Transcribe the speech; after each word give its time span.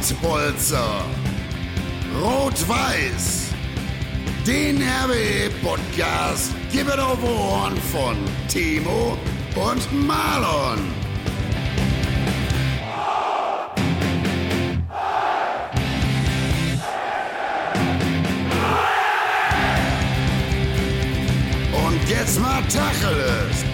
Rotzbolzer. 0.00 1.04
Rot-Weiß. 2.22 3.48
Den 4.46 4.80
RWE-Podcast 4.80 6.52
gibt 6.72 6.88
es 6.88 6.98
auf 6.98 7.22
Ohren 7.22 7.76
von 7.92 8.16
Timo 8.48 9.18
und 9.54 10.06
Marlon. 10.06 10.78
Und 21.72 22.08
jetzt 22.08 22.40
mal 22.40 22.62
Tacheles. 22.62 23.69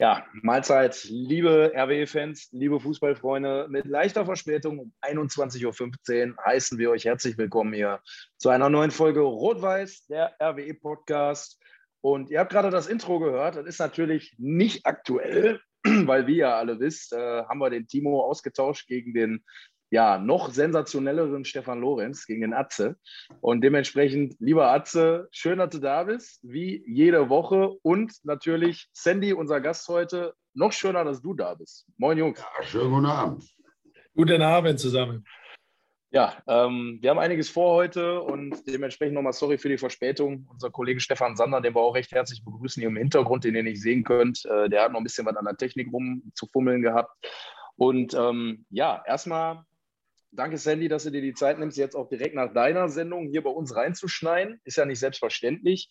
Ja, 0.00 0.24
Mahlzeit, 0.42 1.02
liebe 1.10 1.72
RWE-Fans, 1.74 2.50
liebe 2.52 2.78
Fußballfreunde. 2.78 3.66
Mit 3.68 3.84
leichter 3.84 4.24
Verspätung 4.24 4.78
um 4.78 4.92
21.15 5.02 6.30
Uhr 6.30 6.36
heißen 6.44 6.78
wir 6.78 6.90
euch 6.90 7.04
herzlich 7.04 7.36
willkommen 7.36 7.72
hier 7.72 8.00
zu 8.36 8.48
einer 8.50 8.68
neuen 8.68 8.92
Folge 8.92 9.22
Rot-Weiß, 9.22 10.06
der 10.06 10.36
RWE-Podcast. 10.40 11.60
Und 12.00 12.30
ihr 12.30 12.38
habt 12.38 12.52
gerade 12.52 12.70
das 12.70 12.86
Intro 12.86 13.18
gehört. 13.18 13.56
Das 13.56 13.66
ist 13.66 13.80
natürlich 13.80 14.36
nicht 14.38 14.86
aktuell, 14.86 15.60
weil 15.82 16.28
wie 16.28 16.36
ihr 16.36 16.54
alle 16.54 16.78
wisst, 16.78 17.12
äh, 17.12 17.42
haben 17.46 17.58
wir 17.58 17.68
den 17.68 17.88
Timo 17.88 18.22
ausgetauscht 18.22 18.86
gegen 18.86 19.12
den 19.14 19.44
ja, 19.90 20.18
noch 20.18 20.50
sensationelleren 20.50 21.44
Stefan 21.44 21.80
Lorenz 21.80 22.26
gegen 22.26 22.42
den 22.42 22.52
Atze. 22.52 22.96
Und 23.40 23.62
dementsprechend, 23.62 24.36
lieber 24.38 24.70
Atze, 24.70 25.28
schön, 25.30 25.58
dass 25.58 25.70
du 25.70 25.78
da 25.78 26.04
bist, 26.04 26.40
wie 26.42 26.84
jede 26.86 27.28
Woche. 27.28 27.70
Und 27.82 28.12
natürlich, 28.24 28.88
Sandy, 28.92 29.32
unser 29.32 29.60
Gast 29.60 29.88
heute, 29.88 30.34
noch 30.54 30.72
schöner, 30.72 31.04
dass 31.04 31.22
du 31.22 31.34
da 31.34 31.54
bist. 31.54 31.86
Moin, 31.96 32.18
Jungs. 32.18 32.40
Ja, 32.40 32.64
schönen 32.64 32.90
guten 32.90 33.06
Abend. 33.06 33.44
Guten 34.14 34.42
Abend 34.42 34.80
zusammen. 34.80 35.24
Ja, 36.10 36.42
ähm, 36.46 36.98
wir 37.02 37.10
haben 37.10 37.18
einiges 37.18 37.50
vor 37.50 37.74
heute 37.74 38.22
und 38.22 38.66
dementsprechend 38.66 39.14
nochmal 39.14 39.34
sorry 39.34 39.58
für 39.58 39.68
die 39.68 39.76
Verspätung. 39.76 40.48
Unser 40.50 40.70
Kollege 40.70 41.00
Stefan 41.00 41.36
Sander, 41.36 41.60
den 41.60 41.74
wir 41.74 41.82
auch 41.82 41.94
recht 41.94 42.12
herzlich 42.12 42.42
begrüßen 42.42 42.80
hier 42.80 42.88
im 42.88 42.96
Hintergrund, 42.96 43.44
den 43.44 43.54
ihr 43.54 43.62
nicht 43.62 43.82
sehen 43.82 44.04
könnt, 44.04 44.44
äh, 44.46 44.70
der 44.70 44.84
hat 44.84 44.92
noch 44.92 45.00
ein 45.00 45.04
bisschen 45.04 45.26
was 45.26 45.36
an 45.36 45.44
der 45.44 45.56
Technik 45.56 45.92
rumzufummeln 45.92 46.80
gehabt. 46.80 47.14
Und 47.76 48.14
ähm, 48.14 48.64
ja, 48.70 49.02
erstmal 49.06 49.64
Danke, 50.30 50.58
Sandy, 50.58 50.88
dass 50.88 51.04
du 51.04 51.10
dir 51.10 51.22
die 51.22 51.34
Zeit 51.34 51.58
nimmst, 51.58 51.78
jetzt 51.78 51.96
auch 51.96 52.08
direkt 52.08 52.34
nach 52.34 52.52
deiner 52.52 52.88
Sendung 52.88 53.28
hier 53.30 53.42
bei 53.42 53.50
uns 53.50 53.74
reinzuschneiden. 53.74 54.60
Ist 54.64 54.76
ja 54.76 54.84
nicht 54.84 54.98
selbstverständlich. 54.98 55.90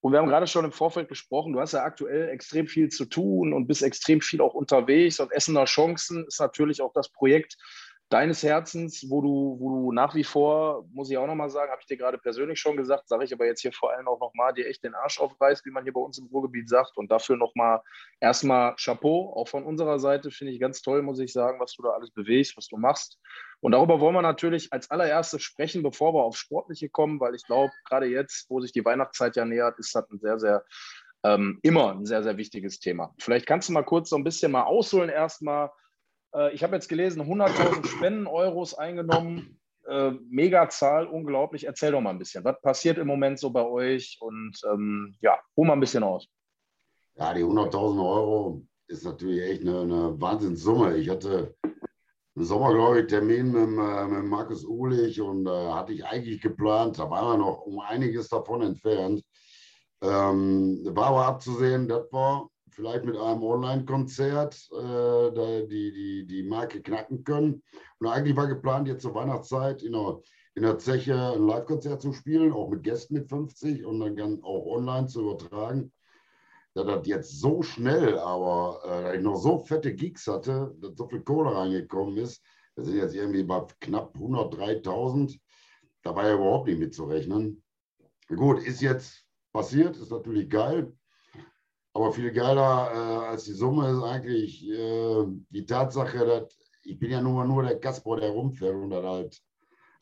Und 0.00 0.12
wir 0.12 0.18
haben 0.18 0.28
gerade 0.28 0.46
schon 0.46 0.66
im 0.66 0.72
Vorfeld 0.72 1.08
gesprochen, 1.08 1.54
du 1.54 1.60
hast 1.60 1.72
ja 1.72 1.82
aktuell 1.82 2.28
extrem 2.28 2.66
viel 2.66 2.90
zu 2.90 3.06
tun 3.06 3.54
und 3.54 3.66
bist 3.66 3.82
extrem 3.82 4.20
viel 4.20 4.42
auch 4.42 4.52
unterwegs. 4.52 5.18
Und 5.18 5.32
Essener 5.32 5.64
Chancen 5.64 6.26
ist 6.26 6.40
natürlich 6.40 6.82
auch 6.82 6.92
das 6.92 7.10
Projekt, 7.10 7.56
deines 8.14 8.44
Herzens, 8.44 9.10
wo 9.10 9.20
du, 9.20 9.56
wo 9.58 9.70
du 9.70 9.92
nach 9.92 10.14
wie 10.14 10.22
vor, 10.22 10.86
muss 10.92 11.10
ich 11.10 11.18
auch 11.18 11.26
nochmal 11.26 11.50
sagen, 11.50 11.72
habe 11.72 11.80
ich 11.80 11.88
dir 11.88 11.96
gerade 11.96 12.16
persönlich 12.16 12.60
schon 12.60 12.76
gesagt, 12.76 13.08
sage 13.08 13.24
ich 13.24 13.32
aber 13.32 13.44
jetzt 13.44 13.60
hier 13.60 13.72
vor 13.72 13.92
allem 13.92 14.06
auch 14.06 14.20
nochmal, 14.20 14.54
dir 14.54 14.68
echt 14.68 14.84
den 14.84 14.94
Arsch 14.94 15.18
aufreißt, 15.18 15.66
wie 15.66 15.72
man 15.72 15.82
hier 15.82 15.92
bei 15.92 16.00
uns 16.00 16.16
im 16.18 16.26
Ruhrgebiet 16.26 16.68
sagt. 16.68 16.96
Und 16.96 17.10
dafür 17.10 17.36
nochmal 17.36 17.80
erstmal 18.20 18.76
Chapeau, 18.76 19.32
auch 19.34 19.48
von 19.48 19.64
unserer 19.64 19.98
Seite, 19.98 20.30
finde 20.30 20.52
ich 20.52 20.60
ganz 20.60 20.80
toll, 20.80 21.02
muss 21.02 21.18
ich 21.18 21.32
sagen, 21.32 21.58
was 21.58 21.74
du 21.74 21.82
da 21.82 21.88
alles 21.88 22.12
bewegst, 22.12 22.56
was 22.56 22.68
du 22.68 22.76
machst. 22.76 23.18
Und 23.60 23.72
darüber 23.72 23.98
wollen 23.98 24.14
wir 24.14 24.22
natürlich 24.22 24.72
als 24.72 24.92
allererstes 24.92 25.42
sprechen, 25.42 25.82
bevor 25.82 26.14
wir 26.14 26.22
auf 26.22 26.36
Sportliche 26.36 26.88
kommen, 26.88 27.18
weil 27.18 27.34
ich 27.34 27.44
glaube, 27.44 27.72
gerade 27.84 28.06
jetzt, 28.06 28.48
wo 28.48 28.60
sich 28.60 28.70
die 28.70 28.84
Weihnachtszeit 28.84 29.34
ja 29.34 29.44
nähert, 29.44 29.80
ist 29.80 29.92
das 29.92 30.08
ein 30.12 30.20
sehr, 30.20 30.38
sehr 30.38 30.64
ähm, 31.24 31.58
immer 31.62 31.90
ein 31.90 32.06
sehr, 32.06 32.22
sehr 32.22 32.36
wichtiges 32.36 32.78
Thema. 32.78 33.12
Vielleicht 33.18 33.46
kannst 33.46 33.68
du 33.68 33.72
mal 33.72 33.82
kurz 33.82 34.10
so 34.10 34.16
ein 34.16 34.24
bisschen 34.24 34.52
mal 34.52 34.62
ausholen 34.62 35.08
erstmal, 35.08 35.70
ich 36.52 36.62
habe 36.62 36.74
jetzt 36.74 36.88
gelesen, 36.88 37.22
100.000 37.22 37.86
Spenden-Euros 37.86 38.74
eingenommen. 38.74 39.60
Äh, 39.86 40.12
mega 40.28 40.68
Zahl, 40.68 41.06
unglaublich. 41.06 41.64
Erzähl 41.64 41.92
doch 41.92 42.00
mal 42.00 42.10
ein 42.10 42.18
bisschen. 42.18 42.44
Was 42.44 42.60
passiert 42.60 42.98
im 42.98 43.06
Moment 43.06 43.38
so 43.38 43.50
bei 43.50 43.64
euch? 43.64 44.18
Und 44.20 44.58
ähm, 44.72 45.14
ja, 45.20 45.38
hol 45.56 45.66
mal 45.66 45.74
ein 45.74 45.80
bisschen 45.80 46.02
aus. 46.02 46.26
Ja, 47.16 47.32
die 47.34 47.44
100.000 47.44 47.98
Euro 47.98 48.66
ist 48.88 49.04
natürlich 49.04 49.42
echt 49.42 49.62
eine, 49.62 49.80
eine 49.80 50.20
Wahnsinnssumme. 50.20 50.96
Ich 50.96 51.08
hatte 51.08 51.54
im 52.34 52.44
Sommer, 52.44 52.74
glaube 52.74 53.00
ich, 53.00 53.06
Termin 53.06 53.52
mit, 53.52 53.78
äh, 53.78 54.06
mit 54.06 54.24
Markus 54.24 54.64
Uhlich 54.64 55.20
und 55.20 55.46
äh, 55.46 55.50
hatte 55.50 55.92
ich 55.92 56.04
eigentlich 56.04 56.40
geplant, 56.40 56.98
da 56.98 57.08
waren 57.08 57.38
wir 57.38 57.46
noch 57.46 57.60
um 57.60 57.78
einiges 57.78 58.28
davon 58.28 58.62
entfernt. 58.62 59.22
Ähm, 60.02 60.80
war 60.90 61.06
aber 61.06 61.26
abzusehen, 61.26 61.88
dass 61.88 62.12
wir 62.12 62.48
vielleicht 62.74 63.04
mit 63.04 63.16
einem 63.16 63.42
Online-Konzert 63.42 64.68
äh, 64.72 65.66
die, 65.66 65.92
die, 65.92 66.26
die 66.26 66.42
Marke 66.42 66.82
knacken 66.82 67.24
können. 67.24 67.62
Und 67.98 68.06
eigentlich 68.08 68.36
war 68.36 68.46
geplant, 68.46 68.88
jetzt 68.88 69.02
zur 69.02 69.14
Weihnachtszeit 69.14 69.82
in 69.82 69.92
der, 69.92 70.20
in 70.54 70.62
der 70.62 70.78
Zeche 70.78 71.14
ein 71.14 71.46
Live-Konzert 71.46 72.02
zu 72.02 72.12
spielen, 72.12 72.52
auch 72.52 72.68
mit 72.68 72.82
Gästen 72.82 73.14
mit 73.14 73.28
50 73.28 73.84
und 73.84 74.00
dann 74.00 74.42
auch 74.42 74.66
online 74.66 75.06
zu 75.06 75.22
übertragen. 75.22 75.92
Da 76.74 76.82
das 76.82 77.06
jetzt 77.06 77.40
so 77.40 77.62
schnell, 77.62 78.18
aber 78.18 78.80
äh, 78.84 79.16
ich 79.16 79.22
noch 79.22 79.36
so 79.36 79.58
fette 79.58 79.94
Gigs 79.94 80.26
hatte, 80.26 80.74
dass 80.80 80.96
so 80.96 81.06
viel 81.06 81.22
Kohle 81.22 81.54
reingekommen 81.54 82.16
ist, 82.16 82.42
wir 82.76 82.84
sind 82.84 82.96
jetzt 82.96 83.14
irgendwie 83.14 83.44
bei 83.44 83.64
knapp 83.80 84.16
103.000. 84.16 85.38
Da 86.02 86.14
war 86.14 86.26
ja 86.26 86.34
überhaupt 86.34 86.66
nicht 86.66 86.80
mitzurechnen. 86.80 87.62
Gut, 88.28 88.62
ist 88.64 88.80
jetzt 88.80 89.24
passiert, 89.52 89.96
ist 89.96 90.10
natürlich 90.10 90.50
geil. 90.50 90.92
Aber 91.94 92.12
viel 92.12 92.32
geiler 92.32 92.90
äh, 92.92 93.26
als 93.28 93.44
die 93.44 93.52
Summe 93.52 93.88
ist 93.88 94.02
eigentlich 94.02 94.68
äh, 94.68 95.24
die 95.50 95.64
Tatsache, 95.64 96.26
dass 96.26 96.58
ich 96.82 96.98
bin 96.98 97.10
ja 97.10 97.20
nur, 97.20 97.44
nur 97.44 97.62
der 97.62 97.76
Gastbau, 97.76 98.16
der 98.16 98.30
rumfährt 98.30 98.74
und 98.74 98.90
das 98.90 99.04
halt 99.04 99.42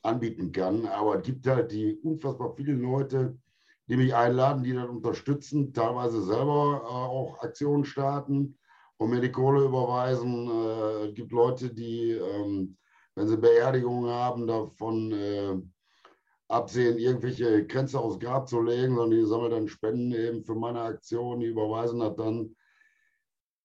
anbieten 0.03 0.51
kann. 0.53 0.87
Aber 0.87 1.19
es 1.19 1.23
gibt 1.23 1.47
halt 1.47 1.71
die 1.71 1.97
unfassbar 2.03 2.55
vielen 2.57 2.81
Leute, 2.81 3.39
die 3.87 3.97
mich 3.97 4.15
einladen, 4.15 4.63
die 4.65 4.73
dann 4.73 4.89
unterstützen, 4.89 5.73
teilweise 5.73 6.23
selber 6.23 6.83
äh, 6.83 6.89
auch 6.89 7.39
Aktionen 7.41 7.85
starten 7.85 8.59
und 8.97 9.11
mir 9.11 9.21
die 9.21 9.31
Kohle 9.31 9.65
überweisen. 9.65 10.49
Äh, 10.49 11.09
es 11.09 11.15
gibt 11.15 11.31
Leute, 11.31 11.73
die, 11.73 12.13
ähm, 12.13 12.77
wenn 13.15 13.29
sie 13.29 13.37
Beerdigungen 13.37 14.11
haben, 14.11 14.47
davon 14.47 15.13
äh, 15.13 15.61
absehen, 16.53 16.99
irgendwelche 16.99 17.67
Grenze 17.67 17.99
aufs 17.99 18.21
Grab 18.21 18.49
zu 18.49 18.61
legen, 18.61 18.97
sondern 18.97 19.19
die 19.19 19.27
sammeln 19.27 19.51
dann 19.51 19.69
Spenden 19.69 20.13
eben 20.13 20.45
für 20.45 20.55
meine 20.55 20.83
Aktion, 20.83 21.41
die 21.41 21.47
überweisen 21.47 22.01
das 22.01 22.15
dann. 22.17 22.55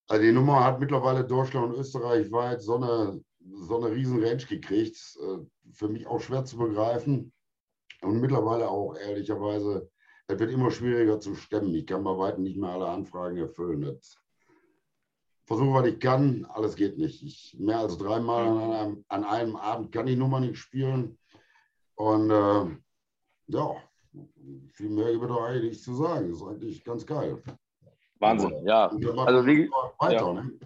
Also 0.08 0.24
die 0.24 0.31
Nummer 0.31 0.64
hat 0.64 0.80
mittlerweile 0.80 1.26
Deutschland 1.26 1.74
und 1.74 1.80
Österreich 1.80 2.31
weit 2.31 2.62
so 2.62 2.76
eine, 2.76 3.22
so 3.40 3.78
eine 3.78 3.94
riesen 3.94 4.24
Range 4.24 4.44
gekriegt. 4.46 4.97
Äh, 5.22 5.46
für 5.74 5.90
mich 5.90 6.08
auch 6.08 6.20
schwer 6.20 6.46
zu 6.46 6.58
begreifen. 6.58 7.34
Und 8.02 8.22
mittlerweile 8.22 8.70
auch 8.70 8.96
ehrlicherweise, 8.96 9.90
es 10.28 10.40
wird 10.40 10.52
immer 10.52 10.72
schwieriger 10.72 11.20
zu 11.20 11.36
stemmen. 11.36 11.74
Ich 11.74 11.88
kann 11.88 12.03
bei 12.03 12.18
weitem 12.18 12.44
nicht 12.44 12.58
mehr 12.58 12.70
alle 12.70 12.88
Anfragen 12.88 13.38
erfüllen. 13.38 13.81
Das 13.81 14.18
versuche, 15.46 15.74
was 15.74 15.88
ich 15.88 16.00
kann. 16.00 16.46
Alles 16.46 16.76
geht 16.76 16.97
nicht. 16.97 17.24
Ich, 17.24 17.58
mehr 17.59 17.80
als 17.80 17.97
dreimal 17.97 18.47
an 18.47 18.72
einem, 18.72 19.06
an 19.08 19.24
einem 19.24 19.56
Abend 19.56 19.92
kann 19.92 20.06
die 20.06 20.16
Nummer 20.16 20.40
nicht 20.40 20.58
spielen. 20.58 21.18
Und 21.97 22.30
äh, 22.30 22.78
ja, 23.47 23.75
viel 24.74 24.90
mehr 24.90 25.12
über 25.12 25.28
da 25.28 25.46
eigentlich 25.46 25.81
zu 25.81 25.96
sagen. 25.96 26.30
Das 26.30 26.41
ist 26.41 26.47
eigentlich 26.47 26.84
ganz 26.84 27.06
geil. 27.06 27.41
Wahnsinn, 28.19 28.66
ja. 28.66 28.88
Also 28.88 29.46
wie, 29.46 29.69
weiter, 30.00 30.13
ja. 30.13 30.34
Ne? 30.34 30.59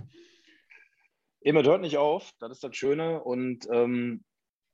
Eben 1.42 1.66
hört 1.66 1.82
nicht 1.82 1.98
auf, 1.98 2.32
das 2.40 2.52
ist 2.52 2.64
das 2.64 2.76
Schöne. 2.76 3.24
Und 3.24 3.68
ähm, 3.72 4.24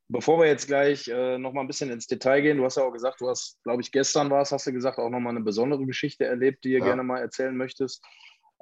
bevor 0.10 0.40
wir 0.40 0.48
jetzt 0.48 0.68
gleich 0.68 1.08
äh, 1.08 1.38
noch 1.38 1.54
mal 1.54 1.62
ein 1.62 1.68
bisschen 1.68 1.92
ins 1.92 2.08
Detail 2.08 2.42
gehen, 2.42 2.58
du 2.58 2.66
hast 2.66 2.78
ja 2.78 2.84
auch 2.84 2.92
gesagt, 2.92 3.22
du 3.22 3.30
hast, 3.30 3.62
glaube 3.64 3.82
ich, 3.82 3.92
gestern 3.92 4.30
war 4.32 4.42
es, 4.42 4.52
hast 4.52 4.66
du 4.66 4.74
gesagt, 4.74 4.98
auch 4.98 5.10
noch 5.10 5.20
mal 5.20 5.30
eine 5.30 5.42
besondere 5.42 5.86
Geschichte 5.86 6.26
erlebt, 6.26 6.64
die 6.64 6.72
ihr 6.72 6.80
ja. 6.80 6.86
gerne 6.86 7.04
mal 7.04 7.20
erzählen 7.20 7.56
möchtest. 7.56 8.04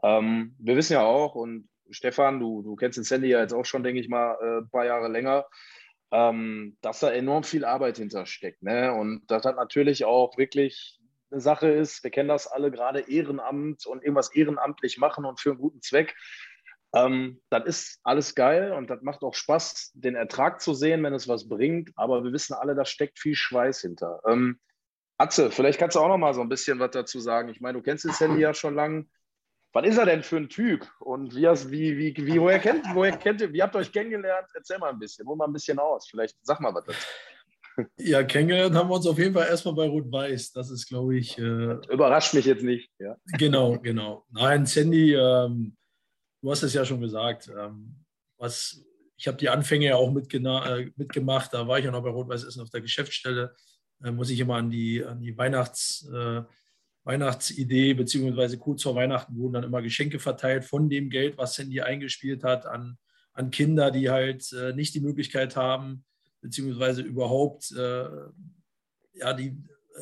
Ähm, 0.04 0.54
wir 0.60 0.76
wissen 0.76 0.94
ja 0.94 1.04
auch, 1.04 1.36
und 1.36 1.70
Stefan, 1.90 2.42
du, 2.42 2.62
du 2.62 2.76
kennst 2.76 2.98
den 2.98 3.06
Sandy 3.06 3.30
ja 3.30 3.40
jetzt 3.40 3.54
auch 3.54 3.66
schon, 3.66 3.84
denke 3.84 4.02
ich 4.02 4.10
mal, 4.10 4.38
äh, 4.42 4.58
ein 4.64 4.70
paar 4.70 4.86
Jahre 4.86 5.08
länger 5.08 5.46
ähm, 6.16 6.78
dass 6.80 7.02
da 7.02 7.12
enorm 7.12 7.44
viel 7.44 7.66
Arbeit 7.66 7.98
hintersteckt. 7.98 8.64
Ne? 8.64 8.94
Und 8.94 9.24
das 9.28 9.44
hat 9.44 9.58
natürlich 9.58 10.06
auch 10.06 10.38
wirklich 10.38 10.98
eine 11.30 11.42
Sache 11.42 11.68
ist, 11.68 12.04
wir 12.06 12.12
kennen 12.12 12.30
das 12.30 12.48
alle, 12.48 12.72
gerade 12.72 13.02
Ehrenamt 13.02 13.86
und 13.86 14.02
irgendwas 14.02 14.34
ehrenamtlich 14.34 14.98
machen 14.98 15.26
und 15.26 15.42
für 15.42 15.50
einen 15.50 15.60
guten 15.60 15.82
Zweck. 15.82 16.16
Ähm, 16.94 17.42
das 17.50 17.66
ist 17.66 18.00
alles 18.04 18.34
geil 18.34 18.72
und 18.72 18.90
das 18.90 19.02
macht 19.02 19.24
auch 19.24 19.34
Spaß, 19.34 19.92
den 19.96 20.16
Ertrag 20.16 20.62
zu 20.62 20.74
sehen, 20.74 21.04
wenn 21.04 21.14
es 21.14 21.28
was 21.28 21.50
bringt. 21.50 21.92
Aber 21.98 22.24
wir 22.24 22.32
wissen 22.32 22.54
alle, 22.54 22.76
da 22.76 22.86
steckt 22.86 23.20
viel 23.20 23.36
Schweiß 23.36 23.82
hinter. 23.82 24.22
Ähm, 24.26 24.62
Atze, 25.18 25.52
vielleicht 25.52 25.80
kannst 25.80 25.98
du 25.98 26.00
auch 26.00 26.08
noch 26.08 26.18
mal 26.18 26.34
so 26.34 26.42
ein 26.42 26.50
bisschen 26.50 26.80
was 26.80 26.92
dazu 26.92 27.20
sagen. 27.20 27.50
Ich 27.50 27.60
meine, 27.60 27.78
du 27.78 27.84
kennst 27.84 28.06
den 28.06 28.14
Sandy 28.14 28.40
ja 28.40 28.54
schon 28.54 28.76
lange 28.76 29.06
was 29.76 29.86
ist 29.86 29.98
er 29.98 30.06
denn 30.06 30.24
für 30.24 30.38
ein 30.38 30.48
Typ? 30.48 30.90
Und 31.00 31.36
wie, 31.36 31.44
wie, 31.44 31.98
wie, 31.98 32.26
wie 32.26 32.40
woher, 32.40 32.60
kennt, 32.60 32.86
woher 32.94 33.12
kennt 33.18 33.42
ihr, 33.42 33.52
wie 33.52 33.62
habt 33.62 33.76
ihr 33.76 33.80
euch 33.80 33.92
kennengelernt? 33.92 34.48
Erzähl 34.54 34.78
mal 34.78 34.90
ein 34.90 35.00
bisschen, 35.00 35.28
hol 35.28 35.36
mal 35.36 35.48
ein 35.48 35.54
bisschen 35.54 35.78
aus. 35.78 36.08
Vielleicht 36.10 36.38
sag 36.44 36.62
mal 36.62 36.74
was 36.74 36.86
dazu. 36.86 37.00
Ja, 37.98 38.24
kennengelernt 38.24 38.74
haben 38.74 38.90
wir 38.90 38.96
uns 38.96 39.06
auf 39.06 39.20
jeden 39.20 39.34
Fall 39.34 39.48
erstmal 39.48 39.76
bei 39.76 39.90
Rot-Weiß. 39.90 40.54
Das 40.54 40.70
ist, 40.70 40.88
glaube 40.88 41.18
ich. 41.18 41.38
Äh, 41.38 41.42
Überrascht 41.92 42.34
mich 42.34 42.46
jetzt 42.46 42.64
nicht. 42.64 42.90
Ja. 43.00 43.18
Genau, 43.38 43.78
genau. 43.78 44.26
Nein, 44.32 44.66
Sandy, 44.66 45.14
ähm, 45.14 45.76
du 46.42 46.52
hast 46.52 46.64
es 46.64 46.74
ja 46.74 46.86
schon 46.86 47.02
gesagt. 47.02 47.50
Ähm, 47.50 47.98
was 48.38 48.82
ich 49.18 49.28
habe 49.28 49.36
die 49.36 49.50
Anfänge 49.50 49.88
ja 49.88 49.96
auch 49.98 50.08
äh, 50.16 50.92
mitgemacht. 50.96 51.54
Da 51.54 51.68
war 51.68 51.80
ich 51.80 51.84
ja 51.84 51.92
noch 51.92 52.02
bei 52.02 52.12
Rot-Weiß 52.12 52.46
Essen 52.46 52.62
auf 52.62 52.70
der 52.70 52.80
Geschäftsstelle. 52.80 53.54
Da 54.00 54.12
muss 54.14 54.30
ich 54.30 54.40
immer 54.40 54.56
an 54.56 54.70
die, 54.70 55.04
an 55.04 55.20
die 55.20 55.38
Weihnachts, 55.38 56.10
äh, 56.14 56.44
Weihnachtsidee, 57.06 57.94
beziehungsweise 57.94 58.58
kurz 58.58 58.84
vor 58.84 58.96
Weihnachten 58.96 59.38
wurden 59.38 59.54
dann 59.54 59.64
immer 59.64 59.82
Geschenke 59.82 60.20
verteilt 60.20 60.66
von 60.66 60.90
dem 60.90 61.10
Geld, 61.10 61.38
was 61.38 61.54
Sandy 61.54 61.82
eingespielt 61.82 62.44
hat, 62.44 62.66
an, 62.66 62.98
an 63.34 63.52
Kinder, 63.52 63.92
die 63.92 64.10
halt 64.10 64.52
äh, 64.54 64.74
nicht 64.74 64.94
die 64.96 65.02
Möglichkeit 65.02 65.56
haben, 65.56 66.04
beziehungsweise 66.42 67.02
überhaupt 67.02 67.72
äh, 67.72 68.06
ja, 69.14 69.34
die, 69.34 69.56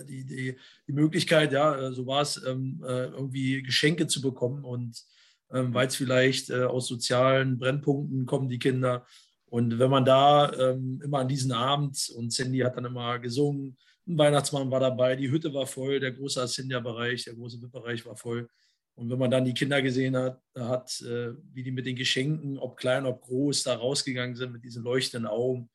die, 0.08 0.26
die, 0.26 0.58
die 0.88 0.94
Möglichkeit, 0.94 1.52
ja, 1.52 1.76
äh, 1.76 1.94
so 1.94 2.08
war 2.08 2.22
es, 2.22 2.42
ähm, 2.46 2.82
äh, 2.88 3.06
irgendwie 3.08 3.62
Geschenke 3.62 4.08
zu 4.08 4.22
bekommen 4.22 4.64
und 4.64 5.04
ähm, 5.52 5.74
weil 5.74 5.88
es 5.88 5.96
vielleicht 5.96 6.50
äh, 6.50 6.64
aus 6.64 6.88
sozialen 6.88 7.60
Brennpunkten 7.60 8.26
kommen, 8.26 8.50
die 8.50 8.60
Kinder. 8.60 9.06
Und 9.46 9.78
wenn 9.78 9.92
man 9.92 10.06
da 10.06 10.52
ähm, 10.54 11.00
immer 11.04 11.20
an 11.20 11.28
diesen 11.28 11.52
Abend 11.52 12.12
und 12.16 12.34
Sandy 12.34 12.60
hat 12.60 12.76
dann 12.76 12.86
immer 12.86 13.20
gesungen, 13.20 13.78
ein 14.08 14.18
Weihnachtsmann 14.18 14.70
war 14.70 14.80
dabei, 14.80 15.16
die 15.16 15.32
Hütte 15.32 15.54
war 15.54 15.66
voll, 15.66 16.00
der 16.00 16.12
große 16.12 16.42
Ascendia-Bereich, 16.42 17.24
der 17.26 17.36
große 17.36 17.62
VIP-Bereich 17.62 18.06
war 18.06 18.18
voll. 18.18 18.48
Und 18.96 19.10
wenn 19.10 19.18
man 19.18 19.32
dann 19.32 19.46
die 19.46 19.54
Kinder 19.54 19.82
gesehen 19.82 20.16
hat, 20.16 20.40
hat 20.58 21.02
äh, 21.02 21.34
wie 21.54 21.64
die 21.64 21.72
mit 21.72 21.86
den 21.86 21.96
Geschenken, 21.96 22.60
ob 22.60 22.78
klein, 22.78 23.06
ob 23.06 23.22
groß, 23.22 23.64
da 23.64 23.76
rausgegangen 23.76 24.36
sind 24.36 24.52
mit 24.52 24.64
diesen 24.64 24.84
leuchtenden 24.84 25.28
Augen. 25.28 25.70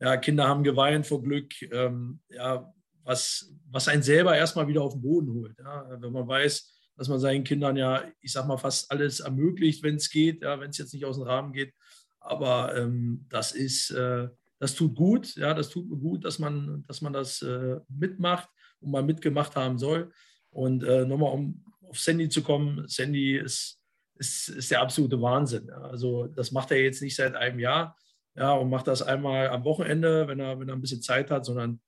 Ja, 0.00 0.16
Kinder 0.16 0.46
haben 0.46 0.64
geweint 0.64 1.06
vor 1.06 1.22
Glück. 1.22 1.50
Ähm, 1.72 2.20
ja, 2.28 2.72
was, 3.04 3.54
was 3.70 3.88
einen 3.88 4.02
selber 4.02 4.36
erstmal 4.36 4.68
wieder 4.68 4.82
auf 4.82 4.92
den 4.92 5.02
Boden 5.02 5.32
holt. 5.32 5.58
Ja? 5.58 5.86
Wenn 5.98 6.12
man 6.12 6.28
weiß, 6.28 6.92
dass 6.96 7.08
man 7.08 7.20
seinen 7.20 7.44
Kindern 7.44 7.76
ja, 7.76 8.04
ich 8.20 8.32
sag 8.32 8.46
mal, 8.46 8.58
fast 8.58 8.90
alles 8.90 9.20
ermöglicht, 9.20 9.82
wenn 9.82 9.96
es 9.96 10.10
geht, 10.10 10.42
ja, 10.42 10.60
wenn 10.60 10.70
es 10.70 10.78
jetzt 10.78 10.92
nicht 10.92 11.06
aus 11.06 11.16
dem 11.16 11.26
Rahmen 11.26 11.52
geht. 11.52 11.72
Aber 12.20 12.76
ähm, 12.76 13.24
das 13.30 13.52
ist, 13.52 13.90
äh, 13.90 14.28
das 14.58 14.74
tut 14.74 14.94
gut, 14.94 15.36
ja, 15.36 15.54
das 15.54 15.70
tut 15.70 15.88
gut, 15.88 16.24
dass 16.24 16.38
man, 16.38 16.84
dass 16.86 17.00
man 17.00 17.12
das 17.12 17.42
äh, 17.42 17.76
mitmacht 17.88 18.48
und 18.80 18.90
mal 18.90 19.02
mitgemacht 19.02 19.56
haben 19.56 19.78
soll. 19.78 20.12
Und 20.50 20.82
äh, 20.84 21.04
nochmal, 21.04 21.32
um 21.32 21.64
auf 21.82 21.98
Sandy 21.98 22.28
zu 22.28 22.42
kommen, 22.42 22.86
Sandy 22.88 23.36
ist, 23.36 23.80
ist, 24.16 24.48
ist 24.48 24.70
der 24.70 24.80
absolute 24.80 25.20
Wahnsinn. 25.20 25.66
Ja. 25.68 25.80
Also 25.82 26.26
das 26.26 26.52
macht 26.52 26.70
er 26.70 26.82
jetzt 26.82 27.02
nicht 27.02 27.16
seit 27.16 27.34
einem 27.34 27.58
Jahr 27.58 27.96
ja, 28.34 28.52
und 28.52 28.70
macht 28.70 28.86
das 28.86 29.02
einmal 29.02 29.48
am 29.48 29.64
Wochenende, 29.64 30.28
wenn 30.28 30.40
er, 30.40 30.58
wenn 30.58 30.68
er 30.68 30.74
ein 30.74 30.80
bisschen 30.80 31.02
Zeit 31.02 31.30
hat, 31.30 31.44
sondern 31.44 31.80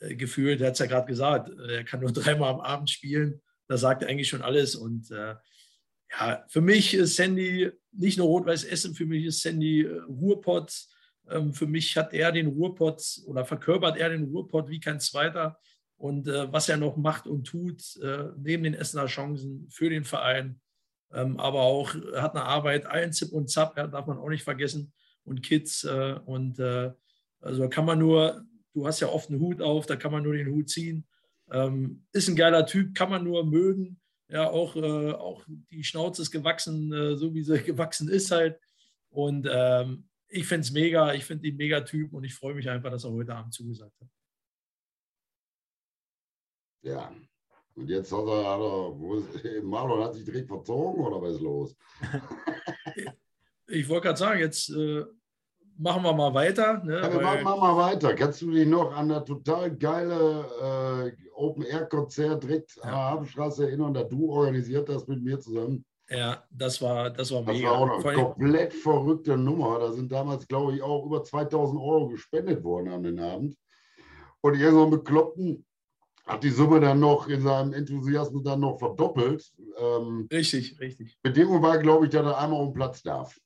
äh, 0.00 0.14
gefühlt, 0.14 0.60
er 0.60 0.68
hat 0.68 0.74
es 0.74 0.78
ja 0.78 0.86
gerade 0.86 1.06
gesagt, 1.06 1.50
äh, 1.50 1.76
er 1.76 1.84
kann 1.84 2.00
nur 2.00 2.12
dreimal 2.12 2.52
am 2.52 2.60
Abend 2.60 2.90
spielen. 2.90 3.40
Da 3.68 3.76
sagt 3.76 4.02
er 4.02 4.08
eigentlich 4.08 4.28
schon 4.28 4.42
alles. 4.42 4.76
Und 4.76 5.10
äh, 5.10 5.34
ja, 6.12 6.44
für 6.48 6.60
mich 6.60 6.94
ist 6.94 7.16
Sandy 7.16 7.70
nicht 7.92 8.18
nur 8.18 8.28
Rot-Weiß 8.28 8.64
Essen, 8.64 8.94
für 8.94 9.06
mich 9.06 9.24
ist 9.24 9.40
Sandy 9.40 9.82
äh, 9.82 9.98
Ruhrpott. 10.08 10.72
Ähm, 11.30 11.52
für 11.52 11.66
mich 11.66 11.96
hat 11.96 12.12
er 12.12 12.32
den 12.32 12.46
Ruhrpott 12.46 13.20
oder 13.26 13.44
verkörpert 13.44 13.96
er 13.96 14.10
den 14.10 14.24
Ruhrpott 14.24 14.68
wie 14.68 14.80
kein 14.80 15.00
zweiter. 15.00 15.58
Und 15.96 16.28
äh, 16.28 16.52
was 16.52 16.68
er 16.68 16.76
noch 16.76 16.96
macht 16.96 17.26
und 17.26 17.46
tut, 17.46 17.82
äh, 18.02 18.30
neben 18.36 18.64
den 18.64 18.74
Essener 18.74 19.06
Chancen 19.06 19.66
für 19.70 19.88
den 19.88 20.04
Verein, 20.04 20.60
ähm, 21.12 21.38
aber 21.38 21.62
auch 21.62 21.94
hat 22.16 22.34
eine 22.34 22.44
Arbeit, 22.44 22.86
allen 22.86 23.12
Zip 23.12 23.32
und 23.32 23.48
Zap, 23.48 23.76
ja, 23.76 23.86
darf 23.86 24.06
man 24.06 24.18
auch 24.18 24.28
nicht 24.28 24.44
vergessen, 24.44 24.92
und 25.24 25.42
Kids. 25.42 25.84
und 26.24 26.60
also 27.40 27.68
kann 27.68 27.84
man 27.84 27.98
nur 27.98 28.46
du 28.76 28.86
hast 28.86 29.00
ja 29.00 29.08
oft 29.08 29.30
einen 29.30 29.40
Hut 29.40 29.62
auf, 29.62 29.86
da 29.86 29.96
kann 29.96 30.12
man 30.12 30.22
nur 30.22 30.34
den 30.34 30.50
Hut 30.50 30.68
ziehen. 30.68 31.06
Ähm, 31.50 32.04
ist 32.12 32.28
ein 32.28 32.36
geiler 32.36 32.66
Typ, 32.66 32.94
kann 32.94 33.10
man 33.10 33.24
nur 33.24 33.44
mögen. 33.46 33.98
Ja, 34.28 34.50
auch, 34.50 34.76
äh, 34.76 35.12
auch 35.12 35.44
die 35.70 35.82
Schnauze 35.82 36.22
ist 36.22 36.30
gewachsen, 36.30 36.92
äh, 36.92 37.16
so 37.16 37.34
wie 37.34 37.42
sie 37.42 37.58
gewachsen 37.64 38.08
ist 38.08 38.30
halt. 38.30 38.60
Und 39.08 39.48
ähm, 39.50 40.08
ich 40.28 40.46
finde 40.46 40.62
es 40.62 40.70
mega, 40.72 41.12
ich 41.14 41.24
finde 41.24 41.46
ihn 41.46 41.56
mega 41.56 41.80
Typ 41.80 42.12
und 42.12 42.24
ich 42.24 42.34
freue 42.34 42.54
mich 42.54 42.68
einfach, 42.68 42.90
dass 42.90 43.04
er 43.04 43.12
heute 43.12 43.34
Abend 43.34 43.54
zugesagt 43.54 43.94
hat. 44.00 44.08
Ja, 46.82 47.12
und 47.74 47.90
jetzt 47.90 48.10
hat 48.12 48.26
er, 48.26 48.50
hat 48.50 48.60
er 48.60 48.98
wo 48.98 49.16
ist, 49.16 49.28
Marlon 49.62 50.02
hat 50.02 50.14
sich 50.14 50.24
direkt 50.24 50.48
verzogen 50.48 51.04
oder 51.04 51.20
was 51.20 51.34
ist 51.34 51.40
los? 51.40 51.76
ich 53.66 53.88
wollte 53.88 54.06
gerade 54.06 54.18
sagen, 54.18 54.40
jetzt 54.40 54.70
äh, 54.70 55.04
machen 55.76 56.02
wir 56.02 56.12
mal 56.12 56.32
weiter. 56.32 56.82
Ne? 56.84 57.00
Ja, 57.00 57.12
wir 57.12 57.20
machen 57.20 57.44
mal 57.44 57.76
weiter. 57.76 58.14
Kannst 58.14 58.40
du 58.42 58.50
dich 58.50 58.66
noch 58.66 58.92
an 58.94 59.08
das 59.08 59.24
total 59.24 59.76
geile 59.76 61.12
äh, 61.14 61.30
Open-Air-Konzert 61.34 62.44
direkt 62.44 62.76
ja. 62.76 62.82
an 62.82 62.88
der 62.88 62.98
Hafenstraße 62.98 63.66
erinnern, 63.66 63.92
das 63.92 64.08
du 64.08 64.30
organisiert 64.30 64.88
hast 64.88 65.08
mit 65.08 65.22
mir 65.22 65.38
zusammen? 65.38 65.84
Ja, 66.08 66.44
das 66.50 66.80
war, 66.80 67.10
das 67.10 67.32
war 67.32 67.42
mega. 67.42 67.70
Das 67.70 67.78
war 67.78 67.80
auch 67.80 68.04
eine 68.04 68.14
komplett 68.14 68.72
verrückte 68.72 69.36
Nummer. 69.36 69.80
Da 69.80 69.92
sind 69.92 70.12
damals, 70.12 70.46
glaube 70.46 70.74
ich, 70.74 70.82
auch 70.82 71.04
über 71.04 71.24
2000 71.24 71.80
Euro 71.80 72.08
gespendet 72.08 72.62
worden 72.62 72.88
an 72.88 73.02
den 73.02 73.18
Abend. 73.18 73.56
Und 74.40 74.54
irgendein 74.54 74.90
Bekloppten 74.90 75.66
hat 76.24 76.44
die 76.44 76.50
Summe 76.50 76.80
dann 76.80 77.00
noch 77.00 77.28
in 77.28 77.40
seinem 77.40 77.72
Enthusiasmus 77.72 78.44
dann 78.44 78.60
noch 78.60 78.78
verdoppelt. 78.78 79.52
Ähm, 79.78 80.28
richtig, 80.32 80.78
richtig. 80.80 81.18
Bedingung 81.22 81.62
war, 81.62 81.78
glaube 81.78 82.06
ich, 82.06 82.12
dass 82.12 82.24
er 82.24 82.38
einmal 82.38 82.60
um 82.60 82.72
Platz 82.72 83.02
darf. 83.02 83.36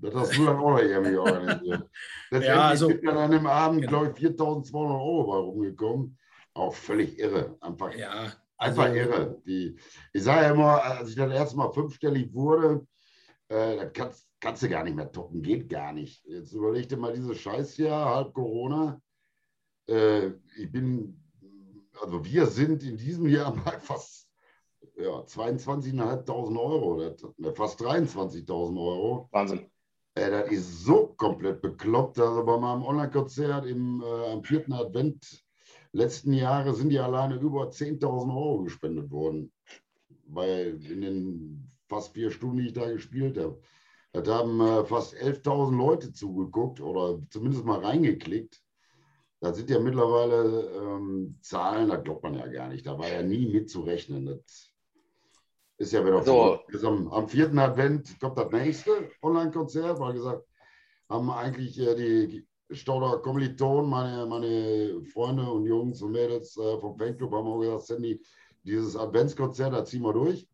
Das 0.00 0.14
hast 0.14 0.36
du 0.36 0.44
dann 0.44 0.56
auch 0.56 0.70
noch 0.70 0.80
irgendwie 0.80 1.16
organisiert. 1.16 1.88
Letztendlich 2.30 2.46
ja, 2.46 2.68
also, 2.68 2.88
sind 2.88 3.04
dann 3.04 3.18
an 3.18 3.30
dem 3.30 3.46
Abend, 3.46 3.82
genau. 3.82 4.04
glaube 4.04 4.14
ich, 4.16 4.26
4.200 4.26 4.74
Euro 4.74 5.24
bei 5.24 5.36
rumgekommen. 5.38 6.18
Auch 6.54 6.74
völlig 6.74 7.18
irre. 7.18 7.56
Einfach, 7.60 7.94
ja, 7.94 8.32
also, 8.58 8.80
einfach 8.80 8.94
irre. 8.94 9.42
Die, 9.46 9.78
ich 10.12 10.22
sage 10.22 10.42
ja 10.42 10.52
immer, 10.52 10.82
als 10.82 11.10
ich 11.10 11.16
dann 11.16 11.30
erstmal 11.30 11.72
fünfstellig 11.72 12.32
wurde, 12.34 12.86
äh, 13.48 13.76
das 13.76 13.92
kannst, 13.92 14.28
kannst, 14.40 14.62
du 14.62 14.68
gar 14.68 14.84
nicht 14.84 14.96
mehr 14.96 15.10
toppen. 15.10 15.42
Geht 15.42 15.68
gar 15.68 15.92
nicht. 15.92 16.24
Jetzt 16.26 16.52
überleg 16.52 16.88
dir 16.88 16.96
mal 16.96 17.12
dieses 17.12 17.38
Scheißjahr, 17.38 18.14
halb 18.14 18.34
Corona. 18.34 19.00
Äh, 19.88 20.32
ich 20.56 20.70
bin, 20.70 21.22
also 22.00 22.24
wir 22.24 22.46
sind 22.46 22.82
in 22.82 22.96
diesem 22.96 23.28
Jahr 23.28 23.54
mal 23.64 23.78
fast 23.80 24.28
ja, 24.96 25.20
22.500 25.20 26.58
Euro, 26.58 27.14
fast 27.54 27.80
23.000 27.80 28.78
Euro. 28.78 29.28
Wahnsinn. 29.30 29.70
Ey, 30.14 30.30
das 30.30 30.50
ist 30.50 30.84
so 30.84 31.14
komplett 31.16 31.62
bekloppt. 31.62 32.18
Also 32.18 32.44
bei 32.44 32.58
meinem 32.58 32.82
Online-Konzert 32.82 33.66
im, 33.66 34.02
äh, 34.02 34.32
am 34.32 34.42
vierten 34.42 34.72
Advent 34.72 35.44
letzten 35.92 36.32
Jahre 36.32 36.74
sind 36.74 36.90
die 36.90 36.98
alleine 36.98 37.36
über 37.36 37.68
10.000 37.68 38.02
Euro 38.28 38.62
gespendet 38.64 39.10
worden. 39.10 39.52
Weil 40.26 40.78
in 40.84 41.00
den 41.00 41.70
fast 41.88 42.12
vier 42.12 42.30
Stunden, 42.30 42.58
die 42.58 42.66
ich 42.66 42.72
da 42.72 42.90
gespielt 42.90 43.38
habe. 43.38 43.60
Da 44.12 44.38
haben 44.38 44.60
äh, 44.60 44.84
fast 44.84 45.14
11.000 45.14 45.76
Leute 45.76 46.12
zugeguckt 46.12 46.80
oder 46.80 47.20
zumindest 47.30 47.64
mal 47.64 47.84
reingeklickt. 47.84 48.62
Das 49.40 49.56
sind 49.56 49.70
ja 49.70 49.78
mittlerweile 49.78 50.70
ähm, 50.76 51.38
Zahlen, 51.40 51.88
da 51.88 51.96
glaubt 51.96 52.24
man 52.24 52.34
ja 52.34 52.46
gar 52.48 52.68
nicht. 52.68 52.86
Da 52.86 52.98
war 52.98 53.08
ja 53.08 53.22
nie 53.22 53.46
mitzurechnen. 53.52 54.26
Das 54.26 54.72
ist 55.76 55.92
ja 55.92 56.04
wieder 56.04 56.22
so. 56.24 56.58
Am, 56.86 57.08
am 57.08 57.28
vierten 57.28 57.58
Advent 57.58 58.18
kommt 58.18 58.36
das 58.36 58.50
nächste 58.50 59.10
Online-Konzert, 59.22 60.00
weil 60.00 60.14
gesagt, 60.14 60.44
haben 61.08 61.30
eigentlich 61.30 61.78
äh, 61.78 61.94
die 61.94 62.47
Stauder 62.70 63.18
Kommilitonen, 63.18 63.88
meine, 63.88 64.26
meine 64.26 65.02
Freunde 65.12 65.50
und 65.50 65.64
Jungs 65.66 66.02
und 66.02 66.12
Mädels 66.12 66.56
äh, 66.56 66.78
vom 66.78 66.96
Fanclub 66.98 67.32
haben 67.32 67.46
auch 67.46 67.60
gesagt, 67.60 67.86
Sandy, 67.86 68.20
dieses 68.62 68.96
Adventskonzert, 68.96 69.72
da 69.72 69.84
ziehen 69.84 70.02
wir 70.02 70.12
durch. 70.12 70.46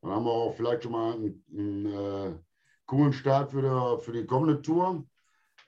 Dann 0.00 0.12
haben 0.12 0.24
wir 0.24 0.32
auch 0.32 0.54
vielleicht 0.54 0.82
schon 0.82 0.92
mal 0.92 1.14
einen, 1.14 1.44
einen 1.52 1.86
äh, 1.86 2.38
coolen 2.86 3.12
Start 3.12 3.50
für 3.50 3.62
die, 3.62 4.04
für 4.04 4.12
die 4.12 4.26
kommende 4.26 4.62
Tour. 4.62 5.04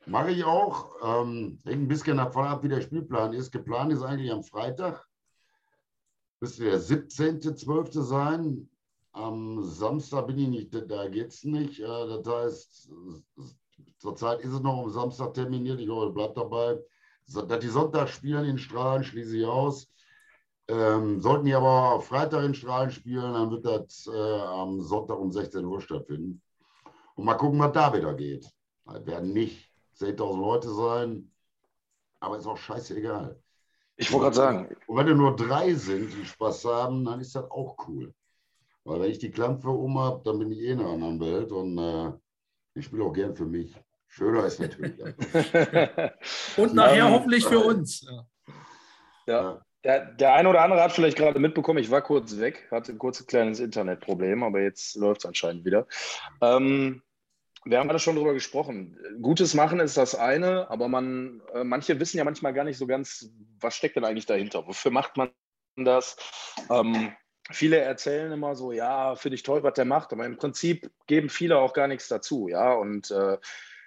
Mache 0.07 0.31
ich 0.33 0.45
auch. 0.45 0.91
Ähm, 1.03 1.59
hängt 1.65 1.83
ein 1.83 1.89
bisschen 1.89 2.17
davon 2.17 2.45
ab, 2.47 2.63
wie 2.63 2.69
der 2.69 2.81
Spielplan 2.81 3.33
ist. 3.33 3.53
Geplant 3.53 3.93
ist 3.93 4.03
eigentlich 4.03 4.33
am 4.33 4.43
Freitag. 4.43 5.07
Müsste 6.41 6.65
der 6.65 6.81
17.12. 6.81 8.03
sein. 8.03 8.69
Am 9.13 9.63
Samstag 9.63 10.27
bin 10.27 10.39
ich 10.39 10.49
nicht, 10.49 10.91
da 10.91 11.09
geht 11.09 11.29
es 11.29 11.45
nicht. 11.45 11.81
Äh, 11.81 11.87
das 11.87 12.27
heißt, 12.27 12.91
zurzeit 13.99 14.41
ist 14.41 14.53
es 14.53 14.61
noch 14.61 14.83
am 14.83 14.91
Samstag 14.91 15.35
terminiert. 15.35 15.81
Ich 15.81 15.89
hoffe, 15.89 16.11
bleibt 16.11 16.37
dabei. 16.37 16.79
Dass 17.27 17.61
die 17.61 17.69
Sonntag 17.69 18.09
spielen 18.09 18.45
in 18.45 18.59
Strahlen, 18.59 19.03
schließe 19.03 19.39
ich 19.39 19.47
aus. 19.47 19.89
Ähm, 20.69 21.21
sollten 21.21 21.45
die 21.45 21.55
aber 21.55 22.01
Freitag 22.01 22.45
in 22.45 22.55
Strahlen 22.55 22.91
spielen, 22.91 23.35
dann 23.35 23.51
wird 23.51 23.67
das 23.67 24.07
äh, 24.07 24.41
am 24.41 24.81
Sonntag 24.81 25.19
um 25.19 25.31
16 25.31 25.65
Uhr 25.65 25.81
stattfinden. 25.81 26.41
Und 27.15 27.25
mal 27.25 27.35
gucken, 27.35 27.59
was 27.59 27.73
da 27.73 27.93
wieder 27.93 28.15
geht. 28.15 28.47
Es 28.87 29.07
werden 29.07 29.33
nicht 29.33 29.71
10.000 29.99 30.41
Leute 30.41 30.73
sein, 30.73 31.31
aber 32.21 32.39
ist 32.39 32.47
auch 32.47 32.57
scheißegal. 32.57 33.39
Ich 33.97 34.11
wollte 34.11 34.25
gerade 34.25 34.37
sagen. 34.37 34.77
Und 34.87 34.97
wenn 34.97 35.17
nur 35.17 35.37
drei 35.37 35.75
sind, 35.75 36.13
die 36.13 36.25
Spaß 36.25 36.65
haben, 36.65 37.05
dann 37.05 37.21
ist 37.21 37.35
das 37.35 37.51
auch 37.51 37.77
cool. 37.87 38.13
Weil 38.85 39.01
wenn 39.01 39.11
ich 39.11 39.19
die 39.19 39.31
Klampfe 39.31 39.69
um 39.71 39.99
habe, 39.99 40.23
dann 40.25 40.39
bin 40.39 40.51
ich 40.51 40.59
eh 40.61 40.73
in 40.73 40.81
einer 40.81 40.91
anderen 40.91 41.21
Welt 41.21 41.53
und 41.53 41.79
äh, 41.79 42.13
ich 42.75 42.87
spiele 42.87 43.05
auch 43.05 43.13
gern 43.13 43.35
für 43.35 43.47
mich. 43.47 43.75
Schöner 44.09 44.45
ist 44.47 44.61
natürlich. 44.61 45.01
und 46.57 46.75
nachher 46.75 47.11
hoffentlich 47.11 47.45
für 47.47 47.59
uns. 47.59 48.07
Ja. 48.07 48.27
ja. 49.27 49.63
Der, 49.83 50.13
der 50.13 50.35
eine 50.35 50.49
oder 50.49 50.63
andere 50.63 50.83
hat 50.83 50.93
vielleicht 50.93 51.19
gerade 51.19 51.39
mitbekommen, 51.39 51.79
ich 51.79 51.91
war 51.91 52.01
kurz 52.01 52.39
weg, 52.39 52.69
hatte 52.71 52.93
ein 52.93 52.99
kurzes 52.99 53.27
kleines 53.27 53.61
Internetproblem, 53.61 54.43
aber 54.43 54.63
jetzt 54.63 54.97
läuft 54.97 55.23
es 55.23 55.27
anscheinend 55.27 55.65
wieder. 55.65 55.87
Ähm, 56.41 57.03
wir 57.65 57.79
haben 57.79 57.89
gerade 57.89 57.99
schon 57.99 58.15
darüber 58.15 58.35
gesprochen. 58.35 58.99
Gutes 59.21 59.55
machen 59.55 59.81
ist 59.81 59.97
das 59.97 60.15
eine, 60.15 60.71
aber 60.71 60.89
man, 60.89 61.43
äh, 61.55 61.65
manche 61.65 61.99
wissen 62.01 62.19
ja 62.19 62.25
manchmal 62.25 62.55
gar 62.55 62.65
nicht 62.65 62.79
so 62.79 62.87
ganz, 62.87 63.31
was 63.61 63.75
steckt 63.75 63.97
denn 63.97 64.05
eigentlich 64.05 64.27
dahinter? 64.27 64.67
Wofür 64.67 64.91
macht 64.91 65.17
man 65.17 65.31
das? 65.77 66.17
Ähm, 66.71 67.13
viele 67.51 67.79
erzählen 67.79 68.33
immer 68.33 68.55
so, 68.57 68.73
ja, 68.73 69.17
finde 69.17 69.37
ich 69.37 69.43
toll, 69.43 69.63
was 69.63 69.75
der 69.75 69.85
macht, 69.85 70.13
aber 70.13 70.25
im 70.25 70.37
Prinzip 70.37 70.91
geben 71.07 71.29
viele 71.29 71.59
auch 71.59 71.73
gar 71.73 71.89
nichts 71.89 72.09
dazu, 72.09 72.49
ja. 72.49 72.73
Und 72.73 73.11
äh, 73.11 73.39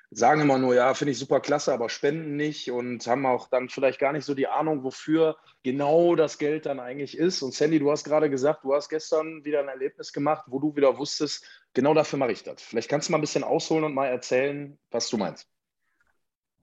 sagen 0.10 0.42
immer 0.42 0.58
nur, 0.58 0.76
ja, 0.76 0.94
finde 0.94 1.12
ich 1.12 1.20
super 1.20 1.40
klasse, 1.40 1.74
aber 1.74 1.90
spenden 1.90 2.36
nicht 2.36 2.72
und 2.72 3.06
haben 3.08 3.26
auch 3.26 3.50
dann 3.50 3.70
vielleicht 3.70 4.00
gar 4.00 4.14
nicht 4.14 4.26
so 4.26 4.34
die 4.34 4.48
Ahnung, 4.48 4.84
wofür 4.84 5.38
genau 5.64 6.16
das 6.16 6.38
Geld 6.38 6.66
dann 6.66 6.80
eigentlich 6.80 7.18
ist. 7.18 7.42
Und 7.42 7.54
Sandy, 7.54 7.80
du 7.80 7.92
hast 7.92 8.06
gerade 8.06 8.30
gesagt, 8.30 8.64
du 8.64 8.74
hast 8.74 8.90
gestern 8.90 9.44
wieder 9.44 9.60
ein 9.60 9.68
Erlebnis 9.68 10.14
gemacht, 10.14 10.46
wo 10.48 10.60
du 10.60 10.76
wieder 10.76 10.98
wusstest, 10.98 11.46
genau 11.74 11.94
dafür 11.94 12.20
mache 12.20 12.32
ich 12.32 12.44
das. 12.44 12.62
Vielleicht 12.62 12.90
kannst 12.90 13.10
du 13.10 13.12
mal 13.12 13.18
ein 13.18 13.22
bisschen 13.22 13.44
ausholen 13.44 13.84
und 13.84 13.94
mal 13.94 14.08
erzählen, 14.08 14.78
was 14.92 15.10
du 15.10 15.18
meinst. 15.18 15.48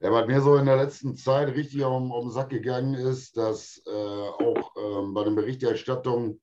Ja, 0.01 0.11
was 0.11 0.27
mir 0.27 0.41
so 0.41 0.57
in 0.57 0.67
der 0.67 0.77
letzten 0.77 1.17
Zeit 1.17 1.49
richtig 1.49 1.83
um, 1.83 2.11
um 2.13 2.27
den 2.27 2.31
Sack 2.31 2.51
gegangen 2.51 2.95
ist, 2.95 3.37
dass 3.37 3.83
äh, 3.87 3.91
auch 3.91 4.75
ähm, 4.77 5.15
bei 5.15 5.25
den 5.25 5.35
Berichterstattungen 5.35 6.41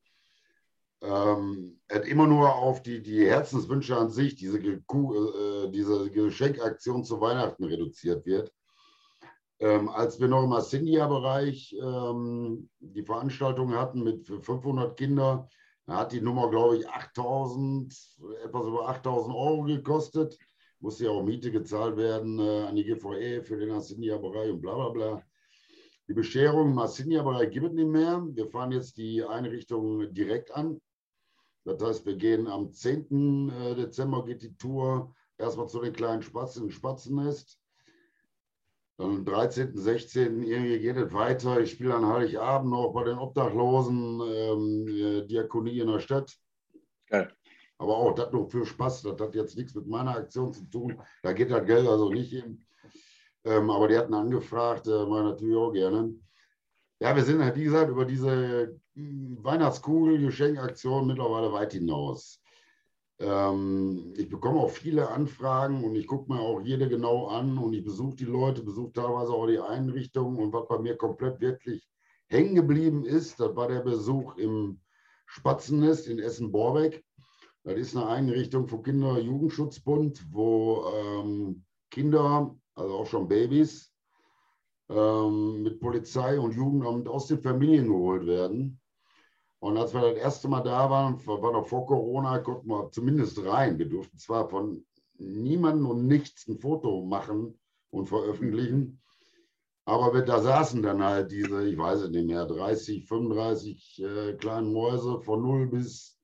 ähm, 1.01 1.79
hat 1.91 2.05
immer 2.05 2.27
nur 2.27 2.53
auf 2.55 2.84
die, 2.84 3.01
die 3.01 3.25
Herzenswünsche 3.25 3.98
an 3.98 4.10
sich, 4.10 4.36
diese, 4.36 4.60
äh, 4.60 5.72
diese 5.72 6.10
Geschenkaktion 6.12 7.03
zu 7.03 7.20
Weihnachten 7.20 7.63
reduziert 7.63 8.25
wird. 8.25 8.51
Ähm, 9.60 9.89
als 9.89 10.20
wir 10.20 10.27
noch 10.27 10.43
im 10.43 10.53
Ascendia-Bereich 10.53 11.75
ähm, 11.81 12.70
die 12.79 13.03
Veranstaltung 13.03 13.74
hatten 13.75 14.03
mit 14.03 14.27
500 14.27 14.98
Kindern, 14.98 15.48
da 15.86 15.98
hat 15.98 16.12
die 16.12 16.22
Nummer, 16.22 16.50
glaube 16.50 16.77
ich, 16.77 16.88
8000, 16.88 17.93
etwas 18.43 18.65
über 18.65 18.89
8000 18.89 19.36
Euro 19.36 19.63
gekostet. 19.63 20.38
Musste 20.79 21.05
ja 21.05 21.12
auch 21.12 21.24
Miete 21.24 21.51
gezahlt 21.51 21.98
werden 21.98 22.39
äh, 22.39 22.63
an 22.63 22.75
die 22.75 22.84
GVE 22.84 23.43
für 23.43 23.58
den 23.58 23.72
Ascendia-Bereich 23.72 24.51
und 24.51 24.62
bla 24.62 24.74
bla 24.74 24.89
bla. 24.89 25.24
Die 26.08 26.13
Bescherung 26.13 26.72
im 26.72 26.79
Ascendia-Bereich 26.79 27.51
gibt 27.51 27.67
es 27.67 27.74
nicht 27.74 27.88
mehr. 27.88 28.25
Wir 28.31 28.48
fahren 28.48 28.72
jetzt 28.72 28.98
die 28.98 29.24
Einrichtung 29.24 30.12
direkt 30.13 30.51
an. 30.51 30.81
Das 31.63 31.81
heißt, 31.81 32.05
wir 32.05 32.15
gehen 32.15 32.47
am 32.47 32.71
10. 32.71 33.49
Äh, 33.49 33.75
Dezember 33.75 34.25
geht 34.25 34.41
die 34.41 34.55
Tour 34.57 35.13
erstmal 35.37 35.67
zu 35.67 35.79
den 35.79 35.93
kleinen 35.93 36.21
Spatzen 36.21 36.65
im 36.65 36.71
Spatzennest. 36.71 37.59
Dann 38.97 39.17
am 39.17 39.25
13., 39.25 39.75
16. 39.75 40.43
irgendwie 40.43 40.79
geht 40.79 40.97
es 40.97 41.13
weiter. 41.13 41.59
Ich 41.59 41.71
spiele 41.71 41.95
an 41.95 42.05
Heiligabend 42.05 42.71
noch 42.71 42.93
bei 42.93 43.03
den 43.03 43.17
Obdachlosen 43.17 44.21
ähm, 44.21 44.87
äh, 44.87 45.27
Diakonie 45.27 45.79
in 45.79 45.87
der 45.87 45.99
Stadt. 45.99 46.35
Geil. 47.07 47.31
Aber 47.77 47.97
auch 47.97 48.13
das 48.13 48.31
nur 48.31 48.49
für 48.49 48.65
Spaß. 48.65 49.03
Das 49.03 49.19
hat 49.19 49.35
jetzt 49.35 49.57
nichts 49.57 49.73
mit 49.73 49.87
meiner 49.87 50.15
Aktion 50.15 50.53
zu 50.53 50.63
tun. 50.69 51.01
Da 51.23 51.33
geht 51.33 51.51
das 51.51 51.65
Geld 51.65 51.87
also 51.87 52.09
nicht 52.09 52.31
hin. 52.31 52.63
Ähm, 53.43 53.69
aber 53.71 53.87
die 53.87 53.97
hatten 53.97 54.13
angefragt, 54.13 54.87
äh, 54.87 55.05
mal 55.05 55.23
natürlich 55.23 55.55
auch 55.55 55.71
gerne. 55.71 56.13
Ja, 56.99 57.15
wir 57.15 57.23
sind 57.23 57.43
halt, 57.43 57.55
wie 57.55 57.63
gesagt, 57.63 57.89
über 57.89 58.05
diese 58.05 58.79
Weihnachtskugel, 58.95 60.19
Geschenkaktion 60.19 61.07
mittlerweile 61.07 61.53
weit 61.53 61.74
hinaus. 61.74 62.41
Ähm, 63.19 64.13
ich 64.17 64.27
bekomme 64.29 64.60
auch 64.60 64.69
viele 64.69 65.10
Anfragen 65.10 65.83
und 65.83 65.95
ich 65.95 66.07
gucke 66.07 66.31
mir 66.31 66.39
auch 66.39 66.62
jede 66.62 66.89
genau 66.89 67.27
an 67.27 67.57
und 67.57 67.74
ich 67.74 67.83
besuche 67.83 68.15
die 68.15 68.25
Leute, 68.25 68.63
besuche 68.63 68.93
teilweise 68.93 69.31
auch 69.31 69.48
die 69.48 69.60
Einrichtungen 69.60 70.38
und 70.38 70.51
was 70.51 70.67
bei 70.67 70.79
mir 70.79 70.98
komplett 70.98 71.39
wirklich 71.39 71.88
hängen 72.27 72.55
geblieben 72.55 73.05
ist, 73.05 73.39
das 73.39 73.55
war 73.55 73.67
der 73.67 73.81
Besuch 73.81 74.36
im 74.38 74.81
Spatzennest 75.25 76.07
in 76.07 76.19
Essen-Borbeck. 76.19 77.03
Das 77.63 77.75
ist 77.75 77.95
eine 77.95 78.07
Einrichtung 78.07 78.67
vom 78.67 78.83
Kinder- 78.83 79.12
und 79.12 79.25
Jugendschutzbund, 79.25 80.25
wo 80.31 80.86
ähm, 80.93 81.63
Kinder, 81.91 82.55
also 82.75 82.95
auch 82.95 83.05
schon 83.05 83.27
Babys, 83.27 83.93
ähm, 84.89 85.63
mit 85.63 85.79
Polizei 85.79 86.39
und 86.39 86.55
Jugendamt 86.55 87.07
aus 87.07 87.27
den 87.27 87.41
Familien 87.41 87.88
geholt 87.88 88.25
werden 88.25 88.80
und 89.61 89.77
als 89.77 89.93
wir 89.93 90.01
das 90.01 90.17
erste 90.17 90.47
Mal 90.47 90.61
da 90.61 90.89
waren, 90.89 91.25
war 91.25 91.51
noch 91.51 91.67
vor 91.67 91.85
Corona, 91.85 92.39
konnten 92.39 92.67
wir 92.67 92.89
zumindest 92.89 93.45
rein. 93.45 93.77
Wir 93.77 93.87
durften 93.87 94.17
zwar 94.17 94.49
von 94.49 94.83
niemandem 95.17 95.85
und 95.85 96.07
nichts 96.07 96.47
ein 96.47 96.57
Foto 96.57 97.05
machen 97.05 97.59
und 97.91 98.09
veröffentlichen, 98.09 99.01
aber 99.85 100.13
wir, 100.15 100.21
da 100.23 100.41
saßen 100.41 100.81
dann 100.81 101.03
halt 101.03 101.31
diese, 101.31 101.67
ich 101.67 101.77
weiß 101.77 102.01
es 102.01 102.09
nicht 102.09 102.25
mehr, 102.25 102.45
30, 102.45 103.05
35 103.07 104.01
äh, 104.03 104.33
kleinen 104.33 104.73
Mäuse 104.73 105.21
von 105.21 105.41
0 105.41 105.67
bis 105.67 106.19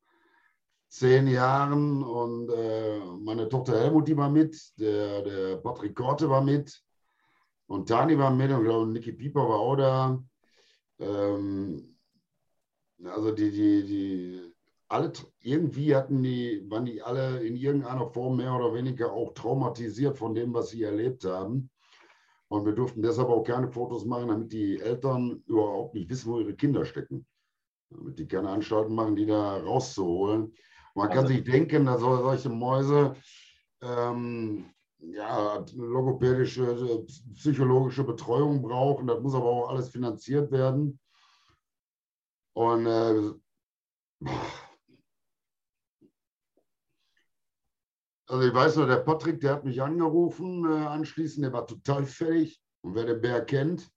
10 0.89 1.27
Jahren. 1.27 2.03
Und 2.03 2.49
äh, 2.49 2.99
meine 3.19 3.49
Tochter 3.49 3.79
Helmut, 3.79 4.07
die 4.07 4.17
war 4.17 4.29
mit, 4.29 4.57
der, 4.79 5.21
der 5.21 5.57
Patrick 5.57 5.95
Korte 5.95 6.29
war 6.29 6.41
mit 6.41 6.81
und 7.67 7.87
Tani 7.87 8.17
war 8.17 8.31
mit 8.31 8.51
und 8.51 8.61
ich 8.61 8.65
glaube, 8.65 8.87
Niki 8.87 9.11
Pieper 9.11 9.47
war 9.47 9.59
auch 9.59 9.75
da. 9.75 10.23
Ähm, 10.99 11.96
also 13.03 13.31
die, 13.31 13.51
die, 13.51 13.85
die, 13.85 14.53
alle 14.87 15.11
irgendwie 15.41 15.95
hatten 15.95 16.23
die, 16.23 16.65
waren 16.69 16.85
die 16.85 17.01
alle 17.01 17.45
in 17.45 17.55
irgendeiner 17.55 18.07
Form 18.07 18.37
mehr 18.37 18.53
oder 18.53 18.73
weniger 18.73 19.11
auch 19.11 19.33
traumatisiert 19.33 20.17
von 20.17 20.33
dem, 20.33 20.53
was 20.53 20.69
sie 20.69 20.83
erlebt 20.83 21.25
haben. 21.25 21.69
Und 22.49 22.65
wir 22.65 22.73
durften 22.73 23.01
deshalb 23.01 23.27
auch 23.27 23.43
keine 23.43 23.67
Fotos 23.67 24.05
machen, 24.05 24.29
damit 24.29 24.53
die 24.53 24.79
Eltern 24.79 25.43
überhaupt 25.47 25.93
nicht 25.93 26.09
wissen, 26.09 26.31
wo 26.31 26.39
ihre 26.39 26.55
Kinder 26.55 26.85
stecken. 26.85 27.25
Damit 27.89 28.19
die 28.19 28.27
keine 28.27 28.49
Anstalten 28.49 28.95
machen, 28.95 29.15
die 29.15 29.25
da 29.25 29.57
rauszuholen. 29.57 30.53
Man 30.95 31.09
kann 31.09 31.19
also, 31.19 31.33
sich 31.33 31.43
denken, 31.43 31.85
dass 31.85 32.01
solche 32.01 32.49
Mäuse 32.49 33.15
ähm, 33.81 34.65
ja, 34.99 35.63
logopädische, 35.75 37.05
psychologische 37.35 38.03
Betreuung 38.03 38.61
brauchen. 38.61 39.07
Das 39.07 39.21
muss 39.21 39.35
aber 39.35 39.45
auch 39.45 39.69
alles 39.69 39.89
finanziert 39.89 40.51
werden. 40.51 40.99
Und 42.57 42.87
äh, 42.87 43.33
also 48.25 48.47
ich 48.47 48.53
weiß 48.53 48.77
nur, 48.77 48.87
der 48.87 48.97
Patrick, 48.97 49.39
der 49.41 49.51
hat 49.51 49.63
mich 49.63 49.79
angerufen 49.79 50.65
äh, 50.65 50.87
anschließend, 50.87 51.45
der 51.45 51.53
war 51.53 51.67
total 51.67 52.07
fertig. 52.07 52.59
Und 52.81 52.95
wer 52.95 53.05
den 53.05 53.21
Bär 53.21 53.45
kennt, 53.45 53.87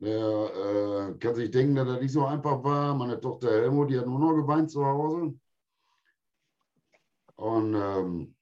der 0.00 1.12
äh, 1.14 1.18
kann 1.18 1.36
sich 1.36 1.52
denken, 1.52 1.76
dass 1.76 1.86
er 1.86 2.00
nicht 2.00 2.10
so 2.10 2.26
einfach 2.26 2.64
war. 2.64 2.96
Meine 2.96 3.20
Tochter 3.20 3.52
Helmut, 3.52 3.90
die 3.90 4.00
hat 4.00 4.06
nur 4.06 4.18
noch 4.18 4.34
geweint 4.34 4.72
zu 4.72 4.84
Hause. 4.84 5.38
Und 7.36 7.74
ähm, 7.76 8.34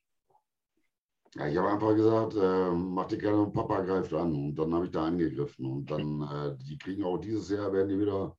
ja, 1.34 1.48
ich 1.48 1.56
habe 1.58 1.68
einfach 1.68 1.94
gesagt, 1.94 2.34
äh, 2.34 2.70
mach 2.70 3.08
dir 3.08 3.18
gerne 3.18 3.42
und 3.42 3.52
Papa 3.52 3.82
greift 3.82 4.14
an. 4.14 4.34
Und 4.34 4.54
dann 4.54 4.72
habe 4.72 4.86
ich 4.86 4.90
da 4.90 5.04
angegriffen. 5.04 5.66
Und 5.66 5.90
dann, 5.90 6.22
äh, 6.22 6.56
die 6.64 6.78
kriegen 6.78 7.04
auch 7.04 7.18
dieses 7.18 7.50
Jahr, 7.50 7.70
werden 7.74 7.90
die 7.90 8.00
wieder 8.00 8.34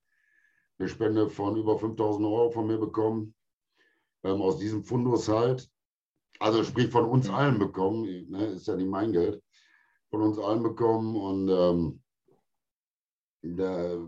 eine 0.79 0.87
Spende 0.87 1.29
von 1.29 1.57
über 1.57 1.77
5000 1.77 2.25
Euro 2.25 2.51
von 2.51 2.67
mir 2.67 2.77
bekommen, 2.77 3.33
ähm, 4.23 4.41
aus 4.41 4.59
diesem 4.59 4.83
Fundus 4.83 5.27
halt. 5.27 5.69
Also 6.39 6.63
sprich 6.63 6.89
von 6.89 7.05
uns 7.05 7.29
allen 7.29 7.57
bekommen, 7.57 8.29
ne, 8.29 8.45
ist 8.47 8.67
ja 8.67 8.75
nicht 8.75 8.89
mein 8.89 9.11
Geld, 9.11 9.41
von 10.09 10.21
uns 10.21 10.37
allen 10.37 10.61
bekommen 10.61 11.15
und 11.15 11.49
ähm, 11.49 12.01
der, 13.41 13.99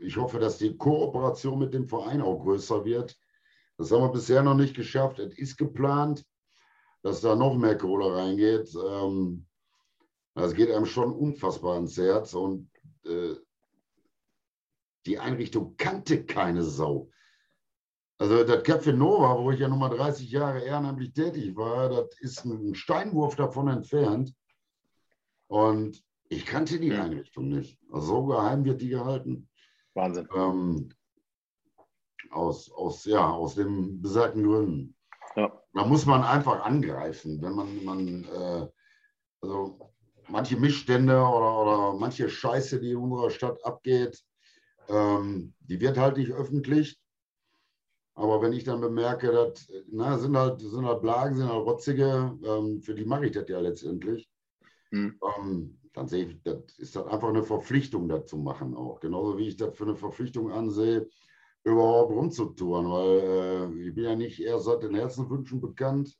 ich 0.00 0.16
hoffe, 0.16 0.38
dass 0.38 0.58
die 0.58 0.76
Kooperation 0.76 1.58
mit 1.58 1.74
dem 1.74 1.86
Verein 1.86 2.22
auch 2.22 2.42
größer 2.42 2.84
wird. 2.84 3.16
Das 3.78 3.90
haben 3.92 4.02
wir 4.02 4.12
bisher 4.12 4.42
noch 4.42 4.54
nicht 4.54 4.74
geschafft. 4.74 5.18
Es 5.18 5.36
ist 5.38 5.56
geplant, 5.56 6.24
dass 7.02 7.20
da 7.20 7.36
noch 7.36 7.56
mehr 7.56 7.76
Kohle 7.78 8.16
reingeht. 8.16 8.74
Ähm, 8.74 9.46
das 10.34 10.54
geht 10.54 10.70
einem 10.70 10.86
schon 10.86 11.12
unfassbar 11.12 11.74
ans 11.74 11.96
Herz 11.96 12.34
und 12.34 12.68
äh, 13.04 13.36
die 15.06 15.18
Einrichtung 15.18 15.76
kannte 15.76 16.24
keine 16.24 16.62
Sau. 16.62 17.10
Also 18.18 18.44
das 18.44 18.64
Café 18.64 18.92
Nova, 18.92 19.38
wo 19.38 19.50
ich 19.50 19.60
ja 19.60 19.68
nochmal 19.68 19.90
30 19.90 20.30
Jahre 20.30 20.62
ehrenamtlich 20.62 21.12
tätig 21.12 21.54
war, 21.54 21.88
das 21.90 22.18
ist 22.20 22.44
ein 22.44 22.74
Steinwurf 22.74 23.36
davon 23.36 23.68
entfernt. 23.68 24.34
Und 25.48 26.02
ich 26.28 26.46
kannte 26.46 26.80
die 26.80 26.92
Einrichtung 26.92 27.48
nicht. 27.48 27.78
Also 27.92 28.06
so 28.06 28.26
geheim 28.26 28.64
wird 28.64 28.80
die 28.80 28.88
gehalten. 28.88 29.48
Wahnsinn. 29.94 30.28
Ähm, 30.34 30.88
aus, 32.30 32.70
aus, 32.72 33.04
ja, 33.04 33.30
aus 33.30 33.54
den 33.54 34.00
besagten 34.00 34.42
Gründen. 34.42 34.96
Ja. 35.36 35.52
Da 35.74 35.84
muss 35.84 36.06
man 36.06 36.24
einfach 36.24 36.64
angreifen, 36.64 37.40
wenn 37.42 37.52
man, 37.52 37.84
man 37.84 38.24
äh, 38.24 38.68
also 39.42 39.92
manche 40.28 40.56
Missstände 40.56 41.14
oder, 41.14 41.62
oder 41.62 41.92
manche 41.98 42.28
Scheiße, 42.28 42.80
die 42.80 42.92
in 42.92 42.96
unserer 42.96 43.30
Stadt 43.30 43.64
abgeht, 43.64 44.24
ähm, 44.88 45.54
die 45.60 45.80
wird 45.80 45.98
halt 45.98 46.16
nicht 46.16 46.32
öffentlich. 46.32 46.98
Aber 48.14 48.40
wenn 48.40 48.52
ich 48.52 48.64
dann 48.64 48.80
bemerke, 48.80 49.30
dass, 49.30 49.68
na, 49.90 50.18
sind 50.18 50.36
halt, 50.36 50.60
sind 50.60 50.86
halt 50.86 51.02
Blagen, 51.02 51.36
sind 51.36 51.48
halt 51.48 51.66
Rotzige, 51.66 52.38
ähm, 52.44 52.80
für 52.80 52.94
die 52.94 53.04
mache 53.04 53.26
ich 53.26 53.32
das 53.32 53.48
ja 53.48 53.60
letztendlich. 53.60 54.28
Mhm. 54.90 55.18
Ähm, 55.38 55.80
dann 55.92 56.08
sehe 56.08 56.26
ich, 56.26 56.42
das 56.42 56.78
ist 56.78 56.96
das 56.96 57.06
einfach 57.06 57.28
eine 57.28 57.42
Verpflichtung, 57.42 58.08
das 58.08 58.26
zu 58.26 58.38
machen 58.38 58.74
auch. 58.74 59.00
Genauso 59.00 59.38
wie 59.38 59.48
ich 59.48 59.56
das 59.56 59.76
für 59.76 59.84
eine 59.84 59.96
Verpflichtung 59.96 60.50
ansehe, 60.52 61.08
überhaupt 61.64 62.12
rumzutouren, 62.12 62.90
weil 62.90 63.20
äh, 63.20 63.88
ich 63.88 63.94
bin 63.94 64.04
ja 64.04 64.16
nicht 64.16 64.40
erst 64.40 64.66
seit 64.66 64.82
den 64.82 64.94
Herzenwünschen 64.94 65.60
bekannt. 65.60 66.16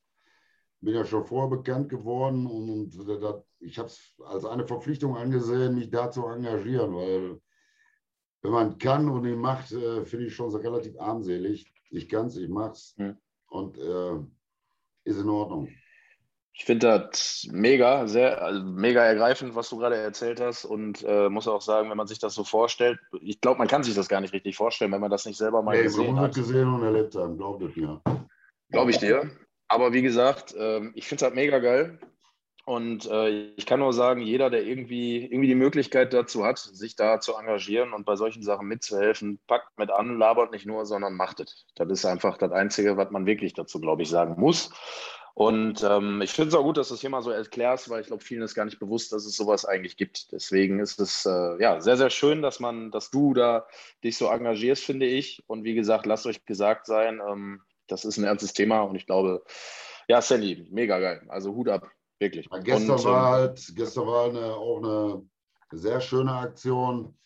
bin 0.81 0.95
ja 0.95 1.05
schon 1.05 1.25
vorher 1.25 1.51
bekannt 1.51 1.89
geworden 1.89 2.47
und, 2.47 2.71
und 2.71 3.09
das, 3.23 3.43
ich 3.61 3.79
habe 3.79 3.89
es 3.89 4.15
als 4.25 4.45
eine 4.45 4.67
Verpflichtung 4.67 5.17
angesehen, 5.17 5.75
mich 5.75 5.91
da 5.91 6.11
zu 6.11 6.27
engagieren, 6.27 6.95
weil 6.95 7.41
wenn 8.47 8.53
man 8.53 8.79
kann 8.79 9.09
und 9.09 9.25
ihn 9.25 9.39
macht, 9.39 9.73
äh, 9.73 10.05
finde 10.05 10.27
ich 10.27 10.35
schon 10.35 10.51
so 10.51 10.59
relativ 10.59 10.99
armselig. 11.01 11.67
Ich 11.91 12.09
kann 12.09 12.27
es, 12.27 12.37
ich 12.37 12.49
mache 12.49 12.73
es 12.73 12.95
hm. 12.97 13.17
und 13.49 13.77
äh, 13.79 14.19
ist 15.05 15.21
in 15.21 15.29
Ordnung. 15.29 15.69
Ich 16.53 16.65
finde 16.65 16.87
das 16.87 17.47
mega, 17.51 18.07
sehr, 18.07 18.41
also 18.41 18.63
mega 18.63 19.03
ergreifend, 19.03 19.55
was 19.55 19.69
du 19.69 19.77
gerade 19.77 19.97
erzählt 19.97 20.41
hast. 20.41 20.65
Und 20.65 21.05
äh, 21.07 21.29
muss 21.29 21.49
auch 21.49 21.61
sagen, 21.61 21.91
wenn 21.91 21.99
man 21.99 22.07
sich 22.07 22.19
das 22.19 22.35
so 22.35 22.45
vorstellt, 22.45 22.99
ich 23.21 23.41
glaube, 23.43 23.59
man 23.59 23.69
kann 23.69 23.83
sich 23.83 23.95
das 23.95 24.09
gar 24.09 24.23
nicht 24.23 24.33
richtig 24.33 24.57
vorstellen, 24.57 24.91
wenn 24.93 25.03
man 25.03 25.11
das 25.11 25.27
nicht 25.27 25.37
selber 25.37 25.63
mal 25.63 25.77
nee, 25.77 25.83
gesehen 25.83 26.19
hat. 26.19 26.35
gesehen 26.35 26.69
und 26.73 26.83
erlebt 26.83 27.15
haben, 27.15 27.37
glaubt 27.37 27.63
es 27.63 27.77
mir. 27.77 28.01
Glaube 28.71 28.91
ich 28.91 28.99
dir. 28.99 29.31
Aber 29.69 29.93
wie 29.93 30.03
gesagt, 30.03 30.55
äh, 30.55 30.81
ich 30.95 31.07
finde 31.07 31.17
es 31.17 31.23
halt 31.25 31.35
mega 31.35 31.59
geil. 31.59 31.99
Und 32.67 33.09
äh, 33.09 33.53
ich 33.55 33.65
kann 33.65 33.79
nur 33.79 33.93
sagen, 33.93 34.21
jeder, 34.21 34.51
der 34.51 34.65
irgendwie, 34.65 35.25
irgendwie 35.25 35.47
die 35.47 35.55
Möglichkeit 35.55 36.13
dazu 36.13 36.45
hat, 36.45 36.59
sich 36.59 36.97
da 36.97 37.21
zu 37.21 37.37
engagieren 37.37 37.93
und 37.93 38.05
bei 38.05 38.17
solchen 38.17 38.43
Sachen 38.43 38.67
mitzuhelfen, 38.67 39.39
packt 39.47 39.79
mit 39.79 39.93
an, 39.93 40.19
labert 40.19 40.51
nicht 40.51 40.67
nur, 40.67 40.85
sondern 40.85 41.15
macht 41.15 41.39
es. 41.39 41.65
Das 41.77 41.89
ist 41.89 42.05
einfach 42.05 42.37
das 42.39 42.51
Einzige, 42.51 42.97
was 42.97 43.13
man 43.13 43.25
wirklich 43.25 43.55
dazu, 43.55 43.81
glaube 43.81 44.03
ich, 44.03 44.11
sagen 44.11 44.35
muss. 44.37 44.71
Und 45.33 45.85
ähm, 45.85 46.23
ich 46.23 46.33
finde 46.33 46.49
es 46.49 46.55
auch 46.57 46.65
gut, 46.65 46.77
dass 46.77 46.89
du 46.89 46.95
das 46.95 47.03
hier 47.03 47.11
mal 47.11 47.23
so 47.23 47.31
erklärst, 47.31 47.89
weil 47.89 48.01
ich 48.01 48.09
glaube, 48.09 48.25
vielen 48.25 48.43
ist 48.43 48.57
gar 48.57 48.65
nicht 48.65 48.81
bewusst, 48.81 49.13
dass 49.13 49.27
es 49.27 49.37
sowas 49.37 49.65
eigentlich 49.65 49.97
gibt. 49.97 50.33
Deswegen 50.33 50.81
ist 50.81 50.99
es 50.99 51.25
äh, 51.25 51.63
ja 51.63 51.81
sehr, 51.81 51.97
sehr 51.97 52.11
schön, 52.11 52.43
dass 52.43 52.59
man, 52.59 52.91
dass 52.91 53.13
du 53.13 53.33
da 53.33 53.69
dich 54.03 54.17
so 54.17 54.27
engagierst, 54.27 54.83
finde 54.83 55.07
ich. 55.07 55.45
Und 55.47 55.63
wie 55.63 55.75
gesagt, 55.75 56.05
lasst 56.05 56.27
euch 56.27 56.45
gesagt 56.47 56.87
sein, 56.87 57.21
ähm, 57.25 57.61
das 57.87 58.05
ist 58.05 58.17
ein 58.17 58.25
ernstes 58.25 58.55
Thema 58.55 58.81
und 58.81 58.97
ich 58.97 59.07
glaube, 59.07 59.45
ja, 60.09 60.21
Sandy, 60.21 60.67
mega 60.71 60.99
geil. 60.99 61.23
Also 61.29 61.55
Hut 61.55 61.69
ab. 61.69 61.91
Wirklich. 62.19 62.49
Ja, 62.51 62.59
gestern 62.59 62.97
und, 62.97 63.05
war 63.05 63.27
ähm, 63.27 63.41
halt, 63.41 63.73
gestern 63.75 64.07
war 64.07 64.29
eine, 64.29 64.55
auch 64.55 64.79
eine 64.79 65.23
sehr 65.73 66.01
schöne 66.01 66.33
Aktion. 66.33 67.17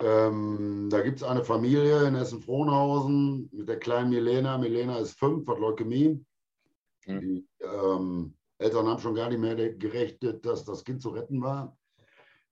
Ähm, 0.00 0.88
da 0.90 1.00
gibt 1.00 1.18
es 1.18 1.22
eine 1.22 1.44
Familie 1.44 2.06
in 2.06 2.14
Essen-Frohnhausen 2.14 3.48
mit 3.52 3.68
der 3.68 3.78
kleinen 3.78 4.10
Milena. 4.10 4.58
Milena 4.58 4.98
ist 4.98 5.18
fünf, 5.18 5.48
hat 5.48 5.58
Leukämie. 5.58 6.24
Mhm. 7.06 7.20
Die 7.20 7.48
ähm, 7.60 8.34
Eltern 8.58 8.86
haben 8.86 9.00
schon 9.00 9.14
gar 9.14 9.28
nicht 9.28 9.40
mehr 9.40 9.54
gerechnet, 9.54 10.44
dass 10.44 10.64
das 10.64 10.84
Kind 10.84 11.02
zu 11.02 11.10
retten 11.10 11.42
war. 11.42 11.76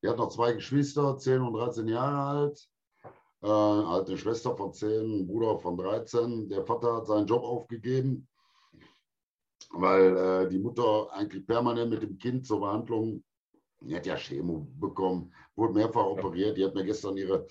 Die 0.03 0.09
hat 0.09 0.19
noch 0.19 0.31
zwei 0.31 0.53
Geschwister, 0.53 1.17
10 1.17 1.43
und 1.43 1.55
13 1.55 1.87
Jahre 1.87 2.41
alt. 2.41 2.69
Äh, 3.43 3.49
halt 3.49 4.09
eine 4.09 4.19
Schwester 4.19 4.57
von 4.57 4.73
10, 4.73 5.21
ein 5.21 5.27
Bruder 5.27 5.59
von 5.59 5.77
13. 5.77 6.49
Der 6.49 6.65
Vater 6.65 6.97
hat 6.97 7.07
seinen 7.07 7.27
Job 7.27 7.45
aufgegeben 7.45 8.29
weil 9.73 10.17
äh, 10.17 10.49
die 10.49 10.59
Mutter 10.59 11.09
eigentlich 11.13 11.47
permanent 11.47 11.91
mit 11.91 12.03
dem 12.03 12.19
Kind 12.19 12.47
zur 12.47 12.61
Behandlung, 12.61 13.23
die 13.81 13.97
hat 13.97 14.07
ja 14.07 14.17
Chemo 14.17 14.67
bekommen, 14.79 15.33
wurde 15.57 15.75
mehrfach 15.75 16.05
operiert. 16.05 16.57
Die 16.57 16.65
hat 16.65 16.75
mir 16.75 16.85
gestern 16.85 17.17
ihre, 17.17 17.47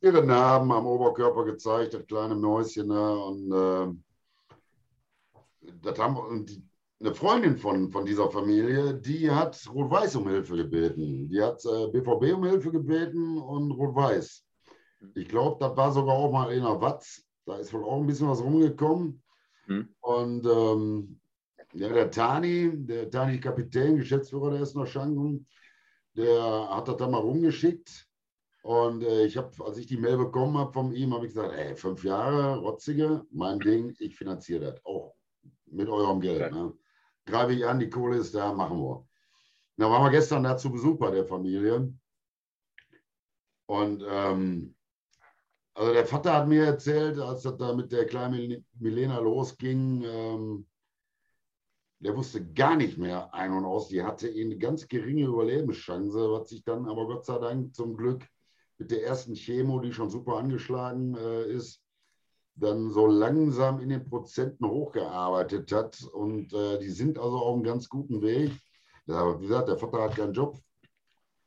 ihre 0.00 0.24
Narben 0.24 0.70
am 0.70 0.86
Oberkörper 0.86 1.44
gezeigt, 1.44 1.94
das 1.94 2.06
kleine 2.06 2.34
Mäuschen. 2.34 2.88
Ne? 2.88 3.18
Und 3.18 3.52
äh, 3.52 3.88
das 5.82 5.98
haben 5.98 6.16
und 6.16 6.50
die, 6.50 6.62
eine 6.98 7.14
Freundin 7.14 7.58
von, 7.58 7.90
von 7.90 8.06
dieser 8.06 8.30
Familie, 8.30 8.94
die 8.94 9.30
hat 9.30 9.62
Rot-Weiß 9.70 10.16
um 10.16 10.28
Hilfe 10.28 10.56
gebeten. 10.56 11.28
Die 11.28 11.42
hat 11.42 11.62
äh, 11.66 11.88
BVB 11.88 12.34
um 12.34 12.44
Hilfe 12.44 12.70
gebeten 12.70 13.38
und 13.38 13.70
Rot-Weiß. 13.72 14.42
Ich 15.14 15.28
glaube, 15.28 15.58
das 15.60 15.76
war 15.76 15.92
sogar 15.92 16.14
auch 16.14 16.32
mal 16.32 16.50
in 16.52 16.62
der 16.62 16.80
Watz. 16.80 17.22
Da 17.44 17.56
ist 17.56 17.74
wohl 17.74 17.84
auch 17.84 18.00
ein 18.00 18.06
bisschen 18.06 18.28
was 18.28 18.42
rumgekommen. 18.42 19.22
Hm. 19.66 19.94
Und 20.00 20.46
ähm, 20.46 21.20
ja, 21.76 21.88
der 21.92 22.10
Tani, 22.10 22.70
der 22.86 23.10
Tani 23.10 23.38
Kapitän, 23.38 23.96
Geschäftsführer 23.96 24.50
der 24.50 24.62
Essener 24.62 24.86
Schanken, 24.86 25.46
der 26.16 26.68
hat 26.70 26.88
das 26.88 26.96
da 26.96 27.08
mal 27.08 27.20
rumgeschickt. 27.20 28.08
Und 28.62 29.04
äh, 29.04 29.26
ich 29.26 29.36
habe, 29.36 29.52
als 29.64 29.78
ich 29.78 29.86
die 29.86 29.96
Mail 29.96 30.16
bekommen 30.16 30.56
habe 30.56 30.72
von 30.72 30.92
ihm, 30.92 31.14
habe 31.14 31.26
ich 31.26 31.34
gesagt, 31.34 31.54
ey, 31.54 31.76
fünf 31.76 32.02
Jahre, 32.02 32.58
rotzige, 32.58 33.24
mein 33.30 33.60
Ding, 33.60 33.94
ich 34.00 34.16
finanziere 34.16 34.72
das, 34.72 34.84
auch 34.84 35.14
mit 35.66 35.88
eurem 35.88 36.20
Geld. 36.20 36.50
Ne? 36.52 36.72
Greife 37.26 37.52
ich 37.52 37.64
an, 37.64 37.78
die 37.78 37.90
Kohle 37.90 38.16
ist 38.16 38.34
da, 38.34 38.52
machen 38.52 38.78
wir. 38.80 39.06
Da 39.76 39.90
waren 39.90 40.04
wir 40.04 40.10
gestern 40.10 40.42
da 40.42 40.56
zu 40.56 40.72
Besuch 40.72 40.98
bei 40.98 41.10
der 41.10 41.26
Familie. 41.26 41.92
Und 43.66 44.02
ähm, 44.08 44.74
also 45.74 45.92
der 45.92 46.06
Vater 46.06 46.32
hat 46.32 46.48
mir 46.48 46.64
erzählt, 46.64 47.18
als 47.18 47.42
das 47.42 47.58
da 47.58 47.74
mit 47.74 47.92
der 47.92 48.06
kleinen 48.06 48.64
Milena 48.78 49.18
losging, 49.18 50.02
ähm, 50.04 50.66
der 51.98 52.16
wusste 52.16 52.44
gar 52.52 52.76
nicht 52.76 52.98
mehr 52.98 53.32
ein 53.34 53.52
und 53.52 53.64
aus. 53.64 53.88
Die 53.88 54.02
hatte 54.02 54.28
eine 54.28 54.58
ganz 54.58 54.86
geringe 54.86 55.24
Überlebenschance, 55.24 56.30
was 56.30 56.50
sich 56.50 56.62
dann 56.64 56.86
aber 56.86 57.06
Gott 57.06 57.24
sei 57.24 57.38
Dank 57.38 57.74
zum 57.74 57.96
Glück 57.96 58.26
mit 58.78 58.90
der 58.90 59.04
ersten 59.04 59.34
Chemo, 59.34 59.80
die 59.80 59.92
schon 59.92 60.10
super 60.10 60.36
angeschlagen 60.36 61.16
äh, 61.16 61.44
ist, 61.50 61.80
dann 62.54 62.90
so 62.90 63.06
langsam 63.06 63.80
in 63.80 63.88
den 63.88 64.04
Prozenten 64.04 64.66
hochgearbeitet 64.66 65.72
hat. 65.72 66.02
Und 66.12 66.52
äh, 66.52 66.78
die 66.78 66.90
sind 66.90 67.18
also 67.18 67.38
auf 67.38 67.54
einem 67.54 67.64
ganz 67.64 67.88
guten 67.88 68.20
Weg. 68.22 68.52
Ja, 69.06 69.38
wie 69.38 69.46
gesagt, 69.46 69.68
der 69.68 69.78
Vater 69.78 70.02
hat 70.02 70.16
keinen 70.16 70.32
Job. 70.32 70.58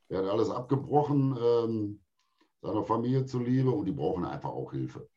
Er 0.08 0.18
hat 0.18 0.30
alles 0.30 0.50
abgebrochen, 0.50 1.38
ähm, 1.40 2.00
seiner 2.62 2.82
Familie 2.82 3.24
zuliebe, 3.24 3.70
und 3.70 3.86
die 3.86 3.92
brauchen 3.92 4.24
einfach 4.24 4.50
auch 4.50 4.72
Hilfe. 4.72 5.08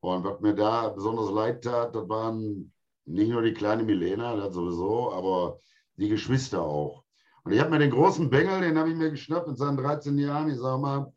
Und 0.00 0.24
was 0.24 0.40
mir 0.40 0.54
da 0.54 0.88
besonders 0.88 1.30
leid 1.30 1.62
tat, 1.64 1.94
das 1.94 2.08
waren 2.08 2.73
nicht 3.06 3.30
nur 3.30 3.42
die 3.42 3.54
kleine 3.54 3.82
Milena, 3.82 4.36
das 4.36 4.54
sowieso, 4.54 5.12
aber 5.12 5.58
die 5.96 6.08
Geschwister 6.08 6.62
auch. 6.62 7.04
Und 7.44 7.52
ich 7.52 7.60
habe 7.60 7.70
mir 7.70 7.78
den 7.78 7.90
großen 7.90 8.30
Bengel, 8.30 8.60
den 8.62 8.78
habe 8.78 8.90
ich 8.90 8.96
mir 8.96 9.10
geschnappt 9.10 9.48
mit 9.48 9.58
seinen 9.58 9.76
13 9.76 10.16
Jahren. 10.18 10.48
Ich 10.48 10.58
sage 10.58 10.80
mal, 10.80 11.12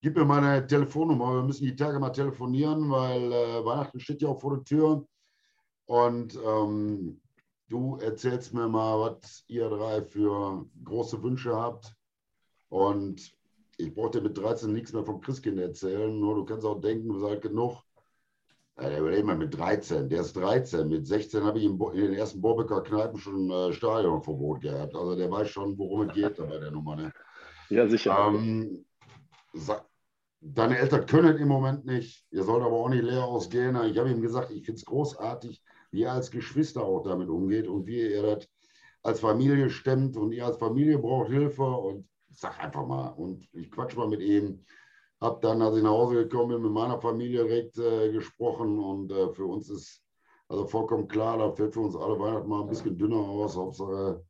gib 0.00 0.16
mir 0.16 0.24
meine 0.24 0.66
Telefonnummer. 0.66 1.34
Wir 1.34 1.42
müssen 1.42 1.64
die 1.64 1.74
Tage 1.74 1.98
mal 1.98 2.10
telefonieren, 2.10 2.88
weil 2.90 3.32
äh, 3.32 3.64
Weihnachten 3.64 3.98
steht 3.98 4.22
ja 4.22 4.28
auch 4.28 4.40
vor 4.40 4.54
der 4.56 4.64
Tür. 4.64 5.06
Und 5.86 6.38
ähm, 6.44 7.20
du 7.68 7.96
erzählst 7.96 8.54
mir 8.54 8.68
mal, 8.68 9.00
was 9.00 9.44
ihr 9.48 9.68
drei 9.68 10.02
für 10.02 10.64
große 10.84 11.20
Wünsche 11.22 11.54
habt. 11.56 11.92
Und 12.68 13.32
ich 13.76 13.92
brauche 13.92 14.12
dir 14.12 14.22
mit 14.22 14.38
13 14.38 14.72
nichts 14.72 14.92
mehr 14.92 15.04
vom 15.04 15.20
Christkind 15.20 15.58
erzählen. 15.58 16.18
Nur 16.18 16.36
du 16.36 16.44
kannst 16.44 16.64
auch 16.64 16.80
denken, 16.80 17.08
du 17.08 17.18
seid 17.18 17.42
genug. 17.42 17.82
Ja, 18.78 18.90
der 18.90 19.00
überlegt 19.00 19.24
mal 19.24 19.36
mit 19.36 19.56
13, 19.56 20.08
der 20.08 20.20
ist 20.20 20.36
13. 20.36 20.86
Mit 20.88 21.06
16 21.06 21.42
habe 21.44 21.58
ich 21.58 21.64
in, 21.64 21.78
den 21.78 22.12
ersten 22.12 22.42
Borbecker 22.42 22.82
Kneipen 22.82 23.18
schon 23.18 23.50
äh, 23.50 23.72
Stadionverbot 23.72 24.60
gehabt. 24.60 24.94
Also 24.94 25.16
der 25.16 25.30
weiß 25.30 25.48
schon, 25.48 25.78
worum 25.78 26.08
es 26.08 26.14
geht 26.14 26.36
bei 26.36 26.58
der 26.58 26.70
Nummer. 26.70 26.96
Ne? 26.96 27.12
Ja, 27.68 27.88
sicher. 27.88 28.28
Ähm, 28.28 28.84
deine 30.40 30.78
Eltern 30.78 31.04
können 31.06 31.36
im 31.36 31.48
Moment 31.48 31.84
nicht. 31.84 32.24
Ihr 32.30 32.44
sollt 32.44 32.62
aber 32.62 32.76
auch 32.76 32.88
nicht 32.88 33.02
leer 33.02 33.24
ausgehen. 33.24 33.74
Ich 33.86 33.98
habe 33.98 34.08
ihm 34.08 34.22
gesagt, 34.22 34.52
ich 34.52 34.64
finde 34.64 34.78
es 34.78 34.84
großartig, 34.84 35.60
wie 35.90 36.04
er 36.04 36.12
als 36.12 36.30
Geschwister 36.30 36.84
auch 36.84 37.02
damit 37.02 37.28
umgeht 37.28 37.66
und 37.66 37.86
wie 37.86 38.02
er 38.02 38.36
das 38.36 38.48
als 39.02 39.18
Familie 39.18 39.68
stemmt. 39.68 40.16
Und 40.16 40.30
ihr 40.30 40.46
als 40.46 40.58
Familie 40.58 40.98
braucht 40.98 41.28
Hilfe. 41.28 41.64
Und 41.64 42.06
sag 42.32 42.62
einfach 42.62 42.86
mal. 42.86 43.08
Und 43.08 43.48
ich 43.52 43.70
quatsch 43.70 43.96
mal 43.96 44.08
mit 44.08 44.20
ihm 44.20 44.64
habe 45.26 45.40
dann, 45.42 45.60
als 45.60 45.76
ich 45.76 45.82
nach 45.82 45.90
Hause 45.90 46.14
gekommen 46.14 46.48
bin, 46.48 46.62
mit 46.62 46.72
meiner 46.72 47.00
Familie 47.00 47.44
direkt 47.44 47.78
äh, 47.78 48.12
gesprochen 48.12 48.78
und 48.78 49.10
äh, 49.12 49.32
für 49.34 49.44
uns 49.44 49.68
ist 49.68 50.02
also 50.48 50.64
vollkommen 50.66 51.08
klar, 51.08 51.38
da 51.38 51.50
fällt 51.52 51.74
für 51.74 51.80
uns 51.80 51.96
alle 51.96 52.18
Weihnachten 52.18 52.48
mal 52.48 52.62
ein 52.62 52.68
bisschen 52.68 52.96
dünner 52.96 53.16
aus. 53.16 53.56
Hauptsache, 53.56 54.24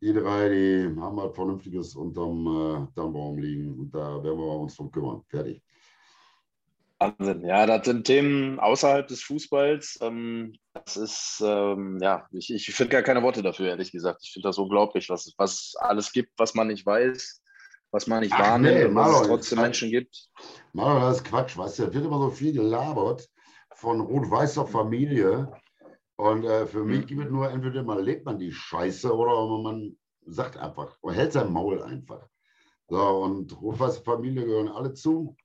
die 0.00 0.12
drei, 0.12 0.48
die 0.48 0.96
haben 1.00 1.20
halt 1.20 1.34
Vernünftiges 1.34 1.96
unterm 1.96 2.46
äh, 2.46 2.94
Tannenbaum 2.94 3.36
liegen 3.38 3.80
und 3.80 3.94
da 3.94 4.22
werden 4.22 4.38
wir 4.38 4.60
uns 4.60 4.76
drum 4.76 4.92
kümmern. 4.92 5.22
Fertig. 5.28 5.62
Wahnsinn. 7.00 7.44
Ja, 7.44 7.66
das 7.66 7.86
sind 7.86 8.06
Themen 8.06 8.60
außerhalb 8.60 9.08
des 9.08 9.22
Fußballs. 9.22 9.98
Ähm, 10.02 10.52
das 10.72 10.96
ist, 10.96 11.42
ähm, 11.44 11.98
ja, 12.00 12.28
ich, 12.30 12.52
ich 12.54 12.72
finde 12.72 12.92
gar 12.92 13.02
keine 13.02 13.22
Worte 13.22 13.42
dafür, 13.42 13.68
ehrlich 13.68 13.90
gesagt. 13.90 14.20
Ich 14.22 14.32
finde 14.32 14.48
das 14.48 14.58
unglaublich, 14.58 15.08
was, 15.08 15.32
was 15.36 15.74
alles 15.80 16.12
gibt, 16.12 16.38
was 16.38 16.54
man 16.54 16.68
nicht 16.68 16.86
weiß 16.86 17.42
was 17.90 18.06
man 18.06 18.20
nicht 18.20 18.32
Ach, 18.34 18.40
wahrnimmt 18.40 18.74
nee, 18.74 18.84
und 18.84 18.94
dass 18.94 19.20
es 19.20 19.26
trotzdem 19.26 19.60
Menschen 19.60 19.90
gibt. 19.90 20.30
Marlon, 20.72 21.02
das 21.02 21.18
ist 21.18 21.24
Quatsch, 21.24 21.56
weißt 21.56 21.78
du, 21.78 21.86
da 21.86 21.94
wird 21.94 22.04
immer 22.04 22.18
so 22.18 22.30
viel 22.30 22.52
gelabert 22.52 23.28
von 23.74 24.00
rot-weißer 24.00 24.66
Familie. 24.66 25.50
Und 26.16 26.44
äh, 26.44 26.66
für 26.66 26.84
mich 26.84 27.06
gibt 27.06 27.24
es 27.24 27.30
nur, 27.30 27.50
entweder 27.50 27.82
man 27.82 28.04
lebt 28.04 28.26
man 28.26 28.38
die 28.38 28.52
Scheiße 28.52 29.14
oder 29.14 29.62
man 29.62 29.96
sagt 30.26 30.58
einfach, 30.58 30.96
oder 31.00 31.14
hält 31.14 31.32
sein 31.32 31.52
Maul 31.52 31.82
einfach. 31.82 32.26
So, 32.88 33.00
und 33.00 33.60
rot-weiße 33.60 34.02
Familie 34.02 34.44
gehören 34.44 34.68
alle 34.68 34.92
zu. 34.92 35.36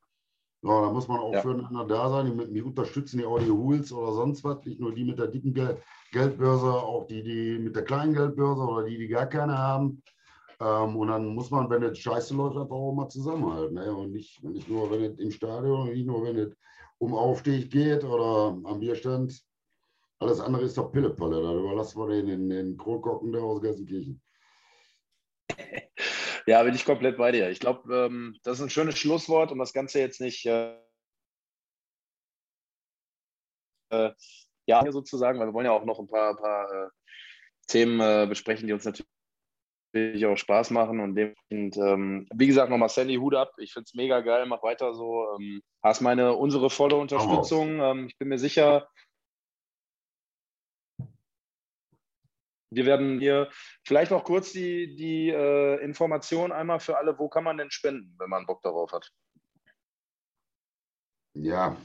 So, 0.62 0.82
da 0.82 0.92
muss 0.92 1.08
man 1.08 1.20
auch 1.20 1.32
ja. 1.32 1.42
füreinander 1.42 1.86
da 1.86 2.10
sein. 2.10 2.26
Die, 2.26 2.32
mich 2.32 2.64
unterstützen 2.64 3.20
die 3.20 3.26
Audio 3.26 3.56
Hools 3.56 3.92
oder 3.94 4.14
sonst 4.14 4.44
was. 4.44 4.66
Nicht 4.66 4.80
nur 4.80 4.94
die 4.94 5.06
mit 5.06 5.20
der 5.20 5.28
dicken 5.28 5.54
Geldbörse, 6.12 6.74
auch 6.74 7.06
die, 7.06 7.24
die 7.24 7.60
mit 7.60 7.76
der 7.76 7.84
kleinen 7.84 8.14
Geldbörse 8.14 8.62
oder 8.64 8.86
die, 8.86 8.98
die 8.98 9.08
gar 9.08 9.28
keine 9.28 9.58
haben. 9.58 10.02
Ähm, 10.60 10.96
und 10.96 11.08
dann 11.10 11.28
muss 11.28 11.52
man, 11.52 11.70
wenn 11.70 11.84
es 11.84 12.00
scheiße 12.00 12.34
läuft, 12.36 12.58
einfach 12.58 12.76
auch 12.76 12.94
mal 12.94 13.10
zusammenhalten. 13.10 13.76
Ne? 13.76 13.94
Und 13.94 14.12
nicht, 14.12 14.44
nicht 14.44 14.70
nur, 14.70 14.90
wenn 14.92 15.04
es 15.04 15.20
im 15.20 15.32
Stadion, 15.32 15.90
nicht 15.92 16.06
nur, 16.06 16.24
wenn 16.24 16.38
es 16.38 16.56
um 16.98 17.14
Aufstieg 17.14 17.72
geht 17.72 18.04
oder 18.04 18.58
am 18.64 18.80
Bierstand. 18.80 19.44
Alles 20.20 20.40
andere 20.40 20.64
ist 20.64 20.78
doch 20.78 20.92
Pillepalle. 20.92 21.42
Da 21.42 21.54
überlassen 21.54 22.00
wir 22.00 22.08
den 22.08 22.28
in 22.30 22.50
den 22.50 22.78
Krokocken 22.78 23.34
da 23.34 23.40
aus 23.40 23.62
Gelsenkirchen. 23.62 24.22
Ja, 26.48 26.62
bin 26.62 26.76
ich 26.76 26.86
komplett 26.86 27.18
bei 27.18 27.32
dir. 27.32 27.50
Ich 27.50 27.60
glaube, 27.60 27.92
ähm, 27.92 28.38
das 28.44 28.60
ist 28.60 28.66
ein 28.66 28.70
schönes 28.70 29.00
Schlusswort, 29.00 29.52
um 29.52 29.58
das 29.58 29.74
Ganze 29.74 30.00
jetzt 30.00 30.22
nicht 30.22 30.46
äh, 30.46 30.78
äh 33.90 34.12
ja 34.68 34.92
sozusagen, 34.92 35.40
weil 35.40 35.48
wir 35.48 35.54
wollen 35.56 35.66
ja 35.66 35.72
auch 35.72 35.86
noch 35.86 35.98
ein 35.98 36.08
paar, 36.08 36.36
paar 36.36 36.72
äh, 36.72 36.90
Themen 37.68 38.00
äh, 38.00 38.28
besprechen, 38.28 38.68
die 38.68 38.74
uns 38.74 38.86
natürlich 38.86 39.15
auch 40.26 40.38
Spaß 40.38 40.72
machen. 40.72 41.00
Und 41.00 41.16
dementsprechend, 41.16 41.78
ähm, 41.78 42.28
wie 42.34 42.48
gesagt, 42.48 42.70
nochmal 42.70 42.90
Sandy, 42.90 43.16
Hut 43.16 43.36
ab. 43.36 43.52
Ich 43.58 43.74
finde 43.74 43.86
es 43.86 43.94
mega 43.94 44.22
geil, 44.22 44.46
mach 44.46 44.64
weiter 44.64 44.94
so. 44.94 45.28
Ähm, 45.36 45.62
hast 45.84 46.02
meine, 46.02 46.34
unsere 46.34 46.70
volle 46.70 46.96
Unterstützung. 46.96 47.80
Ähm, 47.80 48.08
ich 48.08 48.18
bin 48.18 48.28
mir 48.28 48.40
sicher, 48.40 48.88
Wir 52.76 52.86
werden 52.86 53.20
hier 53.20 53.50
vielleicht 53.86 54.12
noch 54.12 54.26
kurz 54.26 54.52
die, 54.52 54.98
die 54.98 55.30
äh, 55.30 55.82
Information 55.82 56.52
einmal 56.52 56.82
für 56.82 56.98
alle, 56.98 57.18
wo 57.18 57.30
kann 57.30 57.46
man 57.46 57.58
denn 57.58 57.72
spenden, 57.72 58.14
wenn 58.20 58.30
man 58.30 58.46
Bock 58.46 58.62
darauf 58.64 58.92
hat? 58.92 59.10
Ja. 61.36 61.78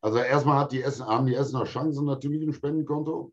Also 0.00 0.18
erstmal 0.18 0.58
hat 0.58 0.72
die 0.72 0.82
Essen, 0.82 1.06
haben 1.06 1.26
die 1.26 1.34
Essener 1.34 1.64
Chancen 1.64 2.06
natürlich 2.06 2.42
ein 2.42 2.52
Spendenkonto. 2.52 3.32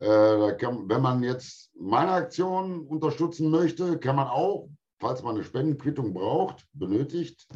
Äh, 0.00 0.06
wenn 0.06 1.02
man 1.02 1.22
jetzt 1.22 1.70
meine 1.74 2.12
Aktion 2.12 2.86
unterstützen 2.86 3.50
möchte, 3.50 3.98
kann 3.98 4.16
man 4.16 4.28
auch, 4.28 4.68
falls 5.00 5.22
man 5.22 5.34
eine 5.34 5.44
Spendenquittung 5.44 6.14
braucht, 6.14 6.66
benötigt, 6.72 7.48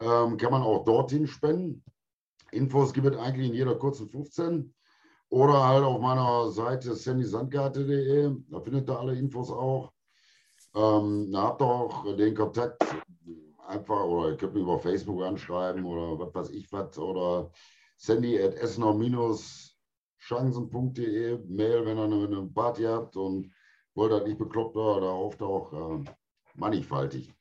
ähm, 0.00 0.36
kann 0.36 0.50
man 0.50 0.62
auch 0.62 0.84
dorthin 0.84 1.26
spenden. 1.26 1.84
Infos 2.50 2.92
gibt 2.92 3.06
es 3.06 3.16
eigentlich 3.16 3.48
in 3.48 3.54
jeder 3.54 3.76
kurzen 3.76 4.08
15. 4.08 4.72
Oder 5.28 5.66
halt 5.66 5.84
auf 5.84 6.00
meiner 6.00 6.50
Seite 6.50 6.94
sandysandgarte.de, 6.94 8.30
da 8.48 8.60
findet 8.60 8.88
ihr 8.88 8.98
alle 8.98 9.18
Infos 9.18 9.50
auch. 9.50 9.92
Ähm, 10.74 11.32
da 11.32 11.42
habt 11.42 11.62
ihr 11.62 11.66
auch 11.66 12.16
den 12.16 12.34
Kontakt 12.34 12.84
einfach, 13.66 14.04
oder 14.04 14.30
ihr 14.30 14.36
könnt 14.36 14.54
mich 14.54 14.62
über 14.62 14.78
Facebook 14.78 15.22
anschreiben 15.22 15.84
oder 15.84 16.18
was 16.18 16.34
weiß 16.34 16.50
ich 16.50 16.70
was, 16.70 16.96
oder 16.98 17.50
sandy 17.96 18.40
at 18.40 18.54
essener-chancen.de, 20.18 21.38
Mail, 21.48 21.86
wenn 21.86 21.98
ihr 21.98 22.04
eine, 22.04 22.50
Party 22.54 22.84
habt 22.84 23.16
und 23.16 23.52
wollt 23.94 24.12
halt 24.12 24.26
nicht 24.26 24.38
bekloppt 24.38 24.76
oder 24.76 25.10
auftaucht, 25.10 25.72
äh, 25.72 26.10
mannigfaltig. 26.54 27.32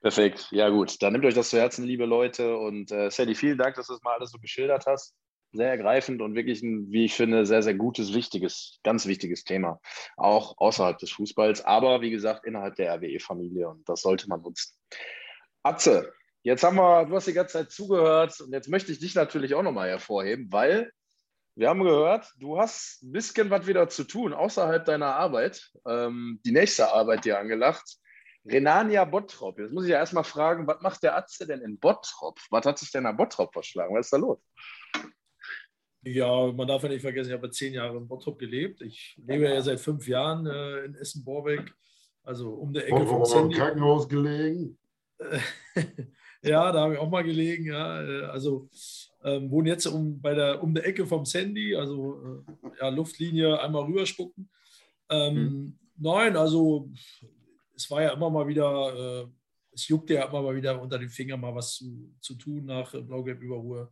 Perfekt, 0.00 0.48
ja 0.52 0.68
gut. 0.68 1.02
Dann 1.02 1.12
nehmt 1.12 1.24
euch 1.24 1.34
das 1.34 1.50
zu 1.50 1.58
Herzen, 1.58 1.84
liebe 1.84 2.06
Leute. 2.06 2.56
Und 2.56 2.92
äh, 2.92 3.10
Sandy, 3.10 3.34
vielen 3.34 3.58
Dank, 3.58 3.74
dass 3.74 3.88
du 3.88 3.94
das 3.94 4.02
mal 4.02 4.14
alles 4.14 4.30
so 4.30 4.38
geschildert 4.38 4.86
hast 4.86 5.16
sehr 5.52 5.70
ergreifend 5.70 6.22
und 6.22 6.34
wirklich 6.34 6.62
ein, 6.62 6.90
wie 6.90 7.04
ich 7.06 7.14
finde, 7.14 7.46
sehr, 7.46 7.62
sehr 7.62 7.74
gutes, 7.74 8.14
wichtiges, 8.14 8.78
ganz 8.84 9.06
wichtiges 9.06 9.44
Thema. 9.44 9.80
Auch 10.16 10.58
außerhalb 10.58 10.98
des 10.98 11.10
Fußballs, 11.12 11.64
aber 11.64 12.00
wie 12.02 12.10
gesagt, 12.10 12.44
innerhalb 12.44 12.76
der 12.76 12.94
RWE-Familie 12.94 13.68
und 13.68 13.88
das 13.88 14.02
sollte 14.02 14.28
man 14.28 14.42
nutzen. 14.42 14.76
Atze, 15.62 16.12
jetzt 16.42 16.62
haben 16.62 16.76
wir, 16.76 17.06
du 17.06 17.16
hast 17.16 17.26
die 17.26 17.32
ganze 17.32 17.54
Zeit 17.54 17.70
zugehört 17.70 18.40
und 18.40 18.52
jetzt 18.52 18.68
möchte 18.68 18.92
ich 18.92 19.00
dich 19.00 19.14
natürlich 19.14 19.54
auch 19.54 19.62
nochmal 19.62 19.88
hervorheben, 19.88 20.48
weil 20.50 20.92
wir 21.56 21.70
haben 21.70 21.82
gehört, 21.82 22.30
du 22.38 22.58
hast 22.58 23.02
ein 23.02 23.12
bisschen 23.12 23.48
was 23.48 23.66
wieder 23.66 23.88
zu 23.88 24.04
tun 24.04 24.34
außerhalb 24.34 24.84
deiner 24.84 25.16
Arbeit. 25.16 25.70
Ähm, 25.88 26.38
die 26.44 26.52
nächste 26.52 26.92
Arbeit 26.92 27.24
dir 27.24 27.38
angelacht. 27.38 27.96
Renania 28.44 29.04
Bottrop. 29.04 29.58
Jetzt 29.58 29.72
muss 29.72 29.84
ich 29.84 29.90
ja 29.90 29.96
erstmal 29.96 30.22
fragen, 30.22 30.66
was 30.66 30.82
macht 30.82 31.02
der 31.02 31.16
Atze 31.16 31.46
denn 31.46 31.62
in 31.62 31.78
Bottrop? 31.78 32.38
Was 32.50 32.66
hat 32.66 32.78
sich 32.78 32.92
denn 32.92 33.04
nach 33.04 33.16
Bottrop 33.16 33.52
verschlagen? 33.54 33.96
Was 33.96 34.06
ist 34.06 34.12
da 34.12 34.18
los? 34.18 34.38
Ja, 36.02 36.52
man 36.52 36.68
darf 36.68 36.82
ja 36.82 36.90
nicht 36.90 37.00
vergessen, 37.00 37.30
ich 37.30 37.36
habe 37.36 37.50
zehn 37.50 37.72
Jahre 37.72 37.96
in 37.96 38.06
Bottrop 38.06 38.38
gelebt. 38.38 38.82
Ich 38.82 39.18
lebe 39.26 39.48
ja 39.48 39.60
seit 39.62 39.80
fünf 39.80 40.06
Jahren 40.06 40.46
äh, 40.46 40.84
in 40.84 40.94
Essen-Borbeck, 40.94 41.74
also 42.22 42.50
um 42.50 42.72
der 42.72 42.86
Ecke 42.86 43.06
vom 43.06 43.24
Sandy. 43.24 43.56
im 43.56 43.60
Krankenhaus 43.60 44.08
gelegen? 44.08 44.78
ja, 46.42 46.70
da 46.70 46.80
habe 46.82 46.94
ich 46.94 47.00
auch 47.00 47.10
mal 47.10 47.24
gelegen. 47.24 47.64
Ja, 47.64 48.02
äh, 48.02 48.24
also 48.26 48.68
ähm, 49.26 49.50
wohne 49.50 49.70
jetzt 49.70 49.86
um, 49.86 50.20
bei 50.20 50.34
der, 50.34 50.62
um 50.62 50.72
der 50.72 50.86
Ecke 50.86 51.04
vom 51.04 51.24
Sandy, 51.24 51.74
also 51.74 52.44
äh, 52.46 52.68
ja, 52.80 52.88
Luftlinie 52.88 53.60
einmal 53.60 53.84
rüberspucken. 53.84 54.48
Ähm, 55.10 55.36
hm. 55.36 55.78
Nein, 55.98 56.36
also 56.36 56.90
es 57.74 57.90
war 57.90 58.02
ja 58.02 58.12
immer 58.12 58.30
mal 58.30 58.46
wieder, 58.46 59.24
äh, 59.24 59.26
es 59.72 59.88
juckte 59.88 60.14
ja 60.14 60.26
immer 60.26 60.42
mal 60.42 60.54
wieder 60.54 60.80
unter 60.80 60.98
den 60.98 61.10
Fingern 61.10 61.40
mal 61.40 61.54
was 61.54 61.74
zu, 61.74 62.14
zu 62.20 62.34
tun 62.36 62.66
nach 62.66 62.92
Blau-Gelb-Überruhe. 62.92 63.90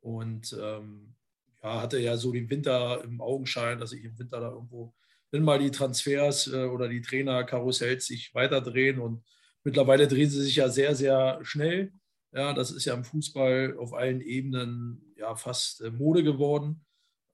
Und 0.00 0.56
ähm, 0.60 1.14
ja, 1.60 1.82
hatte 1.82 1.98
ja 1.98 2.16
so 2.16 2.30
den 2.32 2.48
Winter 2.48 3.02
im 3.02 3.20
Augenschein, 3.20 3.80
dass 3.80 3.92
ich 3.92 4.04
im 4.04 4.16
Winter 4.16 4.40
da 4.40 4.52
irgendwo, 4.52 4.94
wenn 5.32 5.42
mal 5.42 5.58
die 5.58 5.72
Transfers 5.72 6.46
äh, 6.52 6.66
oder 6.66 6.88
die 6.88 7.02
Trainerkarussells 7.02 8.06
sich 8.06 8.32
weiterdrehen 8.32 9.00
und 9.00 9.24
mittlerweile 9.64 10.06
drehen 10.06 10.30
sie 10.30 10.42
sich 10.42 10.56
ja 10.56 10.68
sehr, 10.68 10.94
sehr 10.94 11.40
schnell. 11.42 11.92
Ja, 12.32 12.52
das 12.52 12.70
ist 12.70 12.84
ja 12.84 12.94
im 12.94 13.04
Fußball 13.04 13.76
auf 13.78 13.94
allen 13.94 14.20
Ebenen 14.20 15.14
ja 15.16 15.34
fast 15.34 15.80
äh, 15.80 15.90
Mode 15.90 16.22
geworden. 16.22 16.84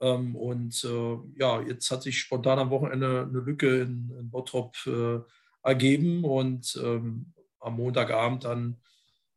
Ähm, 0.00 0.36
und 0.36 0.84
äh, 0.84 1.16
ja, 1.38 1.60
jetzt 1.62 1.90
hat 1.90 2.02
sich 2.02 2.18
spontan 2.18 2.58
am 2.58 2.70
Wochenende 2.70 3.22
eine 3.22 3.40
Lücke 3.40 3.82
in, 3.82 4.12
in 4.18 4.30
Bottrop 4.30 4.76
äh, 4.86 5.18
ergeben 5.62 6.24
und 6.24 6.78
ähm, 6.82 7.32
am 7.58 7.76
Montagabend 7.76 8.44
dann 8.44 8.76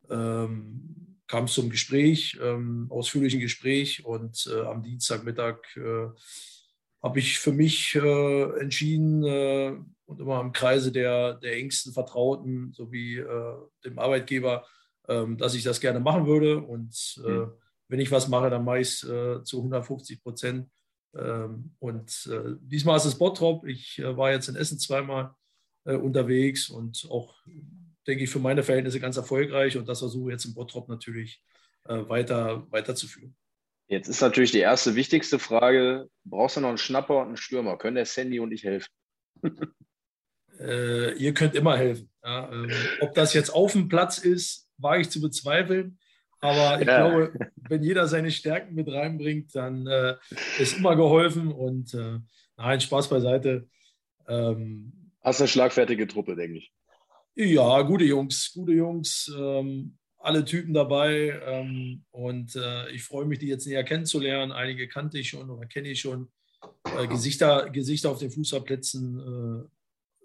ähm, 0.10 1.18
kam 1.28 1.46
es 1.46 1.54
zum 1.54 1.70
Gespräch, 1.70 2.38
ähm, 2.42 2.88
ausführlichen 2.90 3.40
Gespräch 3.40 4.06
und 4.06 4.48
äh, 4.52 4.62
am 4.62 4.84
Dienstagmittag 4.84 5.58
äh, 5.76 6.08
habe 7.02 7.20
ich 7.20 7.40
für 7.40 7.52
mich 7.52 7.96
äh, 7.96 8.60
entschieden 8.60 9.24
und 10.06 10.20
immer 10.20 10.42
im 10.42 10.52
Kreise 10.52 10.92
der, 10.92 11.36
der 11.36 11.58
engsten 11.58 11.94
Vertrauten 11.94 12.74
sowie 12.74 13.24
dem 13.86 14.00
Arbeitgeber, 14.00 14.66
dass 15.08 15.56
ich 15.56 15.64
das 15.64 15.80
gerne 15.80 16.02
machen 16.02 16.28
würde 16.28 16.60
und 16.60 17.16
mhm. 17.24 17.52
wenn 17.88 18.02
ich 18.02 18.12
was 18.12 18.28
mache, 18.28 18.50
dann 18.50 18.66
mache 18.66 18.80
ich 18.80 18.88
es 18.88 19.00
zu 19.00 19.58
150 19.58 20.22
Prozent. 20.22 20.70
Ähm, 21.16 21.76
und 21.80 22.30
diesmal 22.60 22.98
ist 22.98 23.06
es 23.06 23.18
Bottrop. 23.18 23.66
Ich 23.66 24.02
war 24.04 24.32
jetzt 24.32 24.50
in 24.50 24.58
Essen 24.58 24.80
zweimal 24.80 25.34
unterwegs 25.86 26.70
und 26.70 27.08
auch 27.10 27.36
denke 28.08 28.24
ich, 28.24 28.30
für 28.30 28.40
meine 28.40 28.64
Verhältnisse 28.64 29.00
ganz 29.00 29.18
erfolgreich 29.18 29.78
und 29.78 29.88
das 29.88 30.00
versuche 30.00 30.30
ich 30.30 30.34
jetzt 30.34 30.46
im 30.46 30.54
Bottrop 30.54 30.88
natürlich 30.88 31.42
äh, 31.86 32.08
weiter, 32.10 32.66
weiterzuführen. 32.72 33.36
Jetzt 33.88 34.08
ist 34.08 34.22
natürlich 34.22 34.52
die 34.52 34.60
erste 34.60 34.96
wichtigste 34.96 35.40
Frage: 35.40 36.10
Brauchst 36.26 36.58
du 36.58 36.62
noch 36.62 36.70
einen 36.70 36.78
Schnapper 36.78 37.22
und 37.22 37.28
einen 37.28 37.38
Stürmer? 37.38 37.78
Können 37.78 37.96
der 37.96 38.06
Sandy 38.06 38.40
und 38.40 38.52
ich 38.52 38.64
helfen? 38.64 38.92
äh, 40.60 41.14
ihr 41.14 41.34
könnt 41.34 41.56
immer 41.56 41.78
helfen. 41.78 42.10
Ja, 42.24 42.52
ähm, 42.52 42.72
ob 43.02 43.14
das 43.14 43.34
jetzt 43.34 43.50
auf 43.50 43.74
dem 43.74 43.88
Platz 43.88 44.18
ist, 44.18 44.68
wage 44.78 45.02
ich 45.02 45.10
zu 45.10 45.22
bezweifeln. 45.22 45.98
Aber 46.40 46.80
ich 46.80 46.88
ja. 46.88 47.08
glaube, 47.08 47.34
wenn 47.70 47.84
jeder 47.84 48.08
seine 48.08 48.32
Stärken 48.32 48.76
mit 48.76 48.92
reinbringt, 48.92 49.56
dann 49.56 49.88
äh, 49.88 50.16
ist 50.60 50.78
immer 50.78 50.96
geholfen. 50.96 51.52
Und 51.52 51.94
äh, 51.94 52.20
nein, 52.58 52.82
Spaß 52.82 53.10
beiseite. 53.10 53.68
Ähm, 54.28 55.12
Hast 55.22 55.42
eine 55.42 55.48
schlagfertige 55.48 56.08
Truppe, 56.08 56.36
denke 56.36 56.60
ich. 56.60 56.72
Ja, 57.36 57.82
gute 57.84 58.06
Jungs, 58.06 58.52
gute 58.54 58.72
Jungs, 58.72 59.32
ähm, 59.38 59.98
alle 60.18 60.44
Typen 60.46 60.74
dabei. 60.74 61.40
Ähm, 61.46 62.04
und 62.12 62.56
äh, 62.56 62.90
ich 62.92 63.04
freue 63.04 63.26
mich, 63.26 63.40
die 63.40 63.48
jetzt 63.48 63.68
näher 63.68 63.84
kennenzulernen. 63.84 64.52
Einige 64.52 64.88
kannte 64.88 65.20
ich 65.20 65.30
schon 65.30 65.50
oder 65.50 65.66
kenne 65.68 65.90
ich 65.90 66.02
schon. 66.02 66.30
Äh, 66.98 67.08
Gesichter, 67.08 67.70
Gesichter 67.70 68.10
auf 68.10 68.20
den 68.20 68.32
Fußballplätzen 68.32 69.20
äh, 69.20 69.77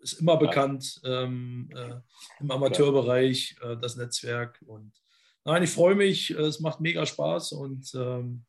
ist 0.03 0.21
immer 0.21 0.37
bekannt 0.37 1.01
ähm, 1.05 1.71
äh, 1.75 1.95
im 2.41 2.51
Amateurbereich, 2.51 3.57
äh, 3.63 3.77
das 3.77 3.97
Netzwerk. 3.97 4.61
Und 4.67 4.93
nein, 5.45 5.63
ich 5.63 5.71
freue 5.71 5.95
mich, 5.95 6.31
es 6.31 6.61
macht 6.61 6.81
mega 6.81 7.07
Spaß 7.07 7.53
und 7.53 7.93
ähm, 7.95 8.45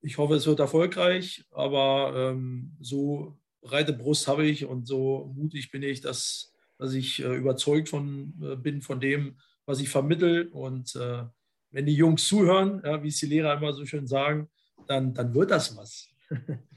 ich 0.00 0.18
hoffe, 0.18 0.34
es 0.34 0.46
wird 0.46 0.60
erfolgreich. 0.60 1.44
Aber 1.52 2.12
ähm, 2.16 2.76
so 2.80 3.38
breite 3.60 3.92
Brust 3.92 4.26
habe 4.28 4.44
ich 4.46 4.64
und 4.64 4.86
so 4.86 5.32
mutig 5.34 5.70
bin 5.70 5.82
ich, 5.82 6.00
dass 6.00 6.52
dass 6.82 6.94
ich 6.94 7.22
äh, 7.22 7.36
überzeugt 7.36 7.88
von, 7.88 8.34
äh, 8.42 8.56
bin 8.56 8.82
von 8.82 9.00
dem, 9.00 9.36
was 9.66 9.80
ich 9.80 9.88
vermittel. 9.88 10.48
Und 10.48 10.96
äh, 10.96 11.24
wenn 11.70 11.86
die 11.86 11.94
Jungs 11.94 12.26
zuhören, 12.26 12.82
ja, 12.84 13.02
wie 13.04 13.08
es 13.08 13.18
die 13.18 13.26
Lehrer 13.26 13.56
immer 13.56 13.72
so 13.72 13.86
schön 13.86 14.08
sagen, 14.08 14.48
dann, 14.88 15.14
dann 15.14 15.32
wird 15.32 15.52
das 15.52 15.76
was. 15.76 16.08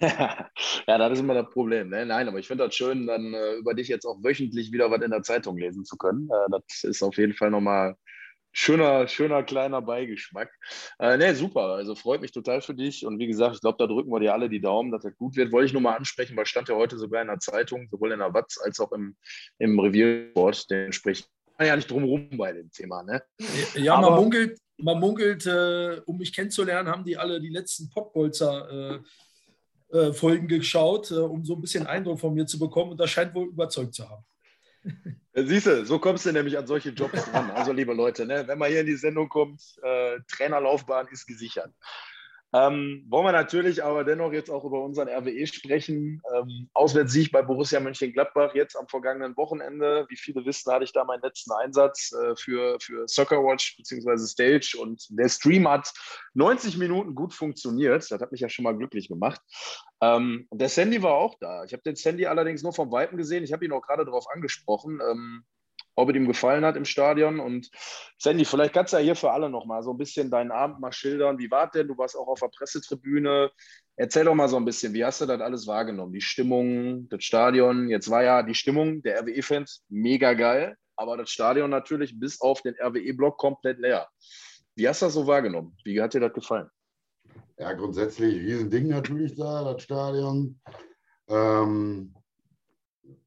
ja, 0.00 0.98
das 0.98 1.12
ist 1.12 1.20
immer 1.20 1.34
das 1.34 1.50
Problem. 1.50 1.88
Ne? 1.88 2.04
Nein, 2.06 2.28
aber 2.28 2.38
ich 2.38 2.46
finde 2.46 2.64
das 2.64 2.74
schön, 2.74 3.06
dann 3.06 3.32
äh, 3.32 3.54
über 3.54 3.74
dich 3.74 3.88
jetzt 3.88 4.04
auch 4.04 4.22
wöchentlich 4.22 4.72
wieder 4.72 4.90
was 4.90 5.02
in 5.02 5.10
der 5.10 5.22
Zeitung 5.22 5.56
lesen 5.56 5.84
zu 5.84 5.96
können. 5.96 6.28
Äh, 6.30 6.50
das 6.50 6.84
ist 6.84 7.02
auf 7.02 7.16
jeden 7.16 7.34
Fall 7.34 7.50
nochmal 7.50 7.96
schöner, 8.52 9.06
schöner 9.06 9.42
kleiner 9.42 9.82
Beigeschmack. 9.82 10.50
Äh, 10.98 11.18
ne, 11.18 11.34
super. 11.34 11.74
Also 11.74 11.94
freut 11.94 12.20
mich 12.20 12.32
total 12.32 12.60
für 12.62 12.74
dich. 12.74 13.06
Und 13.06 13.18
wie 13.18 13.26
gesagt, 13.26 13.56
ich 13.56 13.60
glaube, 13.60 13.76
da 13.78 13.86
drücken 13.86 14.10
wir 14.10 14.20
dir 14.20 14.32
alle 14.32 14.48
die 14.48 14.60
Daumen, 14.60 14.90
dass 14.90 15.02
das 15.02 15.16
gut 15.16 15.36
wird. 15.36 15.52
Wollte 15.52 15.66
ich 15.66 15.72
nur 15.72 15.82
mal 15.82 15.96
ansprechen, 15.96 16.36
weil 16.36 16.46
stand 16.46 16.68
ja 16.68 16.74
heute 16.74 16.98
sogar 16.98 17.22
in 17.22 17.28
der 17.28 17.38
Zeitung, 17.38 17.86
sowohl 17.90 18.12
in 18.12 18.18
der 18.18 18.32
Watz 18.32 18.58
als 18.62 18.80
auch 18.80 18.92
im, 18.92 19.16
im 19.58 19.78
Reviersport. 19.78 20.70
Dementsprechend 20.70 21.28
kann 21.56 21.66
ja 21.66 21.76
nicht 21.76 21.90
drumherum 21.90 22.30
bei 22.36 22.52
dem 22.52 22.70
Thema. 22.70 23.02
Ne? 23.02 23.22
Ja, 23.74 24.00
man 24.00 24.14
munkelt, 24.14 24.58
man 24.78 25.00
munkelt, 25.00 25.46
äh, 25.46 26.00
um 26.06 26.18
mich 26.18 26.34
kennenzulernen, 26.34 26.88
haben 26.88 27.04
die 27.04 27.16
alle 27.16 27.40
die 27.40 27.48
letzten 27.50 27.90
Popbolzer 27.90 28.94
äh, 28.94 28.98
äh, 29.90 30.12
Folgen 30.12 30.48
geschaut, 30.48 31.10
äh, 31.10 31.14
um 31.14 31.44
so 31.44 31.54
ein 31.54 31.60
bisschen 31.60 31.86
Eindruck 31.86 32.20
von 32.20 32.34
mir 32.34 32.46
zu 32.46 32.58
bekommen. 32.58 32.92
Und 32.92 33.00
das 33.00 33.10
scheint 33.10 33.34
wohl 33.34 33.48
überzeugt 33.48 33.94
zu 33.94 34.08
haben. 34.08 34.24
Siehst 35.34 35.66
du, 35.66 35.84
so 35.84 35.98
kommst 35.98 36.26
du 36.26 36.32
nämlich 36.32 36.56
an 36.56 36.66
solche 36.66 36.90
Jobs 36.90 37.24
dran. 37.24 37.50
Also, 37.50 37.72
liebe 37.72 37.92
Leute, 37.92 38.24
ne, 38.24 38.46
wenn 38.46 38.58
man 38.58 38.70
hier 38.70 38.80
in 38.80 38.86
die 38.86 38.96
Sendung 38.96 39.28
kommt, 39.28 39.60
äh, 39.82 40.18
Trainerlaufbahn 40.28 41.08
ist 41.08 41.26
gesichert. 41.26 41.72
Ähm, 42.56 43.04
wollen 43.10 43.26
wir 43.26 43.32
natürlich 43.32 43.84
aber 43.84 44.02
dennoch 44.02 44.32
jetzt 44.32 44.50
auch 44.50 44.64
über 44.64 44.82
unseren 44.82 45.08
RWE 45.08 45.46
sprechen. 45.46 46.22
Ähm, 46.34 46.70
Auswärtssieg 46.72 47.30
bei 47.30 47.42
Borussia 47.42 47.80
Mönchengladbach 47.80 48.54
jetzt 48.54 48.76
am 48.76 48.88
vergangenen 48.88 49.36
Wochenende. 49.36 50.06
Wie 50.08 50.16
viele 50.16 50.42
wissen, 50.46 50.72
hatte 50.72 50.84
ich 50.84 50.92
da 50.92 51.04
meinen 51.04 51.20
letzten 51.20 51.52
Einsatz 51.52 52.12
äh, 52.12 52.34
für, 52.36 52.78
für 52.80 53.06
Soccer 53.08 53.44
Watch 53.44 53.76
bzw. 53.76 54.26
Stage 54.26 54.78
und 54.80 55.06
der 55.10 55.28
Stream 55.28 55.68
hat 55.68 55.92
90 56.32 56.78
Minuten 56.78 57.14
gut 57.14 57.34
funktioniert. 57.34 58.10
Das 58.10 58.20
hat 58.22 58.32
mich 58.32 58.40
ja 58.40 58.48
schon 58.48 58.62
mal 58.62 58.76
glücklich 58.76 59.08
gemacht. 59.08 59.42
Ähm, 60.00 60.48
der 60.50 60.70
Sandy 60.70 61.02
war 61.02 61.14
auch 61.14 61.34
da. 61.38 61.64
Ich 61.64 61.74
habe 61.74 61.82
den 61.82 61.96
Sandy 61.96 62.24
allerdings 62.24 62.62
nur 62.62 62.72
vom 62.72 62.90
Weitem 62.90 63.18
gesehen. 63.18 63.44
Ich 63.44 63.52
habe 63.52 63.66
ihn 63.66 63.72
auch 63.72 63.82
gerade 63.82 64.06
darauf 64.06 64.24
angesprochen. 64.32 65.00
Ähm, 65.06 65.44
ob 65.96 66.10
es 66.10 66.14
ihm 66.14 66.28
gefallen 66.28 66.64
hat 66.64 66.76
im 66.76 66.84
Stadion. 66.84 67.40
Und 67.40 67.70
Sandy, 68.18 68.44
vielleicht 68.44 68.74
kannst 68.74 68.92
du 68.92 68.98
ja 68.98 69.02
hier 69.02 69.16
für 69.16 69.32
alle 69.32 69.50
nochmal 69.50 69.82
so 69.82 69.90
ein 69.90 69.98
bisschen 69.98 70.30
deinen 70.30 70.52
Abend 70.52 70.78
mal 70.78 70.92
schildern. 70.92 71.38
Wie 71.38 71.50
war 71.50 71.68
denn? 71.70 71.88
Du 71.88 71.98
warst 71.98 72.16
auch 72.16 72.28
auf 72.28 72.40
der 72.40 72.48
Pressetribüne. 72.48 73.50
Erzähl 73.96 74.24
doch 74.24 74.34
mal 74.34 74.48
so 74.48 74.56
ein 74.56 74.64
bisschen, 74.64 74.92
wie 74.92 75.04
hast 75.04 75.22
du 75.22 75.26
das 75.26 75.40
alles 75.40 75.66
wahrgenommen? 75.66 76.12
Die 76.12 76.20
Stimmung, 76.20 77.08
das 77.08 77.24
Stadion. 77.24 77.88
Jetzt 77.88 78.10
war 78.10 78.22
ja 78.22 78.42
die 78.42 78.54
Stimmung 78.54 79.02
der 79.02 79.20
RWE-Fans 79.20 79.84
mega 79.88 80.34
geil, 80.34 80.76
aber 80.96 81.16
das 81.16 81.30
Stadion 81.30 81.70
natürlich 81.70 82.20
bis 82.20 82.40
auf 82.40 82.60
den 82.60 82.74
RWE-Block 82.78 83.38
komplett 83.38 83.78
leer. 83.78 84.06
Wie 84.74 84.86
hast 84.86 85.00
du 85.00 85.06
das 85.06 85.14
so 85.14 85.26
wahrgenommen? 85.26 85.74
Wie 85.84 86.00
hat 86.00 86.12
dir 86.12 86.20
das 86.20 86.34
gefallen? 86.34 86.68
Ja, 87.58 87.72
grundsätzlich 87.72 88.36
Riesending 88.36 88.88
natürlich 88.88 89.34
da, 89.34 89.64
das 89.64 89.82
Stadion. 89.82 90.60
Ähm, 91.28 92.14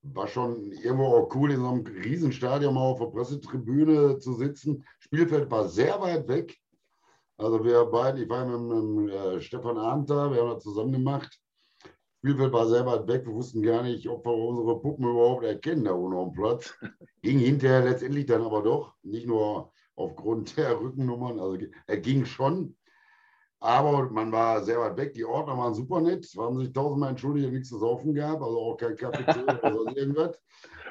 war 0.04 0.28
schon 0.28 0.72
irgendwo 0.72 1.06
auch 1.06 1.36
cool, 1.36 1.52
in 1.52 1.62
so 1.62 1.68
einem 1.68 1.86
Riesenstadion 1.86 2.74
mal 2.74 2.82
auf 2.82 3.00
der 3.00 3.08
Pressetribüne 3.08 4.20
zu 4.20 4.34
sitzen. 4.34 4.84
Spielfeld 5.00 5.50
war 5.52 5.68
sehr 5.68 6.00
weit 6.02 6.28
weg. 6.28 6.58
Also 7.38 7.64
wir 7.64 7.86
beide, 7.86 8.24
ich 8.24 8.30
war 8.30 8.46
mit, 8.46 8.84
mit 8.84 9.14
äh, 9.14 9.42
Stefan 9.42 9.78
Arndt 9.78 10.10
da, 10.10 10.32
wir 10.32 10.42
haben 10.42 10.50
das 10.50 10.64
zusammen 10.64 10.92
gemacht. 10.92 11.40
Spielfeld 12.20 12.52
war 12.52 12.68
sehr 12.68 12.86
weit 12.86 13.08
weg. 13.08 13.26
Wir 13.26 13.34
wussten 13.34 13.62
gar 13.62 13.84
nicht, 13.84 14.08
ob 14.10 14.26
wir 14.26 14.34
unsere 14.34 14.82
Puppen 14.82 15.06
überhaupt 15.06 15.46
erkennen 15.46 15.86
da 15.86 15.94
auf 15.94 16.34
dem 16.34 16.34
Platz. 16.34 16.74
Ging 17.22 17.40
hinterher 17.40 17.86
letztendlich 17.86 18.26
dann 18.26 18.42
aber 18.42 18.62
doch, 18.62 18.94
nicht 19.04 19.26
nur 19.26 19.72
aufgrund 19.96 20.58
der 20.58 20.80
Rückennummern, 20.80 21.40
also 21.40 21.58
er 21.88 21.98
ging 21.98 22.26
schon. 22.26 22.76
Aber 23.62 24.10
man 24.10 24.32
war 24.32 24.64
sehr 24.64 24.80
weit 24.80 24.98
weg. 24.98 25.14
Die 25.14 25.26
Ordner 25.26 25.58
waren 25.58 25.74
super 25.74 26.00
nett. 26.00 26.26
Es 26.26 26.36
haben 26.38 26.58
sich 26.58 26.72
tausendmal 26.72 27.10
entschuldigt, 27.10 27.52
nichts 27.52 27.70
zu 27.70 27.78
saufen 27.78 28.14
gab, 28.14 28.42
also 28.42 28.58
auch 28.58 28.78
kein 28.78 28.96
Kaffee 28.96 29.24
oder 29.24 29.74
so 29.74 29.88
irgendwas. 29.96 30.40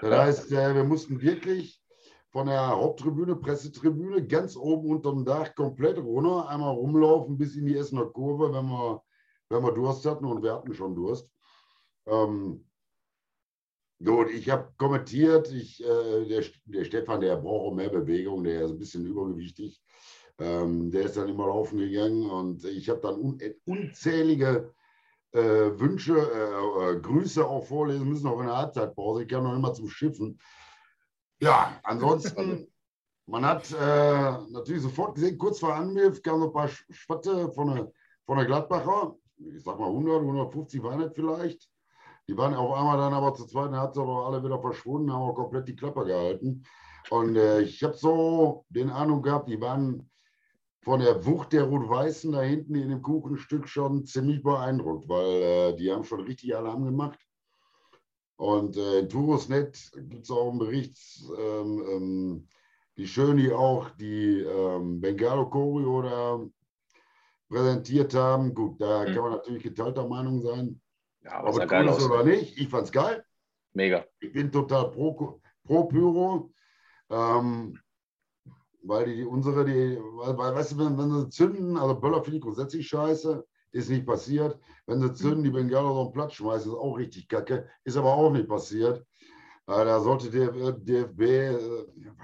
Das 0.02 0.18
heißt, 0.18 0.52
äh, 0.52 0.74
wir 0.74 0.85
mussten 0.85 1.20
wirklich 1.20 1.83
von 2.31 2.46
der 2.46 2.68
Haupttribüne, 2.68 3.37
Pressetribüne, 3.37 4.26
ganz 4.26 4.54
oben 4.54 4.90
unter 4.90 5.12
dem 5.12 5.24
Dach 5.24 5.54
komplett 5.54 5.98
runter, 5.98 6.48
einmal 6.48 6.74
rumlaufen 6.74 7.38
bis 7.38 7.57
in 7.57 7.66
die 7.66 7.76
Essener 7.76 8.07
Kurve, 8.07 8.52
wenn 8.52 8.66
wir, 8.66 9.02
wenn 9.48 9.62
wir 9.62 9.72
Durst 9.72 10.04
hatten 10.04 10.26
und 10.26 10.42
wir 10.42 10.52
hatten 10.52 10.74
schon 10.74 10.94
Durst. 10.94 11.31
Ähm, 12.07 12.66
gut, 14.04 14.31
ich 14.31 14.50
habe 14.50 14.72
kommentiert, 14.76 15.50
ich, 15.50 15.83
äh, 15.83 16.26
der, 16.26 16.44
der 16.66 16.85
Stefan, 16.85 17.22
der 17.22 17.37
braucht 17.37 17.72
auch 17.72 17.74
mehr 17.74 17.88
Bewegung, 17.88 18.44
der 18.44 18.66
ist 18.66 18.72
ein 18.72 18.78
bisschen 18.78 19.07
übergewichtig. 19.07 19.83
Ähm, 20.40 20.90
der 20.90 21.05
ist 21.05 21.16
dann 21.16 21.29
immer 21.29 21.46
laufen 21.46 21.79
gegangen 21.79 22.31
und 22.31 22.64
ich 22.64 22.88
habe 22.88 23.01
dann 23.01 23.16
un 23.16 23.40
unzählige 23.64 24.72
äh, 25.33 25.40
Wünsche, 25.40 26.16
äh, 26.16 26.92
äh, 26.92 27.01
Grüße 27.01 27.44
auch 27.44 27.64
vorlesen 27.64 28.09
müssen, 28.09 28.29
auch 28.29 28.40
in 28.40 28.46
der 28.46 28.57
Halbzeitpause. 28.57 29.22
Ich 29.22 29.29
kam 29.29 29.44
noch 29.44 29.55
immer 29.55 29.74
zum 29.74 29.88
Schiffen. 29.88 30.38
Ja, 31.40 31.79
ansonsten, 31.83 32.68
man 33.27 33.44
hat 33.44 33.70
äh, 33.72 34.33
natürlich 34.51 34.83
sofort 34.83 35.16
gesehen, 35.16 35.38
kurz 35.38 35.59
vor 35.59 35.74
Anpfiff 35.74 36.22
kamen 36.22 36.40
so 36.40 36.46
ein 36.46 36.53
paar 36.53 36.68
Spatte 36.68 37.51
von 37.53 37.74
der, 37.74 37.92
von 38.24 38.38
der 38.38 38.46
Gladbacher. 38.46 39.16
Ich 39.38 39.62
sag 39.62 39.79
mal 39.79 39.88
100, 39.88 40.20
150 40.20 40.83
waren 40.83 41.01
das 41.01 41.12
vielleicht. 41.14 41.68
Die 42.29 42.37
waren 42.37 42.55
auf 42.55 42.72
einmal 42.77 42.98
dann 42.98 43.14
aber 43.14 43.35
zur 43.35 43.48
zweiten 43.48 43.77
Halbzeit 43.77 44.05
alle 44.05 44.44
wieder 44.44 44.61
verschwunden, 44.61 45.12
haben 45.12 45.22
auch 45.22 45.35
komplett 45.35 45.66
die 45.66 45.77
Klappe 45.77 46.05
gehalten. 46.05 46.64
Und 47.11 47.37
äh, 47.37 47.62
ich 47.62 47.83
habe 47.83 47.94
so 47.94 48.66
den 48.68 48.90
Ahnung 48.90 49.22
gehabt, 49.22 49.48
die 49.48 49.61
waren 49.61 50.11
von 50.88 51.01
der 51.01 51.27
Wucht 51.27 51.53
der 51.53 51.64
Rot-Weißen 51.64 52.33
da 52.33 52.40
hinten 52.40 52.74
in 52.74 52.88
dem 52.88 53.03
Kuchenstück 53.03 53.68
schon 53.68 54.07
ziemlich 54.07 54.42
beeindruckt, 54.42 55.07
weil 55.07 55.42
äh, 55.42 55.77
die 55.77 55.92
haben 55.92 56.03
schon 56.03 56.20
richtig 56.20 56.57
Alarm 56.57 56.83
gemacht. 56.83 57.18
Und 58.37 58.74
äh, 58.79 59.01
in 59.01 59.09
Turosnet 59.11 59.90
gibt 59.94 60.24
es 60.24 60.31
auch 60.31 60.48
einen 60.48 60.59
Bericht, 60.59 60.96
ähm, 61.38 61.85
ähm, 61.90 62.48
wie 62.94 63.07
schön 63.07 63.37
die 63.37 63.53
auch 63.53 63.90
die 63.90 64.40
ähm, 64.40 64.98
Bengalo 64.98 65.51
Choreo 65.51 66.01
da 66.01 66.40
präsentiert 67.51 68.14
haben. 68.14 68.55
Gut, 68.55 68.81
da 68.81 69.03
mhm. 69.03 69.12
kann 69.12 69.22
man 69.24 69.33
natürlich 69.33 69.64
geteilter 69.64 70.09
Meinung 70.09 70.40
sein. 70.40 70.81
Ja, 71.22 71.33
aber 71.33 71.53
sah 71.53 71.66
geil 71.66 71.87
aus. 71.87 72.03
oder 72.03 72.24
nicht, 72.24 72.57
ich 72.57 72.68
fand 72.70 72.87
es 72.87 72.92
geil. 72.92 73.22
Mega. 73.74 74.07
Ich 74.20 74.33
bin 74.33 74.51
total 74.51 74.90
pro, 74.90 75.38
pro 75.64 75.85
Pyro. 75.85 76.51
Ähm, 77.11 77.79
weil 78.82 79.06
die, 79.06 79.24
unsere, 79.24 79.64
die, 79.64 79.98
weil, 80.16 80.36
weil, 80.36 80.54
weißt 80.54 80.72
du, 80.72 80.78
wenn, 80.78 80.98
wenn 80.98 81.10
sie 81.10 81.28
zünden, 81.28 81.76
also 81.76 81.94
Böller 81.98 82.22
finde 82.22 82.38
ich 82.38 82.42
grundsätzlich 82.42 82.86
scheiße, 82.88 83.44
ist 83.72 83.90
nicht 83.90 84.06
passiert. 84.06 84.58
Wenn 84.86 85.00
sie 85.00 85.12
zünden, 85.12 85.44
die 85.44 85.50
Bengala 85.50 85.92
so 85.92 86.02
einen 86.02 86.12
Platz 86.12 86.34
schmeißen, 86.34 86.72
ist 86.72 86.78
auch 86.78 86.94
richtig 86.94 87.28
kacke, 87.28 87.68
ist 87.84 87.96
aber 87.96 88.14
auch 88.14 88.30
nicht 88.30 88.48
passiert. 88.48 89.04
Äh, 89.66 89.84
da 89.84 90.00
sollte 90.00 90.30
der 90.30 90.72
DFB, 90.72 91.20
äh, 91.20 91.58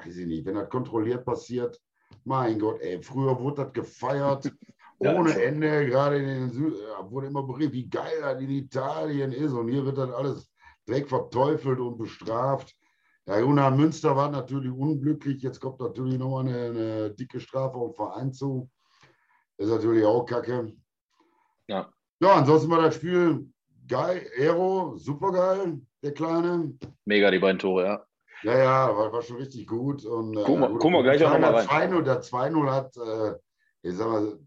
weiß 0.04 0.16
ich 0.16 0.26
nicht, 0.26 0.46
wenn 0.46 0.54
das 0.54 0.70
kontrolliert 0.70 1.24
passiert, 1.24 1.80
mein 2.24 2.58
Gott, 2.58 2.80
ey, 2.80 3.02
früher 3.02 3.38
wurde 3.38 3.64
das 3.64 3.72
gefeiert. 3.72 4.50
Ohne 4.98 5.42
Ende, 5.42 5.86
gerade 5.86 6.18
in 6.18 6.26
den 6.26 6.50
Süd, 6.50 6.74
wurde 7.10 7.26
immer 7.26 7.42
berichtet, 7.42 7.74
wie 7.74 7.88
geil 7.88 8.20
das 8.22 8.40
in 8.40 8.48
Italien 8.48 9.32
ist. 9.32 9.52
Und 9.52 9.68
hier 9.68 9.84
wird 9.84 9.98
das 9.98 10.10
alles 10.10 10.50
direkt 10.88 11.10
verteufelt 11.10 11.80
und 11.80 11.98
bestraft. 11.98 12.74
Ja, 13.26 13.38
Jona 13.38 13.70
Münster 13.70 14.14
war 14.14 14.30
natürlich 14.30 14.70
unglücklich. 14.70 15.42
Jetzt 15.42 15.58
kommt 15.58 15.80
natürlich 15.80 16.18
nochmal 16.18 16.46
eine, 16.46 16.64
eine 16.66 17.10
dicke 17.10 17.40
Strafe 17.40 17.76
auf 17.76 17.92
den 17.92 17.96
Verein 17.96 18.32
zu. 18.32 18.70
Ist 19.56 19.70
natürlich 19.70 20.04
auch 20.04 20.26
kacke. 20.26 20.74
Ja. 21.66 21.90
Ja, 22.20 22.34
ansonsten 22.34 22.70
war 22.70 22.82
das 22.82 22.96
Spiel 22.96 23.48
geil. 23.88 24.26
Aero, 24.38 24.96
super 24.96 25.32
geil, 25.32 25.80
der 26.02 26.12
Kleine. 26.12 26.74
Mega, 27.06 27.30
die 27.30 27.38
beiden 27.38 27.58
Tore, 27.58 27.84
ja. 27.84 28.06
Ja, 28.42 28.58
ja, 28.58 28.96
war, 28.96 29.10
war 29.10 29.22
schon 29.22 29.38
richtig 29.38 29.66
gut. 29.66 30.04
Und, 30.04 30.34
guck 30.34 30.58
mal, 30.58 30.70
äh, 30.70 30.76
guck 30.78 30.90
mal 30.90 31.02
gleich 31.02 31.24
auch 31.24 31.32
nochmal 31.32 31.64
rein. 31.64 32.04
Der 32.04 32.20
2-0 32.20 32.70
hat, 32.70 32.94
äh, 32.98 33.38
ich 33.80 33.94
sag 33.94 34.06
mal, 34.06 34.38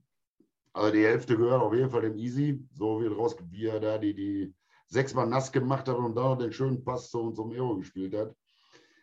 also 0.73 0.91
die 0.91 1.03
Hälfte 1.03 1.35
gehört 1.35 1.63
auf 1.63 1.73
jeden 1.73 1.89
Fall 1.89 2.01
dem 2.01 2.15
Easy, 2.15 2.63
so 2.73 3.01
wie, 3.01 3.07
raus, 3.07 3.35
wie 3.49 3.65
er 3.65 3.79
da 3.79 3.97
die, 3.97 4.13
die 4.13 4.53
sechsmal 4.85 5.25
nass 5.25 5.51
gemacht 5.51 5.87
hat 5.87 5.97
und 5.97 6.15
da 6.15 6.21
noch 6.21 6.37
den 6.37 6.53
schönen 6.53 6.83
Pass 6.83 7.09
zu 7.09 7.19
unserem 7.21 7.51
Aero 7.51 7.77
gespielt 7.77 8.13
hat 8.15 8.35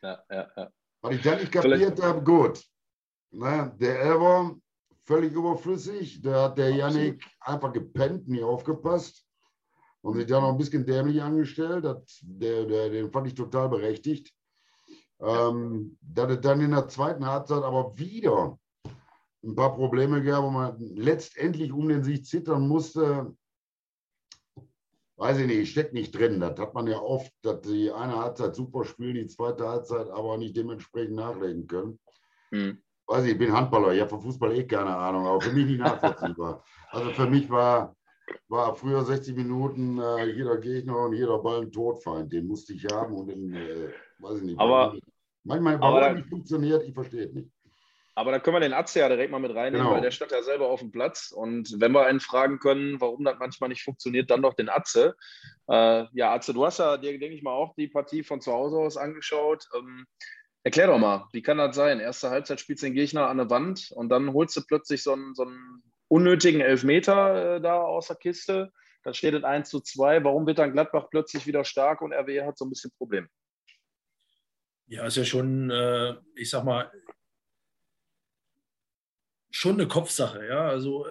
ja, 0.04 0.24
ja, 0.30 0.50
ja. 0.56 0.70
Was 1.02 1.14
ich 1.14 1.22
dann 1.22 1.38
nicht 1.38 1.52
kapiert 1.52 2.02
habe, 2.02 2.22
gut. 2.22 2.64
Ne, 3.30 3.74
der 3.78 4.00
Elber, 4.00 4.56
völlig 5.04 5.32
überflüssig. 5.32 6.20
Da 6.22 6.44
hat 6.44 6.58
der 6.58 6.70
Yannick 6.70 7.24
einfach 7.40 7.72
gepennt, 7.72 8.28
nie 8.28 8.42
aufgepasst 8.42 9.26
und 10.02 10.14
sich 10.14 10.26
da 10.26 10.40
noch 10.40 10.50
ein 10.50 10.58
bisschen 10.58 10.86
dämlich 10.86 11.20
angestellt. 11.20 11.84
Das, 11.84 12.20
der, 12.22 12.64
der, 12.64 12.90
den 12.90 13.10
fand 13.10 13.26
ich 13.26 13.34
total 13.34 13.68
berechtigt. 13.68 14.32
Ähm, 15.20 15.96
dass 16.00 16.32
es 16.32 16.40
dann 16.40 16.60
in 16.60 16.72
der 16.72 16.88
zweiten 16.88 17.24
Halbzeit 17.26 17.62
aber 17.62 17.96
wieder 17.96 18.58
ein 19.42 19.54
paar 19.54 19.74
Probleme 19.74 20.22
gab, 20.22 20.44
wo 20.44 20.50
man 20.50 20.76
letztendlich 20.78 21.72
um 21.72 21.88
den 21.88 22.02
Sieg 22.02 22.26
zittern 22.26 22.66
musste 22.66 23.34
weiß 25.16 25.38
ich 25.38 25.46
nicht, 25.46 25.70
steckt 25.70 25.94
nicht 25.94 26.16
drin. 26.16 26.40
Das 26.40 26.59
hat 26.59 26.74
man 26.74 26.87
ja 26.87 26.98
oft, 26.98 27.33
dass 27.42 27.61
die 27.62 27.90
eine 27.90 28.16
Halbzeit 28.16 28.55
super 28.55 28.85
spielen, 28.85 29.14
die 29.14 29.27
zweite 29.27 29.68
Halbzeit 29.68 30.09
aber 30.11 30.37
nicht 30.38 30.57
dementsprechend 30.57 31.16
nachlegen 31.16 31.66
können. 31.66 31.98
Hm. 32.50 32.79
Weiß 33.07 33.24
ich, 33.24 33.33
ich 33.33 33.38
bin 33.38 33.53
Handballer, 33.53 33.92
ich 33.92 34.00
habe 34.00 34.11
von 34.11 34.22
Fußball 34.22 34.57
eh 34.57 34.66
keine 34.66 34.96
Ahnung, 34.96 35.27
aber 35.27 35.40
für 35.40 35.53
mich 35.53 35.66
nicht 35.66 35.81
nachvollziehbar. 35.81 36.64
also 36.90 37.11
für 37.11 37.27
mich 37.29 37.48
war, 37.50 37.94
war 38.48 38.74
früher 38.74 39.05
60 39.05 39.37
Minuten 39.37 39.98
äh, 39.98 40.24
jeder 40.27 40.57
Gegner 40.57 40.98
und 41.00 41.12
jeder 41.12 41.38
Ball 41.38 41.62
ein 41.62 41.72
Todfeind. 41.72 42.33
Den 42.33 42.46
musste 42.46 42.72
ich 42.72 42.87
haben 42.87 43.14
und 43.14 43.27
den, 43.29 43.55
äh, 43.55 43.90
weiß 44.18 44.38
ich 44.38 44.44
nicht. 44.44 44.59
Aber, 44.59 44.96
manchmal, 45.44 45.79
warum 45.81 45.96
aber, 45.96 46.14
nicht 46.14 46.29
funktioniert, 46.29 46.83
ich 46.85 46.94
verstehe 46.94 47.27
es 47.27 47.35
nicht. 47.35 47.50
Aber 48.16 48.31
da 48.31 48.38
können 48.38 48.57
wir 48.57 48.61
den 48.61 48.72
Atze 48.72 49.00
ja 49.00 49.09
direkt 49.09 49.33
mal 49.33 49.40
mit 49.40 49.55
reinnehmen, 49.55 49.87
genau. 49.87 49.94
weil 49.94 50.03
der 50.03 50.12
stand 50.12 50.31
ja 50.31 50.42
selber 50.42 50.68
auf 50.68 50.81
dem 50.81 50.92
Platz. 50.92 51.33
Und 51.33 51.81
wenn 51.81 51.92
wir 51.92 52.07
einen 52.07 52.20
fragen 52.20 52.61
können, 52.61 53.00
warum 53.00 53.24
das 53.24 53.38
manchmal 53.40 53.70
nicht 53.70 53.83
funktioniert, 53.83 54.31
dann 54.31 54.42
doch 54.42 54.55
den 54.55 54.68
Atze. 54.68 55.16
Äh, 55.68 56.05
ja, 56.12 56.33
Atze, 56.33 56.55
du 56.55 56.64
hast 56.64 56.79
ja 56.79 56.96
dir, 56.96 57.18
denke 57.18 57.35
ich 57.35 57.42
mal, 57.42 57.53
auch 57.53 57.74
die 57.74 57.88
Partie 57.88 58.22
von 58.22 58.40
zu 58.40 58.53
Hause 58.53 58.77
aus 58.77 58.96
angeschaut. 58.96 59.66
Ähm, 59.77 60.07
Erklär 60.66 60.87
doch 60.87 60.98
mal, 60.98 61.29
wie 61.33 61.42
kann 61.42 61.59
das 61.59 61.77
sein? 61.77 62.00
Erste 62.00 62.31
Halbzeit 62.31 62.59
spielst 62.59 62.83
du 62.83 62.87
den 62.87 62.94
Gegner 62.94 63.29
an 63.29 63.37
der 63.37 63.50
Wand 63.50 63.90
und 63.90 64.09
dann 64.09 64.33
holst 64.33 64.57
du 64.57 64.62
plötzlich 64.66 65.03
so 65.03 65.12
einen, 65.12 65.35
so 65.35 65.42
einen 65.42 65.83
unnötigen 66.09 66.62
Elfmeter 66.62 67.57
äh, 67.57 67.61
da 67.61 67.83
aus 67.83 68.07
der 68.07 68.16
Kiste. 68.16 68.72
Dann 69.03 69.12
steht 69.12 69.35
es 69.35 69.44
1 69.44 69.68
zu 69.68 69.81
2. 69.81 70.24
Warum 70.24 70.46
wird 70.46 70.59
dann 70.59 70.72
Gladbach 70.72 71.09
plötzlich 71.11 71.46
wieder 71.46 71.64
stark 71.64 72.00
und 72.00 72.14
RWE 72.14 72.46
hat 72.46 72.57
so 72.57 72.64
ein 72.64 72.70
bisschen 72.70 72.92
Problem? 72.96 73.29
Ja, 74.87 75.05
ist 75.05 75.18
ja 75.18 75.24
schon, 75.24 75.70
äh, 75.70 76.14
ich 76.35 76.48
sag 76.48 76.64
mal, 76.64 76.90
schon 79.54 79.74
eine 79.74 79.86
Kopfsache. 79.86 80.44
Ja, 80.48 80.66
also 80.66 81.06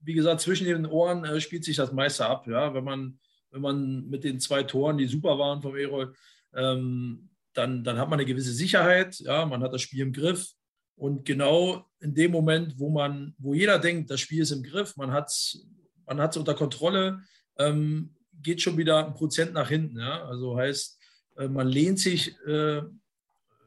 wie 0.00 0.14
gesagt, 0.14 0.40
zwischen 0.40 0.66
den 0.66 0.84
Ohren 0.84 1.24
äh, 1.24 1.40
spielt 1.40 1.64
sich 1.64 1.76
das 1.76 1.92
meiste 1.92 2.26
ab. 2.26 2.46
Ja, 2.48 2.74
wenn 2.74 2.82
man, 2.82 3.20
wenn 3.50 3.60
man 3.60 4.08
mit 4.08 4.24
den 4.24 4.40
zwei 4.40 4.64
Toren, 4.64 4.98
die 4.98 5.06
super 5.06 5.38
waren 5.38 5.62
vom 5.62 5.76
Erol, 5.76 6.12
ähm, 6.54 7.30
dann, 7.54 7.84
dann 7.84 7.98
hat 7.98 8.08
man 8.08 8.18
eine 8.18 8.26
gewisse 8.26 8.52
Sicherheit, 8.52 9.20
ja, 9.20 9.46
man 9.46 9.62
hat 9.62 9.72
das 9.72 9.82
Spiel 9.82 10.00
im 10.02 10.12
Griff. 10.12 10.50
Und 10.96 11.24
genau 11.24 11.86
in 12.00 12.14
dem 12.14 12.32
Moment, 12.32 12.78
wo 12.78 12.90
man, 12.90 13.34
wo 13.38 13.54
jeder 13.54 13.78
denkt, 13.78 14.10
das 14.10 14.20
Spiel 14.20 14.42
ist 14.42 14.50
im 14.50 14.64
Griff, 14.64 14.96
man 14.96 15.12
hat 15.12 15.28
es 15.28 15.64
man 16.06 16.18
unter 16.18 16.54
Kontrolle, 16.54 17.22
ähm, 17.58 18.16
geht 18.32 18.60
schon 18.60 18.76
wieder 18.76 19.06
ein 19.06 19.14
Prozent 19.14 19.52
nach 19.52 19.68
hinten. 19.68 20.00
Ja? 20.00 20.24
Also 20.24 20.56
heißt, 20.56 20.98
äh, 21.36 21.48
man 21.48 21.68
lehnt 21.68 22.00
sich 22.00 22.36
äh, 22.44 22.82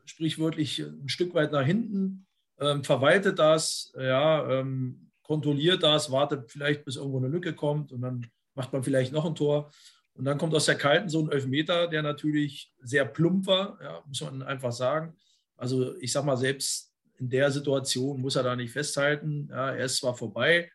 sprichwörtlich 0.04 0.80
ein 0.80 1.08
Stück 1.08 1.34
weit 1.34 1.54
nach 1.54 1.66
hinten, 1.66 2.26
ähm, 2.62 2.84
verwaltet 2.84 3.40
das, 3.40 3.92
ja, 3.98 4.50
ähm, 4.50 5.12
kontrolliert 5.24 5.84
das, 5.84 6.12
wartet 6.12 6.52
vielleicht, 6.52 6.86
bis 6.86 6.96
irgendwo 6.96 7.18
eine 7.18 7.28
Lücke 7.28 7.54
kommt 7.54 7.92
und 7.92 8.02
dann 8.02 8.28
macht 8.54 8.72
man 8.72 8.84
vielleicht 8.84 9.12
noch 9.12 9.26
ein 9.26 9.36
Tor. 9.36 9.72
Und 10.14 10.26
dann 10.26 10.38
kommt 10.38 10.54
aus 10.54 10.66
der 10.66 10.76
Kalten 10.76 11.10
so 11.10 11.22
ein 11.22 11.32
Elfmeter, 11.32 11.88
der 11.88 12.04
natürlich 12.04 12.74
sehr 12.80 13.06
plump 13.06 13.48
war, 13.48 13.80
ja, 13.82 14.04
muss 14.06 14.22
man 14.22 14.44
einfach 14.44 14.72
sagen. 14.72 15.16
Also 15.58 15.96
ich 15.98 16.12
sag 16.12 16.26
mal, 16.26 16.38
selbst 16.38 16.94
in 17.18 17.30
der 17.30 17.50
Situation 17.52 18.20
muss 18.20 18.36
er 18.36 18.44
da 18.44 18.56
nicht 18.56 18.72
festhalten. 18.72 19.48
Ja, 19.50 19.72
er 19.72 19.86
ist 19.86 19.98
zwar 19.98 20.16
vorbei 20.16 20.70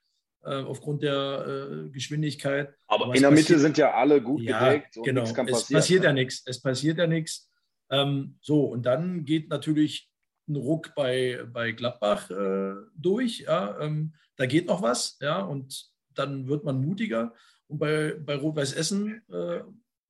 äh, 0.45 0.63
aufgrund 0.63 1.03
der 1.03 1.45
äh, 1.47 1.91
Geschwindigkeit. 1.91 2.73
Aber, 2.87 3.07
aber 3.07 3.15
in 3.15 3.23
der 3.23 3.31
Mitte 3.31 3.59
sind 3.59 3.77
ja 3.77 3.93
alle 3.93 4.23
gut 4.23 4.43
ja, 4.43 4.71
gedeckt 4.71 4.97
und 4.97 5.05
genau, 5.05 5.25
kann 5.33 5.47
passieren. 5.47 5.79
Es 5.79 5.85
passiert 5.85 6.05
ja 6.05 6.13
nichts. 6.13 6.43
Es 6.47 6.63
passiert 6.63 6.99
ja 6.99 7.07
nichts. 7.07 7.51
Ähm, 7.91 8.39
so, 8.41 8.65
und 8.65 8.87
dann 8.87 9.25
geht 9.25 9.49
natürlich 9.49 10.09
ein 10.49 10.57
Ruck 10.57 10.95
bei, 10.95 11.45
bei 11.53 11.73
Gladbach 11.73 12.31
äh, 12.31 12.75
durch. 12.95 13.41
Ja, 13.41 13.79
ähm, 13.81 14.15
da 14.37 14.47
geht 14.47 14.67
noch 14.67 14.83
was, 14.83 15.19
ja, 15.21 15.41
und 15.41 15.91
dann 16.15 16.49
wird 16.49 16.65
man 16.65 16.81
mutiger. 16.81 17.35
Und 17.69 17.79
bei, 17.79 18.15
bei 18.19 18.37
Rot-Weiß 18.37 18.75
Essen 18.75 19.23
äh, 19.29 19.63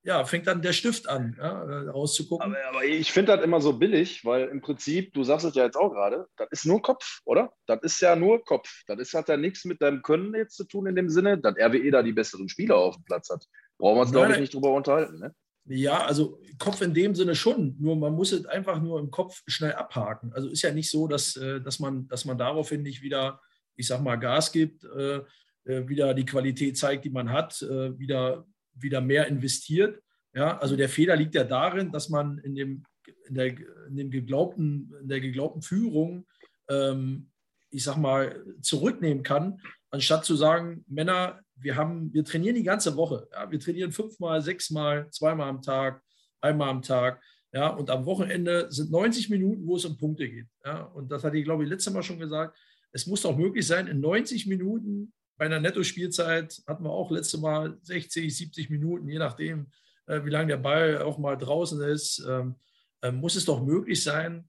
ja, 0.06 0.24
fängt 0.24 0.46
dann 0.46 0.62
der 0.62 0.72
Stift 0.72 1.08
an, 1.08 1.36
ja, 1.36 1.64
äh, 1.64 1.88
rauszugucken. 1.88 2.54
Aber, 2.54 2.56
aber 2.68 2.84
ich 2.84 3.10
finde 3.12 3.34
das 3.34 3.44
immer 3.44 3.60
so 3.60 3.72
billig, 3.72 4.24
weil 4.24 4.46
im 4.48 4.60
Prinzip, 4.60 5.12
du 5.12 5.24
sagst 5.24 5.44
es 5.44 5.56
ja 5.56 5.64
jetzt 5.64 5.76
auch 5.76 5.90
gerade, 5.92 6.28
das 6.36 6.48
ist 6.52 6.64
nur 6.64 6.80
Kopf, 6.80 7.22
oder? 7.24 7.52
Das 7.66 7.80
ist 7.82 8.00
ja 8.00 8.14
nur 8.14 8.44
Kopf. 8.44 8.84
Das 8.86 9.00
ist, 9.00 9.14
hat 9.14 9.28
ja 9.28 9.36
nichts 9.36 9.64
mit 9.64 9.82
deinem 9.82 10.02
Können 10.02 10.32
jetzt 10.36 10.56
zu 10.56 10.64
tun 10.64 10.86
in 10.86 10.94
dem 10.94 11.10
Sinne, 11.10 11.38
dass 11.38 11.56
RWE 11.56 11.90
da 11.90 12.04
die 12.04 12.12
besseren 12.12 12.48
Spieler 12.48 12.76
auf 12.76 12.94
dem 12.94 13.04
Platz 13.04 13.30
hat. 13.30 13.44
Brauchen 13.78 13.96
wir 13.96 14.02
uns, 14.02 14.12
glaube 14.12 14.32
ich, 14.32 14.38
nicht 14.38 14.54
drüber 14.54 14.72
unterhalten. 14.74 15.18
Ne? 15.18 15.34
Ja, 15.68 16.04
also 16.04 16.40
Kopf 16.58 16.80
in 16.80 16.94
dem 16.94 17.14
Sinne 17.14 17.34
schon, 17.34 17.76
nur 17.78 17.96
man 17.96 18.14
muss 18.14 18.32
es 18.32 18.46
einfach 18.46 18.80
nur 18.80 19.00
im 19.00 19.10
Kopf 19.10 19.42
schnell 19.46 19.72
abhaken. 19.72 20.32
Also 20.32 20.48
ist 20.48 20.62
ja 20.62 20.72
nicht 20.72 20.90
so, 20.90 21.08
dass, 21.08 21.36
äh, 21.36 21.60
dass, 21.60 21.80
man, 21.80 22.06
dass 22.08 22.24
man 22.24 22.38
daraufhin 22.38 22.82
nicht 22.82 23.02
wieder, 23.02 23.40
ich 23.74 23.86
sag 23.86 24.00
mal, 24.00 24.16
Gas 24.16 24.52
gibt, 24.52 24.84
äh, 24.84 25.22
äh, 25.64 25.88
wieder 25.88 26.14
die 26.14 26.24
Qualität 26.24 26.78
zeigt, 26.78 27.04
die 27.04 27.10
man 27.10 27.32
hat, 27.32 27.60
wieder, 27.60 28.46
wieder 28.74 29.00
mehr 29.00 29.26
investiert. 29.26 30.00
Ja, 30.34 30.58
also 30.58 30.76
der 30.76 30.88
Fehler 30.88 31.16
liegt 31.16 31.34
ja 31.34 31.44
darin, 31.44 31.90
dass 31.90 32.08
man 32.08 32.38
in 32.38 32.54
dem, 32.54 32.84
in 33.28 33.34
der, 33.34 33.46
in 33.88 33.96
dem 33.96 34.10
geglaubten, 34.10 34.94
in 35.00 35.08
der 35.08 35.20
geglaubten 35.20 35.62
Führung, 35.62 36.26
ähm, 36.68 37.30
ich 37.76 37.84
sag 37.84 37.98
mal, 37.98 38.42
zurücknehmen 38.62 39.22
kann, 39.22 39.60
anstatt 39.90 40.24
zu 40.24 40.34
sagen, 40.34 40.82
Männer, 40.88 41.40
wir, 41.56 41.76
haben, 41.76 42.12
wir 42.14 42.24
trainieren 42.24 42.56
die 42.56 42.62
ganze 42.62 42.96
Woche. 42.96 43.28
Ja, 43.32 43.50
wir 43.50 43.60
trainieren 43.60 43.92
fünfmal, 43.92 44.40
sechsmal, 44.40 45.10
zweimal 45.10 45.50
am 45.50 45.60
Tag, 45.60 46.02
einmal 46.40 46.70
am 46.70 46.80
Tag. 46.80 47.22
Ja, 47.52 47.68
und 47.68 47.90
am 47.90 48.06
Wochenende 48.06 48.66
sind 48.70 48.90
90 48.90 49.28
Minuten, 49.28 49.66
wo 49.66 49.76
es 49.76 49.84
um 49.84 49.98
Punkte 49.98 50.26
geht. 50.26 50.46
Ja, 50.64 50.84
und 50.84 51.12
das 51.12 51.22
hatte 51.22 51.36
ich, 51.36 51.44
glaube 51.44 51.64
ich, 51.64 51.70
letztes 51.70 51.92
Mal 51.92 52.02
schon 52.02 52.18
gesagt. 52.18 52.56
Es 52.92 53.06
muss 53.06 53.22
doch 53.22 53.36
möglich 53.36 53.66
sein, 53.66 53.88
in 53.88 54.00
90 54.00 54.46
Minuten 54.46 55.12
bei 55.36 55.44
einer 55.44 55.60
Netto-Spielzeit 55.60 56.62
hatten 56.66 56.84
wir 56.84 56.90
auch 56.90 57.10
letztes 57.10 57.38
Mal 57.40 57.76
60, 57.82 58.34
70 58.34 58.70
Minuten, 58.70 59.06
je 59.06 59.18
nachdem, 59.18 59.70
äh, 60.06 60.24
wie 60.24 60.30
lange 60.30 60.48
der 60.48 60.56
Ball 60.56 61.02
auch 61.02 61.18
mal 61.18 61.36
draußen 61.36 61.78
ist, 61.82 62.24
ähm, 62.26 62.56
äh, 63.02 63.12
muss 63.12 63.36
es 63.36 63.44
doch 63.44 63.62
möglich 63.62 64.02
sein, 64.02 64.48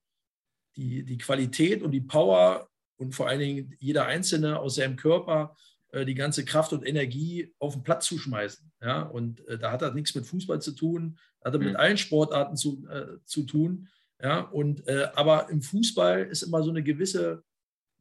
die, 0.77 1.03
die 1.03 1.17
Qualität 1.17 1.81
und 1.81 1.91
die 1.91 2.01
Power 2.01 2.69
und 2.97 3.13
vor 3.13 3.27
allen 3.27 3.39
Dingen 3.39 3.75
jeder 3.79 4.05
Einzelne 4.05 4.60
aus 4.60 4.75
seinem 4.75 4.95
Körper 4.95 5.55
äh, 5.91 6.05
die 6.05 6.15
ganze 6.15 6.45
Kraft 6.45 6.73
und 6.73 6.86
Energie 6.86 7.53
auf 7.60 7.73
den 7.73 7.83
Platz 7.83 8.05
zu 8.05 8.17
schmeißen. 8.17 8.71
Ja? 8.81 9.03
Und 9.03 9.47
äh, 9.47 9.57
da 9.57 9.71
hat 9.71 9.81
das 9.81 9.93
nichts 9.93 10.13
mit 10.15 10.25
Fußball 10.25 10.62
zu 10.62 10.73
tun, 10.73 11.17
hat 11.43 11.53
das 11.53 11.62
mhm. 11.62 11.67
mit 11.67 11.75
allen 11.75 11.97
Sportarten 11.97 12.57
zu, 12.57 12.86
äh, 12.89 13.23
zu 13.25 13.43
tun. 13.43 13.88
Ja? 14.21 14.41
Und, 14.41 14.88
äh, 14.88 15.10
aber 15.15 15.49
im 15.49 15.62
Fußball 15.62 16.25
ist 16.25 16.43
immer 16.43 16.63
so 16.63 16.69
eine 16.69 16.83
gewisse 16.83 17.43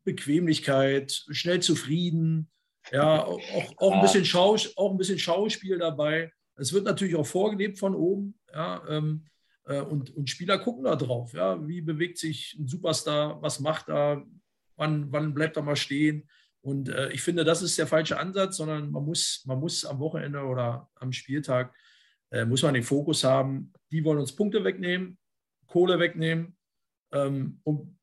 Bequemlichkeit, 0.05 1.25
schnell 1.31 1.61
zufrieden, 1.61 2.49
ja, 2.93 3.25
auch, 3.25 3.41
auch, 3.79 3.93
ein, 3.95 4.01
bisschen 4.01 4.25
Schaus, 4.25 4.77
auch 4.77 4.93
ein 4.93 4.97
bisschen 4.97 5.19
Schauspiel 5.19 5.79
dabei. 5.79 6.33
Es 6.55 6.73
wird 6.73 6.85
natürlich 6.85 7.17
auch 7.17 7.27
vorgelebt 7.27 7.79
von 7.79 7.95
oben. 7.95 8.39
Ja, 8.53 8.83
ähm, 8.89 9.27
äh, 9.67 9.81
und, 9.81 10.15
und 10.17 10.31
Spieler 10.31 10.59
gucken 10.59 10.85
da 10.85 10.97
drauf. 10.97 11.33
Ja, 11.35 11.67
wie 11.67 11.81
bewegt 11.81 12.19
sich 12.19 12.57
ein 12.59 12.67
Superstar? 12.67 13.43
Was 13.43 13.61
macht 13.61 13.89
er? 13.89 14.25
Wann, 14.77 15.11
wann 15.13 15.35
bleibt 15.35 15.57
er 15.57 15.63
mal 15.63 15.77
stehen? 15.77 16.29
Und 16.61 16.89
äh, 16.89 17.11
ich 17.13 17.23
finde, 17.23 17.45
das 17.45 17.63
ist 17.63 17.79
der 17.79 17.87
falsche 17.87 18.19
Ansatz, 18.19 18.57
sondern 18.57 18.91
man 18.91 19.05
muss, 19.05 19.45
man 19.47 19.61
muss 19.61 19.85
am 19.85 20.01
Wochenende 20.01 20.41
oder 20.41 20.91
am 20.97 21.13
Spieltag 21.13 21.73
äh, 22.31 22.45
muss 22.45 22.63
man 22.63 22.75
den 22.75 22.83
Fokus 22.83 23.23
haben, 23.23 23.73
die 23.93 24.05
wollen 24.05 24.19
uns 24.19 24.35
Punkte 24.35 24.65
wegnehmen, 24.65 25.17
Kohle 25.67 25.99
wegnehmen 25.99 26.57
ähm, 27.13 27.61
und 27.63 27.97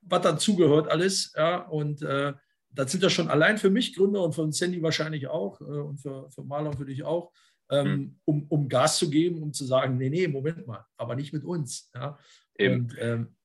was 0.00 0.22
dazugehört 0.22 0.88
alles. 0.88 1.32
Ja, 1.36 1.58
und 1.58 2.02
äh, 2.02 2.32
das 2.70 2.90
sind 2.90 3.02
ja 3.02 3.10
schon 3.10 3.28
allein 3.28 3.58
für 3.58 3.70
mich 3.70 3.94
Gründe 3.94 4.20
und 4.20 4.34
von 4.34 4.52
Sandy 4.52 4.82
wahrscheinlich 4.82 5.26
auch 5.26 5.60
äh, 5.60 5.64
und 5.64 5.98
für, 5.98 6.30
für 6.30 6.44
Marlon 6.44 6.76
für 6.76 6.86
dich 6.86 7.02
auch, 7.02 7.30
ähm, 7.70 7.90
mhm. 7.90 8.20
um, 8.24 8.46
um 8.48 8.68
Gas 8.68 8.98
zu 8.98 9.10
geben, 9.10 9.42
um 9.42 9.52
zu 9.52 9.66
sagen, 9.66 9.98
nee, 9.98 10.08
nee, 10.08 10.28
Moment 10.28 10.66
mal, 10.66 10.86
aber 10.96 11.14
nicht 11.14 11.32
mit 11.32 11.44
uns. 11.44 11.90
Ja? 11.94 12.18
Und 12.58 12.96
ähm, 12.98 13.36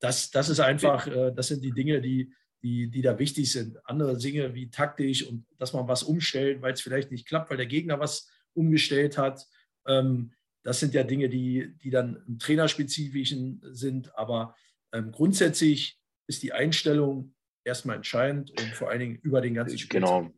das, 0.00 0.30
das 0.30 0.48
ist 0.48 0.60
einfach, 0.60 1.06
äh, 1.06 1.32
das 1.34 1.48
sind 1.48 1.62
die 1.62 1.72
Dinge, 1.72 2.00
die, 2.00 2.32
die, 2.62 2.90
die 2.90 3.02
da 3.02 3.18
wichtig 3.18 3.50
sind. 3.50 3.78
Andere 3.86 4.16
Dinge 4.16 4.54
wie 4.54 4.70
taktisch 4.70 5.26
und 5.26 5.46
dass 5.58 5.72
man 5.72 5.88
was 5.88 6.02
umstellt, 6.02 6.62
weil 6.62 6.72
es 6.72 6.80
vielleicht 6.80 7.10
nicht 7.10 7.26
klappt, 7.26 7.50
weil 7.50 7.56
der 7.56 7.66
Gegner 7.66 8.00
was 8.00 8.30
umgestellt 8.54 9.18
hat. 9.18 9.46
Ähm, 9.86 10.32
das 10.62 10.80
sind 10.80 10.94
ja 10.94 11.02
Dinge, 11.04 11.28
die, 11.28 11.74
die 11.82 11.90
dann 11.90 12.22
im 12.26 12.38
Trainerspezifischen 12.38 13.60
sind. 13.70 14.16
Aber 14.16 14.54
ähm, 14.92 15.12
grundsätzlich 15.12 15.98
ist 16.26 16.42
die 16.42 16.52
Einstellung 16.52 17.34
erstmal 17.64 17.96
entscheidend 17.96 18.50
und 18.50 18.74
vor 18.74 18.90
allen 18.90 19.00
Dingen 19.00 19.16
über 19.16 19.40
den 19.40 19.54
ganzen 19.54 19.78
Spiel. 19.78 20.00
Genau. 20.00 20.30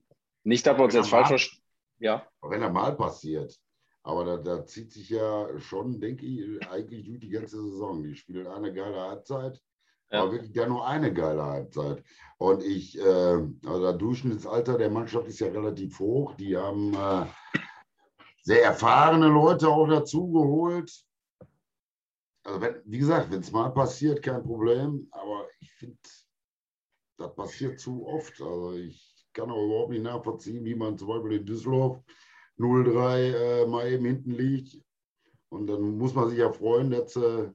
Nicht, 0.45 0.67
dass 0.67 0.77
wir 0.77 0.85
uns 0.85 0.95
jetzt 0.95 1.09
falsch 1.09 1.29
verstehen. 1.29 1.63
Ja. 1.99 2.27
Wenn 2.43 2.63
er 2.63 2.71
mal 2.71 2.97
passiert. 2.97 3.59
Aber 4.03 4.25
da, 4.25 4.37
da, 4.39 4.65
zieht 4.65 4.93
sich 4.93 5.11
ja 5.11 5.47
schon, 5.59 6.01
denke 6.01 6.25
ich, 6.25 6.67
eigentlich 6.69 7.05
durch 7.05 7.21
die 7.21 7.29
ganze 7.29 7.63
Saison. 7.63 8.03
Die 8.03 8.17
spielen 8.17 8.47
eine 8.47 8.73
geile 8.73 9.01
Halbzeit 9.01 9.61
ja. 10.11 10.23
Aber 10.23 10.33
wirklich 10.33 10.55
ja 10.55 10.67
nur 10.67 10.87
eine 10.87 11.13
geile 11.13 11.45
Halbzeit. 11.45 12.03
Und 12.39 12.65
ich, 12.65 12.99
äh, 12.99 13.03
also 13.03 13.83
das 13.83 13.99
Durchschnittsalter 13.99 14.77
der 14.77 14.91
Mannschaft 14.91 15.29
ist 15.29 15.39
ja 15.39 15.49
relativ 15.49 15.99
hoch. 16.01 16.35
Die 16.35 16.57
haben 16.57 16.95
äh, 16.95 17.27
sehr 18.43 18.65
erfahrene 18.65 19.29
Leute 19.29 19.69
auch 19.69 19.87
dazu 19.87 20.31
geholt. 20.33 20.93
Also 22.43 22.61
wenn, 22.61 22.83
wie 22.87 22.99
gesagt, 22.99 23.31
wenn 23.31 23.41
es 23.41 23.53
mal 23.53 23.71
passiert, 23.71 24.23
kein 24.23 24.43
Problem. 24.43 25.07
Aber 25.13 25.47
ich 25.61 25.73
finde, 25.75 25.99
das 27.17 27.35
passiert 27.37 27.79
zu 27.79 28.05
oft. 28.05 28.41
Also 28.41 28.73
ich 28.73 29.29
kann 29.33 29.51
auch 29.51 29.65
überhaupt 29.65 29.91
nicht 29.91 30.03
nachvollziehen, 30.03 30.65
wie 30.65 30.75
man 30.75 30.99
zum 30.99 31.09
Beispiel 31.09 31.39
in 31.39 31.47
Düsseldorf 31.47 32.03
0-3 32.61 33.63
äh, 33.63 33.67
mal 33.67 33.91
eben 33.91 34.05
hinten 34.05 34.33
liegt. 34.33 34.79
Und 35.49 35.67
dann 35.67 35.99
muss 35.99 36.15
man 36.15 36.29
sich 36.29 36.39
ja 36.39 36.53
freuen, 36.53 36.91
dass 36.91 37.17
äh, 37.17 37.51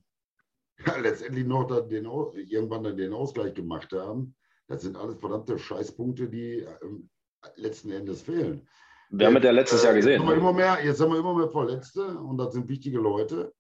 ja, 0.85 0.97
letztendlich 0.97 1.45
noch 1.45 1.65
dann 1.67 1.87
den, 1.87 2.05
irgendwann 2.05 2.83
dann 2.83 2.97
den 2.97 3.13
Ausgleich 3.13 3.53
gemacht 3.53 3.91
haben. 3.93 4.35
Das 4.67 4.81
sind 4.81 4.97
alles 4.97 5.15
verdammte 5.19 5.57
Scheißpunkte, 5.57 6.27
die 6.27 6.65
ähm, 6.81 7.09
letzten 7.55 7.91
Endes 7.91 8.23
fehlen. 8.23 8.67
Wir 9.09 9.27
haben 9.27 9.37
es 9.37 9.43
ja 9.43 9.51
letztes 9.51 9.83
Jahr 9.83 9.93
gesehen. 9.93 10.13
Jetzt 10.13 10.21
haben, 10.21 10.29
wir 10.29 10.37
immer 10.37 10.53
mehr, 10.53 10.83
jetzt 10.83 10.99
haben 10.99 11.11
wir 11.11 11.19
immer 11.19 11.35
mehr 11.35 11.49
Verletzte 11.49 12.17
und 12.17 12.37
das 12.37 12.53
sind 12.53 12.67
wichtige 12.67 12.97
Leute. 12.97 13.53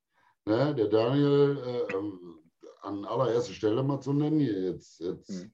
Ne? 0.45 0.73
Der 0.75 0.87
Daniel 0.87 1.57
äh, 1.63 1.93
ähm, 1.93 2.39
an 2.81 3.05
allererster 3.05 3.53
Stelle 3.53 3.83
mal 3.83 3.99
zu 3.99 4.13
nennen. 4.13 4.39
Jetzt, 4.39 4.99
jetzt 4.99 5.29
hm. 5.29 5.53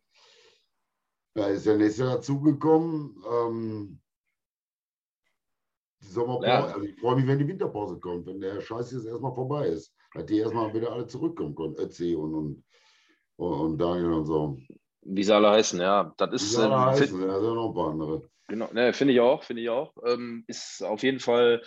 ja, 1.36 1.48
ist 1.48 1.66
der 1.66 1.78
nächste 1.78 2.06
dazugekommen. 2.06 3.22
Ähm, 3.30 4.02
die 6.02 6.08
Sommerpause, 6.08 6.48
ja. 6.48 6.66
also 6.66 6.82
ich 6.82 7.00
freue 7.00 7.16
mich, 7.16 7.28
wenn 7.28 7.40
die 7.40 7.48
Winterpause 7.48 8.00
kommt, 8.00 8.26
wenn 8.28 8.42
der 8.42 8.62
Scheiß 8.62 8.92
jetzt 8.92 9.06
erstmal 9.06 9.34
vorbei 9.34 9.68
ist. 9.68 9.94
Dass 10.14 10.26
die 10.26 10.40
erstmal 10.40 10.74
wieder 10.74 10.92
alle 10.92 11.08
zurückkommen 11.08 11.56
können, 11.56 11.76
Ötzi 11.76 12.16
und, 12.16 12.34
und, 12.34 12.64
und 13.38 13.78
Daniel 13.78 14.12
und 14.12 14.26
so. 14.26 14.58
Wie 15.04 15.24
sie 15.24 15.34
alle 15.34 15.52
heißen, 15.52 15.80
ja. 15.80 16.14
Das 16.18 16.34
ist. 16.34 16.52
Wie 16.52 16.56
sie 16.56 16.64
alle 16.64 16.76
äh, 16.76 17.00
heißen, 17.00 17.22
ja, 17.22 17.40
sind 17.40 17.56
noch 17.56 17.70
ein 17.70 17.74
paar 17.74 17.90
andere. 17.92 18.30
Genau, 18.48 18.70
ne, 18.74 18.92
finde 18.92 19.14
ich 19.14 19.20
auch, 19.22 19.44
finde 19.44 19.62
ich 19.62 19.70
auch. 19.70 19.94
Ähm, 20.06 20.44
ist 20.48 20.84
auf 20.84 21.04
jeden 21.04 21.20
Fall 21.20 21.62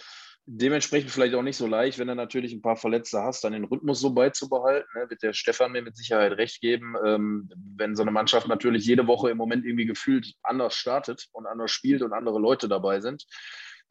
dementsprechend 0.47 1.11
vielleicht 1.11 1.35
auch 1.35 1.43
nicht 1.43 1.57
so 1.57 1.67
leicht, 1.67 1.99
wenn 1.99 2.09
du 2.09 2.15
natürlich 2.15 2.53
ein 2.53 2.61
paar 2.61 2.77
Verletzte 2.77 3.23
hast, 3.23 3.43
dann 3.45 3.55
den 3.55 3.65
Rhythmus 3.65 4.01
so 4.01 4.13
beizubehalten. 4.13 4.87
Ne, 4.95 5.09
wird 5.09 5.23
der 5.23 5.33
Stefan 5.33 5.73
mir 5.73 5.81
mit 5.81 5.97
Sicherheit 5.97 6.33
recht 6.33 6.61
geben. 6.61 6.95
Ähm, 7.05 7.51
wenn 7.77 7.97
so 7.97 8.03
eine 8.03 8.11
Mannschaft 8.11 8.49
natürlich 8.49 8.85
jede 8.85 9.07
Woche 9.07 9.31
im 9.31 9.39
Moment 9.39 9.65
irgendwie 9.65 9.87
gefühlt 9.87 10.35
anders 10.43 10.75
startet 10.75 11.27
und 11.33 11.47
anders 11.47 11.71
spielt 11.71 12.03
und 12.03 12.13
andere 12.13 12.39
Leute 12.39 12.69
dabei 12.69 13.01
sind, 13.01 13.25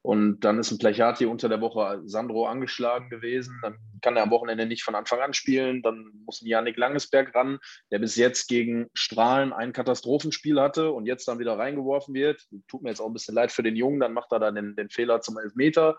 und 0.03 0.41
dann 0.41 0.59
ist 0.59 0.69
ein 0.69 0.79
Plechati 0.79 1.25
unter 1.25 1.47
der 1.47 1.61
Woche 1.61 2.01
Sandro 2.03 2.45
angeschlagen 2.45 3.09
gewesen. 3.09 3.57
Dann 3.61 3.77
kann 4.01 4.17
er 4.17 4.23
am 4.23 4.31
Wochenende 4.31 4.65
nicht 4.65 4.83
von 4.83 4.95
Anfang 4.95 5.21
an 5.21 5.33
spielen. 5.33 5.81
Dann 5.81 6.11
muss 6.25 6.41
ein 6.41 6.47
Janik 6.47 6.75
Langesberg 6.75 7.33
ran, 7.33 7.57
der 7.89 7.99
bis 7.99 8.17
jetzt 8.17 8.49
gegen 8.49 8.89
Strahlen 8.93 9.53
ein 9.53 9.71
Katastrophenspiel 9.71 10.59
hatte 10.59 10.91
und 10.91 11.05
jetzt 11.05 11.25
dann 11.29 11.39
wieder 11.39 11.57
reingeworfen 11.57 12.13
wird. 12.13 12.45
Tut 12.67 12.83
mir 12.83 12.89
jetzt 12.89 12.99
auch 12.99 13.07
ein 13.07 13.13
bisschen 13.13 13.33
leid 13.33 13.53
für 13.53 13.63
den 13.63 13.77
Jungen. 13.77 14.01
Dann 14.01 14.11
macht 14.11 14.33
er 14.33 14.39
dann 14.39 14.55
den, 14.55 14.75
den 14.75 14.89
Fehler 14.89 15.21
zum 15.21 15.37
Elfmeter. 15.37 15.95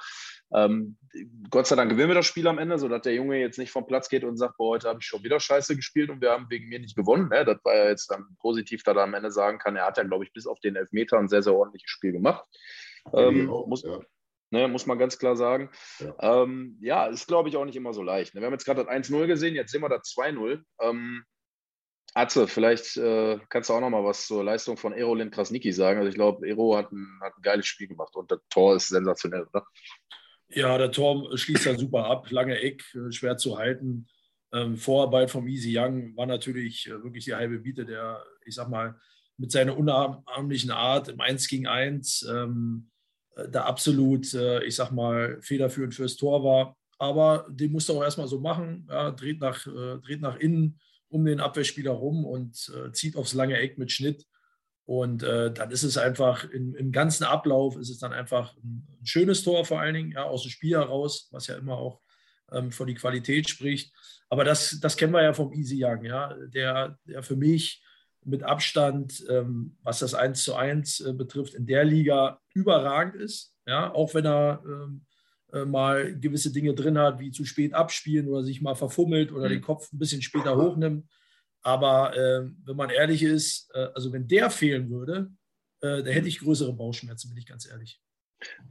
Ähm, 0.54 0.98
Gott 1.48 1.66
sei 1.66 1.74
Dank 1.74 1.90
gewinnen 1.90 2.08
wir 2.08 2.14
das 2.14 2.26
Spiel 2.26 2.46
am 2.46 2.58
Ende, 2.58 2.78
sodass 2.78 3.00
der 3.00 3.14
Junge 3.14 3.40
jetzt 3.40 3.58
nicht 3.58 3.70
vom 3.70 3.86
Platz 3.86 4.10
geht 4.10 4.22
und 4.22 4.36
sagt, 4.36 4.58
boah, 4.58 4.74
heute 4.74 4.88
habe 4.88 4.98
ich 5.00 5.06
schon 5.06 5.24
wieder 5.24 5.40
Scheiße 5.40 5.76
gespielt 5.76 6.10
und 6.10 6.20
wir 6.20 6.30
haben 6.30 6.44
wegen 6.50 6.68
mir 6.68 6.78
nicht 6.78 6.94
gewonnen. 6.94 7.30
Ne? 7.30 7.46
Das 7.46 7.56
war 7.64 7.74
ja 7.74 7.88
jetzt 7.88 8.10
dann 8.10 8.26
positiv, 8.38 8.82
da 8.82 8.92
er 8.92 9.04
am 9.04 9.14
Ende 9.14 9.30
sagen 9.30 9.58
kann, 9.58 9.76
er 9.76 9.86
hat 9.86 9.96
ja, 9.96 10.02
glaube 10.02 10.24
ich, 10.24 10.32
bis 10.34 10.46
auf 10.46 10.60
den 10.60 10.76
Elfmeter 10.76 11.18
ein 11.18 11.28
sehr, 11.28 11.42
sehr 11.42 11.54
ordentliches 11.54 11.90
Spiel 11.90 12.12
gemacht. 12.12 12.44
Ähm, 13.12 13.46
muss, 13.46 13.82
ja. 13.82 14.00
ne, 14.50 14.68
muss 14.68 14.86
man 14.86 14.98
ganz 14.98 15.18
klar 15.18 15.36
sagen. 15.36 15.70
Ja, 15.98 16.42
ähm, 16.42 16.78
ja 16.80 17.06
ist, 17.06 17.28
glaube 17.28 17.48
ich, 17.48 17.56
auch 17.56 17.64
nicht 17.64 17.76
immer 17.76 17.92
so 17.92 18.02
leicht. 18.02 18.34
Ne? 18.34 18.40
Wir 18.40 18.46
haben 18.46 18.54
jetzt 18.54 18.64
gerade 18.64 18.84
das 18.84 18.92
1-0 18.92 19.26
gesehen, 19.26 19.54
jetzt 19.54 19.72
sehen 19.72 19.82
wir 19.82 19.88
das 19.88 20.14
2-0. 20.16 20.62
Ähm, 20.80 21.24
Atze, 22.14 22.46
vielleicht 22.46 22.96
äh, 22.96 23.40
kannst 23.48 23.68
du 23.68 23.74
auch 23.74 23.80
noch 23.80 23.90
mal 23.90 24.04
was 24.04 24.26
zur 24.26 24.44
Leistung 24.44 24.76
von 24.76 24.92
Erolin 24.92 25.32
Krasnicki 25.32 25.72
sagen. 25.72 25.98
Also 25.98 26.08
ich 26.08 26.14
glaube, 26.14 26.46
Ero 26.46 26.76
hat 26.76 26.92
ein, 26.92 27.18
hat 27.20 27.36
ein 27.36 27.42
geiles 27.42 27.66
Spiel 27.66 27.88
gemacht 27.88 28.14
und 28.14 28.30
das 28.30 28.38
Tor 28.50 28.76
ist 28.76 28.88
sensationell, 28.88 29.46
oder? 29.52 29.66
Ja, 30.48 30.78
der 30.78 30.92
Tor 30.92 31.36
schließt 31.36 31.66
ja 31.66 31.76
super 31.76 32.04
ab, 32.04 32.30
lange 32.30 32.60
Eck, 32.60 32.84
schwer 33.10 33.36
zu 33.36 33.58
halten. 33.58 34.06
Ähm, 34.52 34.76
Vorarbeit 34.76 35.32
vom 35.32 35.48
Easy 35.48 35.76
Young 35.76 36.16
war 36.16 36.26
natürlich 36.26 36.86
äh, 36.86 37.02
wirklich 37.02 37.24
die 37.24 37.34
halbe 37.34 37.58
Biete, 37.58 37.84
der, 37.84 38.24
ich 38.44 38.54
sag 38.54 38.68
mal, 38.68 38.96
mit 39.36 39.50
seiner 39.50 39.76
unnahmlichen 39.76 40.70
Art 40.70 41.08
im 41.08 41.20
1 41.20 41.48
gegen 41.48 41.66
1 41.66 42.28
ähm, 42.30 42.90
äh, 42.92 42.93
da 43.50 43.64
absolut, 43.64 44.32
äh, 44.34 44.62
ich 44.64 44.76
sag 44.76 44.90
mal, 44.90 45.38
federführend 45.40 45.94
fürs 45.94 46.16
Tor 46.16 46.44
war. 46.44 46.76
Aber 46.98 47.46
den 47.50 47.72
musste 47.72 47.92
auch 47.92 48.02
erstmal 48.02 48.28
so 48.28 48.40
machen, 48.40 48.86
ja, 48.88 49.10
dreht, 49.10 49.40
nach, 49.40 49.66
äh, 49.66 49.98
dreht 49.98 50.20
nach 50.20 50.36
innen 50.36 50.80
um 51.08 51.24
den 51.24 51.40
Abwehrspieler 51.40 51.92
rum 51.92 52.24
und 52.24 52.72
äh, 52.74 52.92
zieht 52.92 53.16
aufs 53.16 53.34
lange 53.34 53.58
Eck 53.58 53.78
mit 53.78 53.92
Schnitt. 53.92 54.26
Und 54.86 55.22
äh, 55.22 55.52
dann 55.52 55.70
ist 55.70 55.82
es 55.82 55.96
einfach 55.96 56.44
im, 56.50 56.74
im, 56.74 56.92
ganzen 56.92 57.24
Ablauf 57.24 57.76
ist 57.76 57.88
es 57.88 57.98
dann 57.98 58.12
einfach 58.12 58.54
ein, 58.56 58.86
ein, 59.00 59.06
schönes 59.06 59.42
Tor 59.42 59.64
vor 59.64 59.80
allen 59.80 59.94
Dingen, 59.94 60.12
ja, 60.12 60.24
aus 60.24 60.42
dem 60.42 60.50
Spiel 60.50 60.76
heraus, 60.76 61.28
was 61.30 61.46
ja 61.46 61.56
immer 61.56 61.78
auch 61.78 62.00
ähm, 62.52 62.70
für 62.70 62.84
die 62.84 62.94
Qualität 62.94 63.48
spricht. 63.48 63.94
Aber 64.28 64.44
das, 64.44 64.78
das 64.80 64.96
kennen 64.96 65.12
wir 65.12 65.22
ja 65.22 65.32
vom 65.32 65.52
Easy 65.52 65.82
Young, 65.82 66.04
ja, 66.04 66.34
der, 66.48 66.98
der 67.04 67.22
für 67.22 67.36
mich 67.36 67.83
mit 68.26 68.42
Abstand, 68.42 69.24
ähm, 69.28 69.76
was 69.82 69.98
das 69.98 70.14
1 70.14 70.42
zu 70.42 70.54
1 70.54 71.00
äh, 71.00 71.12
betrifft, 71.12 71.54
in 71.54 71.66
der 71.66 71.84
Liga 71.84 72.40
überragend 72.52 73.16
ist. 73.16 73.54
Ja, 73.66 73.92
auch 73.92 74.14
wenn 74.14 74.26
er 74.26 74.62
ähm, 74.66 75.04
äh, 75.52 75.64
mal 75.64 76.18
gewisse 76.18 76.52
Dinge 76.52 76.74
drin 76.74 76.98
hat, 76.98 77.18
wie 77.18 77.30
zu 77.30 77.44
spät 77.44 77.74
abspielen 77.74 78.28
oder 78.28 78.42
sich 78.42 78.60
mal 78.60 78.74
verfummelt 78.74 79.32
oder 79.32 79.46
mhm. 79.46 79.52
den 79.52 79.62
Kopf 79.62 79.92
ein 79.92 79.98
bisschen 79.98 80.22
später 80.22 80.56
hochnimmt. 80.56 81.08
Aber 81.62 82.14
äh, 82.14 82.48
wenn 82.64 82.76
man 82.76 82.90
ehrlich 82.90 83.22
ist, 83.22 83.70
äh, 83.74 83.88
also 83.94 84.12
wenn 84.12 84.28
der 84.28 84.50
fehlen 84.50 84.90
würde, 84.90 85.30
äh, 85.80 86.02
da 86.02 86.10
hätte 86.10 86.28
ich 86.28 86.40
größere 86.40 86.74
Bauchschmerzen, 86.74 87.30
bin 87.30 87.38
ich 87.38 87.46
ganz 87.46 87.66
ehrlich. 87.66 88.00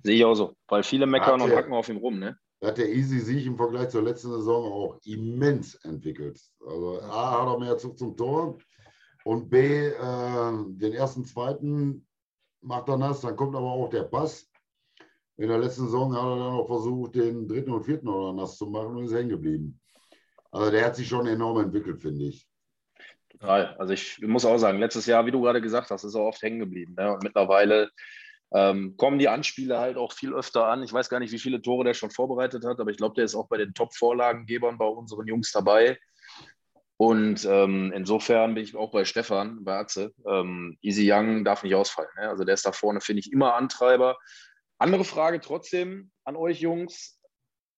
Sehe 0.04 0.16
ich 0.16 0.26
auch 0.26 0.36
so, 0.36 0.56
weil 0.68 0.84
viele 0.84 1.08
meckern 1.08 1.42
und 1.42 1.52
hacken 1.52 1.74
auf 1.74 1.90
ihm 1.90 1.98
rum, 1.98 2.20
ne? 2.20 2.38
hat 2.64 2.78
der 2.78 2.90
Easy 2.90 3.20
sich 3.20 3.46
im 3.46 3.58
Vergleich 3.58 3.90
zur 3.90 4.04
letzten 4.04 4.32
Saison 4.32 4.72
auch 4.72 5.00
immens 5.04 5.76
entwickelt. 5.76 6.40
Also 6.66 7.02
A 7.02 7.42
hat 7.42 7.48
er 7.48 7.60
mehr 7.60 7.78
Zug 7.78 7.98
zum 7.98 8.16
Tor, 8.16 8.58
und 9.24 9.50
B, 9.50 9.88
äh, 9.88 10.52
den 10.68 10.94
ersten, 10.94 11.26
zweiten 11.26 12.08
macht 12.62 12.90
er 12.90 12.98
nass, 12.98 13.22
dann 13.22 13.36
kommt 13.36 13.56
aber 13.56 13.72
auch 13.72 13.90
der 13.90 14.04
Pass. 14.04 14.50
In 15.38 15.50
der 15.50 15.58
letzten 15.58 15.86
Saison 15.86 16.14
hat 16.14 16.24
er 16.24 16.38
dann 16.38 16.54
auch 16.54 16.68
versucht, 16.68 17.16
den 17.16 17.48
dritten 17.48 17.72
und 17.72 17.84
vierten 17.84 18.08
oder 18.08 18.34
nass 18.34 18.58
zu 18.58 18.68
machen 18.68 18.96
und 18.96 19.06
ist 19.06 19.14
hängen 19.14 19.30
geblieben. 19.30 19.80
Also 20.52 20.70
der 20.70 20.86
hat 20.86 20.96
sich 20.96 21.08
schon 21.08 21.26
enorm 21.26 21.60
entwickelt, 21.60 22.02
finde 22.02 22.26
ich. 22.26 22.48
Total. 23.30 23.76
Also 23.78 23.94
ich 23.94 24.20
muss 24.22 24.46
auch 24.46 24.58
sagen, 24.58 24.78
letztes 24.78 25.08
Jahr, 25.08 25.26
wie 25.26 25.32
du 25.32 25.42
gerade 25.42 25.62
gesagt 25.62 25.90
hast, 25.90 26.04
ist 26.04 26.14
er 26.14 26.22
oft 26.22 26.42
hängen 26.42 26.60
geblieben. 26.60 26.94
Ne? 26.96 27.12
Und 27.12 27.24
mittlerweile 27.24 27.90
ähm, 28.54 28.96
kommen 28.98 29.18
die 29.18 29.28
Anspiele 29.28 29.80
halt 29.80 29.98
auch 29.98 30.14
viel 30.14 30.34
öfter 30.34 30.68
an. 30.68 30.84
Ich 30.84 30.94
weiß 30.94 31.10
gar 31.10 31.20
nicht, 31.20 31.32
wie 31.32 31.40
viele 31.40 31.62
Tore 31.62 31.84
der 31.84 31.96
schon 31.96 32.12
vorbereitet 32.12 32.64
hat, 32.64 32.80
aber 32.80 32.92
ich 32.92 32.98
glaube, 32.98 33.16
der 33.16 33.26
ist 33.26 33.36
auch 33.36 33.48
bei 33.48 33.58
den 33.58 33.74
Top-Vorlagengebern 33.74 34.78
bei 34.78 34.86
unseren 34.86 35.26
Jungs 35.26 35.52
dabei. 35.52 35.98
Und 36.98 37.46
ähm, 37.46 37.92
insofern 37.96 38.54
bin 38.54 38.64
ich 38.64 38.76
auch 38.76 38.92
bei 38.92 39.04
Stefan, 39.06 39.64
bei 39.64 39.78
Atze. 39.78 40.14
Ähm, 40.28 40.78
Easy 40.82 41.12
Young 41.12 41.44
darf 41.44 41.64
nicht 41.64 41.76
ausfallen. 41.76 42.10
Ne? 42.18 42.30
Also 42.30 42.44
der 42.44 42.54
ist 42.54 42.66
da 42.66 42.72
vorne, 42.72 43.02
finde 43.02 43.22
ich, 43.22 43.32
immer 43.32 43.56
Antreiber. 43.56 44.18
Andere 44.78 45.04
Frage 45.04 45.40
trotzdem 45.40 46.12
an 46.24 46.36
euch 46.36 46.60
Jungs. 46.60 47.20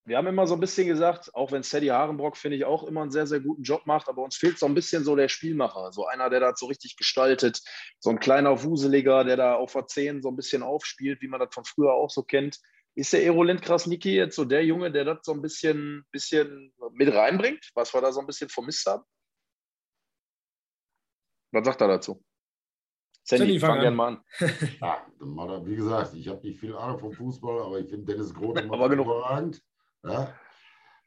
Wir 0.08 0.18
haben 0.18 0.28
immer 0.28 0.46
so 0.46 0.54
ein 0.54 0.60
bisschen 0.60 0.88
gesagt, 0.88 1.34
auch 1.34 1.52
wenn 1.52 1.64
Sadie 1.64 1.92
Harenbrock, 1.92 2.38
finde 2.38 2.58
ich, 2.58 2.66
auch 2.66 2.84
immer 2.84 3.02
einen 3.02 3.12
sehr, 3.12 3.26
sehr 3.26 3.40
guten 3.40 3.64
Job 3.64 3.88
macht, 3.88 4.08
aber 4.08 4.22
uns 4.22 4.36
fehlt 4.36 4.60
so 4.60 4.68
ein 4.68 4.76
bisschen 4.76 5.04
so 5.04 5.16
der 5.16 5.30
Spielmacher. 5.30 5.92
So 5.92 6.06
einer, 6.06 6.30
der 6.30 6.42
das 6.42 6.60
so 6.60 6.68
richtig 6.68 6.96
gestaltet. 6.96 7.62
So 8.00 8.12
ein 8.12 8.20
kleiner 8.20 8.64
Wuseliger, 8.64 9.24
der 9.24 9.38
da 9.38 9.56
auf 9.56 9.74
der 9.74 9.88
10 9.88 10.22
so 10.22 10.30
ein 10.30 10.36
bisschen 10.36 10.62
aufspielt, 10.62 11.22
wie 11.22 11.28
man 11.28 11.40
das 11.40 11.50
von 11.54 11.66
früher 11.66 11.94
auch 11.94 12.12
so 12.12 12.22
kennt. 12.22 12.60
Ist 12.96 13.12
der 13.12 13.26
Erolent 13.26 13.62
Krasnicki 13.62 14.16
jetzt 14.16 14.38
so 14.38 14.46
der 14.46 14.66
Junge, 14.66 14.90
der 14.90 15.04
das 15.04 15.20
so 15.24 15.34
ein 15.34 15.42
bisschen, 15.42 16.06
bisschen 16.12 16.74
mit 16.94 17.14
reinbringt, 17.14 17.70
was 17.74 17.94
wir 17.94 18.02
da 18.02 18.12
so 18.12 18.22
ein 18.22 18.26
bisschen 18.26 18.50
vermisst 18.50 18.86
haben? 18.86 19.04
Was 21.52 21.66
sagt 21.66 21.82
er 21.82 21.90
dazu? 21.90 22.24
Sandy, 23.24 23.60
fang, 23.60 23.72
fang 23.72 23.82
gerne 23.82 23.96
mal 23.96 24.08
an. 24.08 24.24
ja, 24.82 25.66
wie 25.66 25.76
gesagt, 25.76 26.14
ich 26.14 26.28
habe 26.28 26.46
nicht 26.46 26.60
viel 26.60 26.76
Ahnung 26.76 27.00
vom 27.00 27.12
Fußball, 27.12 27.64
aber 27.64 27.80
ich 27.80 27.90
finde 27.90 28.14
Dennis 28.14 28.34
Grote 28.34 28.66
macht 28.66 28.92
überragend. 28.92 29.62
Ja? 30.04 30.34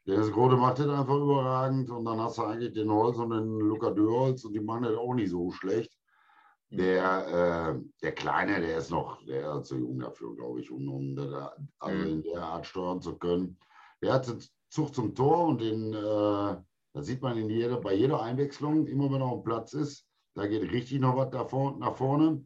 Dennis 0.05 0.31
Grote 0.31 0.57
macht 0.57 0.79
das 0.79 0.87
einfach 0.87 1.15
überragend 1.15 1.89
und 1.89 2.05
dann 2.05 2.19
hast 2.19 2.37
du 2.37 2.43
eigentlich 2.43 2.73
den 2.73 2.91
Holz 2.91 3.17
und 3.17 3.29
den 3.29 3.59
Luca 3.59 3.91
Dörholz 3.91 4.43
und 4.43 4.53
die 4.53 4.59
machen 4.59 4.83
das 4.83 4.97
auch 4.97 5.13
nicht 5.13 5.29
so 5.29 5.51
schlecht. 5.51 5.98
Der, 6.71 7.75
äh, 7.75 7.81
der 8.03 8.11
Kleine, 8.11 8.61
der 8.61 8.77
ist 8.77 8.91
noch, 8.91 9.25
der 9.25 9.55
ist 9.55 9.67
zu 9.67 9.77
jung 9.77 9.99
dafür, 9.99 10.35
glaube 10.35 10.61
ich, 10.61 10.69
um, 10.69 10.87
um 10.87 11.15
da, 11.15 11.55
also 11.79 11.97
mhm. 11.97 12.07
in 12.07 12.23
der 12.23 12.43
Art 12.43 12.67
steuern 12.67 13.01
zu 13.01 13.17
können. 13.17 13.57
Der 14.01 14.13
hat 14.13 14.27
den 14.27 14.39
Zug 14.69 14.93
zum 14.93 15.15
Tor 15.15 15.47
und 15.47 15.61
den, 15.61 15.93
äh, 15.93 15.97
da 15.97 17.01
sieht 17.01 17.21
man 17.23 17.37
in 17.37 17.49
jeder, 17.49 17.77
bei 17.81 17.93
jeder 17.93 18.21
Einwechslung, 18.21 18.85
immer 18.85 19.11
wenn 19.11 19.21
er 19.21 19.27
auf 19.27 19.41
dem 19.41 19.45
Platz 19.45 19.73
ist, 19.73 20.05
da 20.35 20.45
geht 20.45 20.71
richtig 20.71 20.99
noch 20.99 21.17
was 21.17 21.31
davor, 21.31 21.75
nach 21.77 21.95
vorne. 21.95 22.45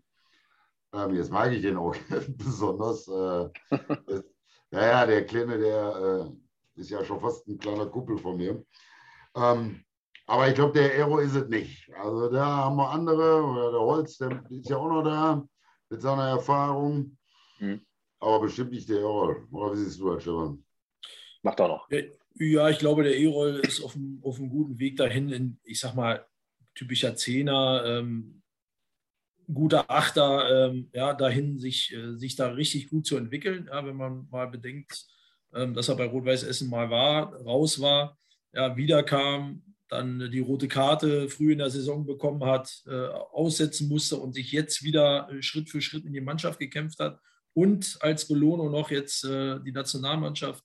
Ähm, 0.93 1.15
jetzt 1.15 1.31
mag 1.31 1.51
ich 1.51 1.61
den 1.61 1.75
auch 1.75 1.95
besonders. 2.37 3.07
Äh, 3.07 3.49
ja, 4.71 4.85
ja, 4.85 5.05
der 5.05 5.25
Kleine, 5.25 5.57
der 5.57 6.31
äh, 6.75 6.79
ist 6.79 6.89
ja 6.89 7.03
schon 7.03 7.19
fast 7.19 7.47
ein 7.47 7.57
kleiner 7.57 7.87
Kuppel 7.87 8.17
von 8.17 8.37
mir. 8.37 8.63
Ähm, 9.35 9.83
aber 10.25 10.47
ich 10.47 10.55
glaube, 10.55 10.73
der 10.73 10.91
Aero 10.91 11.19
ist 11.19 11.35
es 11.35 11.47
nicht. 11.49 11.89
Also 11.95 12.29
da 12.29 12.45
haben 12.45 12.77
wir 12.77 12.89
andere, 12.89 13.43
oder 13.43 13.71
der 13.71 13.81
Holz, 13.81 14.17
der 14.17 14.43
ist 14.49 14.69
ja 14.69 14.77
auch 14.77 14.89
noch 14.89 15.03
da 15.03 15.45
mit 15.89 16.01
seiner 16.01 16.29
Erfahrung. 16.29 17.17
Mhm. 17.59 17.85
Aber 18.19 18.41
bestimmt 18.41 18.71
nicht 18.71 18.87
der 18.87 18.99
Erol. 18.99 19.47
Oder 19.51 19.73
wie 19.73 19.77
siehst 19.83 19.99
du 19.99 20.13
das, 20.13 20.23
Stefan? 20.23 20.63
Macht 21.41 21.59
auch 21.59 21.67
noch. 21.67 21.89
Ja, 22.35 22.69
ich 22.69 22.79
glaube, 22.79 23.03
der 23.03 23.19
Erol 23.19 23.59
ist 23.59 23.83
auf 23.83 23.95
einem, 23.95 24.21
auf 24.23 24.39
einem 24.39 24.49
guten 24.49 24.79
Weg 24.79 24.95
dahin, 24.95 25.29
in, 25.29 25.59
ich 25.63 25.79
sag 25.79 25.93
mal, 25.93 26.25
typischer 26.73 27.15
Zehner, 27.15 27.83
ähm, 27.85 28.41
guter 29.53 29.89
Achter, 29.91 30.69
ähm, 30.69 30.89
ja, 30.93 31.13
dahin 31.13 31.59
sich, 31.59 31.93
äh, 31.93 32.15
sich 32.15 32.37
da 32.37 32.47
richtig 32.47 32.89
gut 32.89 33.05
zu 33.05 33.17
entwickeln. 33.17 33.67
Ja, 33.69 33.85
wenn 33.85 33.97
man 33.97 34.27
mal 34.31 34.47
bedenkt, 34.47 35.05
ähm, 35.53 35.73
dass 35.73 35.89
er 35.89 35.95
bei 35.95 36.05
Rot-Weiß 36.05 36.43
Essen 36.43 36.69
mal 36.69 36.89
war, 36.89 37.35
raus 37.43 37.81
war, 37.81 38.17
ja, 38.53 38.75
wiederkam, 38.77 39.72
dann 39.93 40.31
die 40.31 40.39
rote 40.39 40.67
Karte 40.67 41.29
früh 41.29 41.53
in 41.53 41.59
der 41.59 41.69
Saison 41.69 42.05
bekommen 42.05 42.43
hat, 42.45 42.83
äh, 42.87 42.91
aussetzen 42.91 43.87
musste 43.87 44.17
und 44.17 44.33
sich 44.33 44.51
jetzt 44.51 44.83
wieder 44.83 45.29
äh, 45.29 45.41
Schritt 45.41 45.69
für 45.69 45.81
Schritt 45.81 46.05
in 46.05 46.13
die 46.13 46.21
Mannschaft 46.21 46.59
gekämpft 46.59 46.99
hat 46.99 47.19
und 47.53 47.97
als 48.01 48.27
Belohnung 48.27 48.71
noch 48.71 48.91
jetzt 48.91 49.23
äh, 49.25 49.59
die 49.59 49.71
Nationalmannschaft 49.71 50.63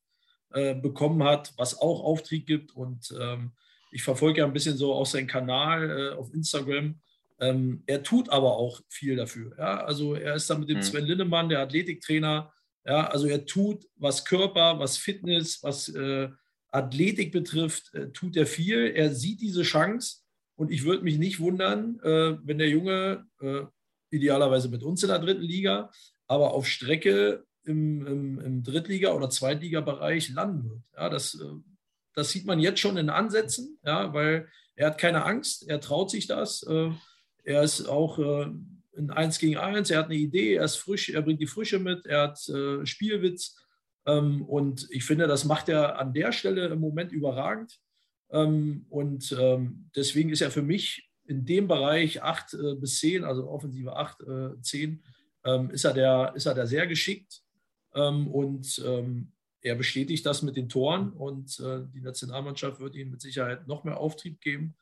äh, 0.52 0.74
bekommen 0.74 1.22
hat, 1.24 1.52
was 1.56 1.78
auch 1.78 2.02
Auftrieb 2.02 2.46
gibt. 2.46 2.74
Und 2.74 3.14
ähm, 3.20 3.52
ich 3.92 4.02
verfolge 4.02 4.40
ja 4.40 4.46
ein 4.46 4.52
bisschen 4.52 4.76
so 4.76 4.94
auch 4.94 5.06
seinen 5.06 5.26
Kanal 5.26 5.90
äh, 5.90 6.16
auf 6.16 6.32
Instagram. 6.32 6.98
Ähm, 7.40 7.82
er 7.86 8.02
tut 8.02 8.30
aber 8.30 8.56
auch 8.56 8.80
viel 8.88 9.16
dafür. 9.16 9.54
Ja? 9.58 9.84
Also 9.84 10.14
er 10.14 10.34
ist 10.34 10.48
da 10.48 10.56
mit 10.56 10.70
dem 10.70 10.78
mhm. 10.78 10.82
Sven 10.82 11.04
Linnemann, 11.04 11.48
der 11.48 11.60
Athletiktrainer, 11.60 12.52
Ja, 12.84 13.08
also 13.08 13.26
er 13.26 13.44
tut, 13.44 13.84
was 13.96 14.24
Körper, 14.24 14.78
was 14.78 14.96
Fitness, 14.96 15.62
was 15.62 15.88
äh, 15.90 16.30
Athletik 16.70 17.32
betrifft, 17.32 17.94
äh, 17.94 18.10
tut 18.10 18.36
er 18.36 18.46
viel. 18.46 18.92
Er 18.94 19.14
sieht 19.14 19.40
diese 19.40 19.62
Chance 19.62 20.18
und 20.56 20.70
ich 20.70 20.84
würde 20.84 21.04
mich 21.04 21.18
nicht 21.18 21.40
wundern, 21.40 21.98
äh, 22.02 22.36
wenn 22.42 22.58
der 22.58 22.68
Junge 22.68 23.26
äh, 23.40 23.62
idealerweise 24.10 24.68
mit 24.68 24.82
uns 24.82 25.02
in 25.02 25.08
der 25.08 25.18
dritten 25.18 25.42
Liga, 25.42 25.90
aber 26.26 26.52
auf 26.52 26.66
Strecke 26.66 27.44
im, 27.64 28.06
im, 28.06 28.40
im 28.40 28.62
Drittliga- 28.62 29.12
oder 29.12 29.30
Zweitligabereich 29.30 30.30
landen 30.30 30.70
wird. 30.70 30.82
Ja, 30.96 31.08
das, 31.10 31.38
das 32.14 32.30
sieht 32.30 32.46
man 32.46 32.60
jetzt 32.60 32.80
schon 32.80 32.96
in 32.96 33.10
Ansätzen, 33.10 33.78
ja, 33.84 34.12
weil 34.14 34.48
er 34.74 34.88
hat 34.88 34.98
keine 34.98 35.24
Angst, 35.24 35.68
er 35.68 35.80
traut 35.80 36.10
sich 36.10 36.26
das. 36.26 36.62
Er 37.44 37.62
ist 37.62 37.86
auch 37.86 38.18
in 38.18 39.10
1 39.10 39.38
gegen 39.38 39.58
1, 39.58 39.90
er 39.90 39.98
hat 39.98 40.06
eine 40.06 40.14
Idee, 40.14 40.54
er 40.54 40.64
ist 40.64 40.76
frisch, 40.76 41.10
er 41.10 41.20
bringt 41.20 41.42
die 41.42 41.46
Frische 41.46 41.78
mit, 41.78 42.06
er 42.06 42.22
hat 42.22 42.38
Spielwitz. 42.88 43.56
Ähm, 44.06 44.42
und 44.44 44.88
ich 44.90 45.04
finde, 45.04 45.26
das 45.26 45.44
macht 45.44 45.68
er 45.68 45.98
an 45.98 46.12
der 46.12 46.32
Stelle 46.32 46.66
im 46.68 46.80
Moment 46.80 47.12
überragend. 47.12 47.78
Ähm, 48.30 48.86
und 48.88 49.36
ähm, 49.38 49.90
deswegen 49.96 50.30
ist 50.30 50.42
er 50.42 50.50
für 50.50 50.62
mich 50.62 51.10
in 51.26 51.44
dem 51.44 51.68
Bereich 51.68 52.22
8 52.22 52.56
bis 52.80 53.00
10, 53.00 53.22
also 53.24 53.50
offensive 53.50 53.94
8, 53.94 54.24
10, 54.62 55.04
ist, 55.72 55.84
er 55.84 55.92
der, 55.92 56.32
ist 56.34 56.46
er 56.46 56.54
da 56.54 56.66
sehr 56.66 56.86
geschickt. 56.86 57.42
und 57.92 58.80
er 59.60 59.74
bestätigt 59.74 60.24
das 60.24 60.42
mit 60.42 60.56
den 60.56 60.68
Toren 60.68 61.12
und 61.12 61.58
äh, 61.60 61.80
die 61.92 62.00
Nationalmannschaft 62.00 62.80
wird 62.80 62.94
ihm 62.94 63.10
mit 63.10 63.20
Sicherheit 63.20 63.66
noch 63.66 63.84
mehr 63.84 63.98
Auftrieb 63.98 64.40
geben. 64.40 64.76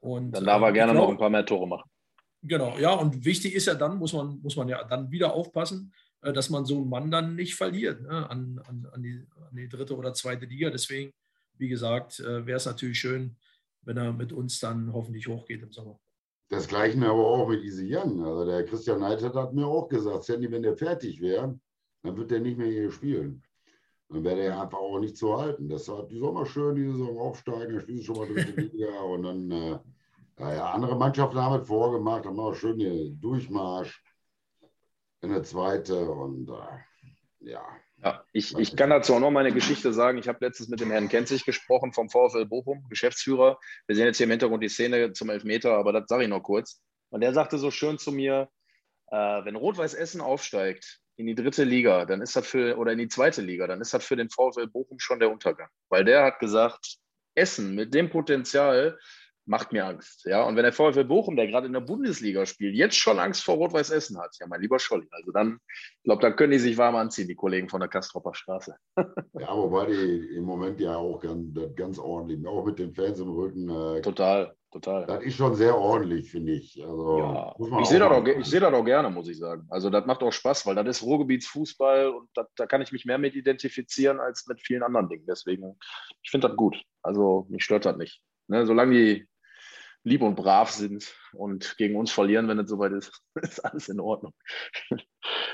Und, 0.00 0.32
dann 0.32 0.44
darf 0.44 0.62
er 0.62 0.68
äh, 0.68 0.72
gerne 0.72 0.92
glaub, 0.92 1.04
noch 1.04 1.10
ein 1.10 1.18
paar 1.18 1.30
mehr 1.30 1.44
Tore 1.44 1.66
machen. 1.66 1.90
Genau, 2.42 2.78
ja, 2.78 2.92
und 2.92 3.24
wichtig 3.24 3.54
ist 3.54 3.66
ja 3.66 3.74
dann, 3.74 3.98
muss 3.98 4.12
man, 4.12 4.40
muss 4.40 4.56
man 4.56 4.68
ja 4.68 4.82
dann 4.84 5.10
wieder 5.10 5.34
aufpassen, 5.34 5.92
äh, 5.92 6.09
dass 6.22 6.50
man 6.50 6.64
so 6.64 6.76
einen 6.76 6.88
Mann 6.88 7.10
dann 7.10 7.34
nicht 7.34 7.54
verliert 7.54 8.02
ne, 8.02 8.28
an, 8.28 8.60
an, 8.66 8.88
an, 8.92 9.02
die, 9.02 9.26
an 9.48 9.56
die 9.56 9.68
dritte 9.68 9.96
oder 9.96 10.12
zweite 10.12 10.46
Liga. 10.46 10.70
Deswegen, 10.70 11.12
wie 11.56 11.68
gesagt, 11.68 12.20
äh, 12.20 12.46
wäre 12.46 12.56
es 12.58 12.66
natürlich 12.66 12.98
schön, 12.98 13.36
wenn 13.82 13.96
er 13.96 14.12
mit 14.12 14.32
uns 14.32 14.60
dann 14.60 14.92
hoffentlich 14.92 15.26
hochgeht 15.28 15.62
im 15.62 15.72
Sommer. 15.72 15.98
Das 16.50 16.66
gleiche 16.66 16.98
aber 17.06 17.26
auch 17.26 17.48
mit 17.48 17.62
Easy 17.62 17.86
Young. 17.88 18.24
Also 18.24 18.44
der 18.44 18.64
Christian 18.64 19.00
Neidert 19.00 19.34
hat 19.34 19.54
mir 19.54 19.66
auch 19.66 19.88
gesagt, 19.88 20.24
Sandy, 20.24 20.50
wenn 20.50 20.62
der 20.62 20.76
fertig 20.76 21.20
wäre, 21.20 21.58
dann 22.02 22.16
wird 22.16 22.30
der 22.30 22.40
nicht 22.40 22.58
mehr 22.58 22.66
hier 22.66 22.90
spielen. 22.90 23.42
Dann 24.08 24.24
wäre 24.24 24.36
der 24.36 24.60
einfach 24.60 24.78
auch 24.78 24.98
nicht 24.98 25.16
zu 25.16 25.38
halten. 25.38 25.68
Deshalb 25.68 26.08
die 26.08 26.18
Sommer 26.18 26.44
schön, 26.44 26.74
die 26.74 26.90
Saison 26.90 27.18
aufsteigen, 27.18 27.76
dann 27.76 27.86
sie 27.86 28.02
schon 28.02 28.16
mal 28.16 28.26
dritte 28.26 28.60
Liga 28.60 29.00
und 29.00 29.22
dann, 29.22 29.50
äh, 29.50 29.78
ja, 30.38 30.72
andere 30.72 30.96
Mannschaften 30.96 31.38
haben 31.38 31.60
es 31.60 31.68
vorgemacht, 31.68 32.26
haben 32.26 32.40
auch 32.40 32.54
schön 32.54 32.78
den 32.78 33.20
Durchmarsch 33.20 34.02
in 35.22 35.30
der 35.30 35.42
zweite 35.42 36.10
und 36.10 36.48
äh, 36.48 37.50
ja. 37.50 37.62
Ja, 38.02 38.24
ich, 38.32 38.56
ich 38.56 38.76
kann 38.76 38.88
dazu 38.88 39.14
auch 39.14 39.20
noch 39.20 39.30
meine 39.30 39.52
Geschichte 39.52 39.92
sagen. 39.92 40.16
Ich 40.16 40.26
habe 40.26 40.42
letztens 40.44 40.70
mit 40.70 40.80
dem 40.80 40.90
Herrn 40.90 41.10
Kenzig 41.10 41.44
gesprochen 41.44 41.92
vom 41.92 42.08
VfL 42.08 42.46
Bochum, 42.46 42.88
Geschäftsführer. 42.88 43.58
Wir 43.86 43.94
sehen 43.94 44.06
jetzt 44.06 44.16
hier 44.16 44.24
im 44.24 44.30
Hintergrund 44.30 44.62
die 44.62 44.70
Szene 44.70 45.12
zum 45.12 45.28
Elfmeter, 45.28 45.74
aber 45.74 45.92
das 45.92 46.04
sage 46.08 46.22
ich 46.22 46.30
noch 46.30 46.42
kurz. 46.42 46.80
Und 47.10 47.20
der 47.20 47.34
sagte 47.34 47.58
so 47.58 47.70
schön 47.70 47.98
zu 47.98 48.10
mir, 48.10 48.48
äh, 49.08 49.16
wenn 49.16 49.54
Rot-Weiß 49.54 49.92
Essen 49.92 50.22
aufsteigt, 50.22 51.00
in 51.16 51.26
die 51.26 51.34
dritte 51.34 51.64
Liga, 51.64 52.06
dann 52.06 52.22
ist 52.22 52.34
das 52.34 52.46
für, 52.46 52.78
oder 52.78 52.92
in 52.92 52.98
die 52.98 53.08
zweite 53.08 53.42
Liga, 53.42 53.66
dann 53.66 53.82
ist 53.82 53.92
das 53.92 54.04
für 54.04 54.16
den 54.16 54.30
VfL 54.30 54.68
Bochum 54.68 54.98
schon 54.98 55.20
der 55.20 55.30
Untergang. 55.30 55.68
Weil 55.90 56.04
der 56.04 56.24
hat 56.24 56.38
gesagt, 56.38 56.96
Essen 57.34 57.74
mit 57.74 57.92
dem 57.92 58.08
Potenzial 58.08 58.98
macht 59.50 59.72
mir 59.72 59.84
Angst. 59.84 60.24
Ja, 60.26 60.44
und 60.44 60.54
wenn 60.54 60.62
der 60.62 60.72
VfL 60.72 61.04
Bochum, 61.04 61.34
der 61.34 61.48
gerade 61.48 61.66
in 61.66 61.72
der 61.72 61.80
Bundesliga 61.80 62.46
spielt, 62.46 62.76
jetzt 62.76 62.96
schon 62.96 63.18
Angst 63.18 63.42
vor 63.42 63.56
Rot-Weiß 63.56 63.90
Essen 63.90 64.18
hat, 64.18 64.36
ja, 64.38 64.46
mein 64.46 64.60
lieber 64.60 64.78
Scholli, 64.78 65.08
also 65.10 65.32
dann, 65.32 65.58
ich 65.66 66.04
glaube, 66.04 66.22
dann 66.22 66.36
können 66.36 66.52
die 66.52 66.60
sich 66.60 66.78
warm 66.78 66.94
anziehen, 66.94 67.26
die 67.26 67.34
Kollegen 67.34 67.68
von 67.68 67.80
der 67.80 67.88
Kastropper 67.88 68.32
Straße. 68.32 68.76
ja, 68.96 69.56
wobei 69.56 69.86
die 69.86 70.36
im 70.36 70.44
Moment 70.44 70.80
ja 70.80 70.96
auch 70.96 71.20
ganz, 71.20 71.58
ganz 71.74 71.98
ordentlich, 71.98 72.46
auch 72.46 72.64
mit 72.64 72.78
den 72.78 72.94
Fans 72.94 73.18
im 73.18 73.30
Rücken. 73.30 73.68
Äh, 73.68 74.02
Total 74.02 74.54
total. 74.70 75.04
Das 75.06 75.24
ist 75.24 75.34
schon 75.34 75.56
sehr 75.56 75.76
ordentlich, 75.76 76.30
finde 76.30 76.52
ich. 76.52 76.80
Also, 76.80 77.18
ja. 77.18 77.54
Ich 77.80 77.88
sehe 77.88 77.98
das, 77.98 78.08
auch, 78.08 78.24
seh 78.42 78.60
das 78.60 78.72
auch 78.72 78.84
gerne, 78.84 79.10
muss 79.10 79.26
ich 79.28 79.38
sagen. 79.38 79.66
Also 79.68 79.90
das 79.90 80.06
macht 80.06 80.22
auch 80.22 80.30
Spaß, 80.30 80.64
weil 80.66 80.76
das 80.76 80.86
ist 80.86 81.02
Ruhrgebietsfußball 81.02 82.08
und 82.10 82.28
das, 82.34 82.46
da 82.54 82.66
kann 82.66 82.80
ich 82.80 82.92
mich 82.92 83.04
mehr 83.04 83.18
mit 83.18 83.34
identifizieren 83.34 84.20
als 84.20 84.46
mit 84.46 84.60
vielen 84.60 84.84
anderen 84.84 85.08
Dingen. 85.08 85.24
Deswegen, 85.28 85.76
ich 86.22 86.30
finde 86.30 86.46
das 86.46 86.56
gut. 86.56 86.80
Also 87.02 87.46
mich 87.50 87.64
stört 87.64 87.84
das 87.84 87.96
nicht. 87.96 88.22
Ne, 88.50 88.66
solange 88.66 88.96
die 88.96 89.28
lieb 90.04 90.22
und 90.22 90.34
brav 90.34 90.70
sind 90.70 91.14
und 91.32 91.76
gegen 91.76 91.96
uns 91.96 92.10
verlieren, 92.10 92.48
wenn 92.48 92.58
es 92.58 92.70
soweit 92.70 92.92
ist, 92.92 93.12
ist 93.42 93.64
alles 93.64 93.88
in 93.88 94.00
Ordnung. 94.00 94.32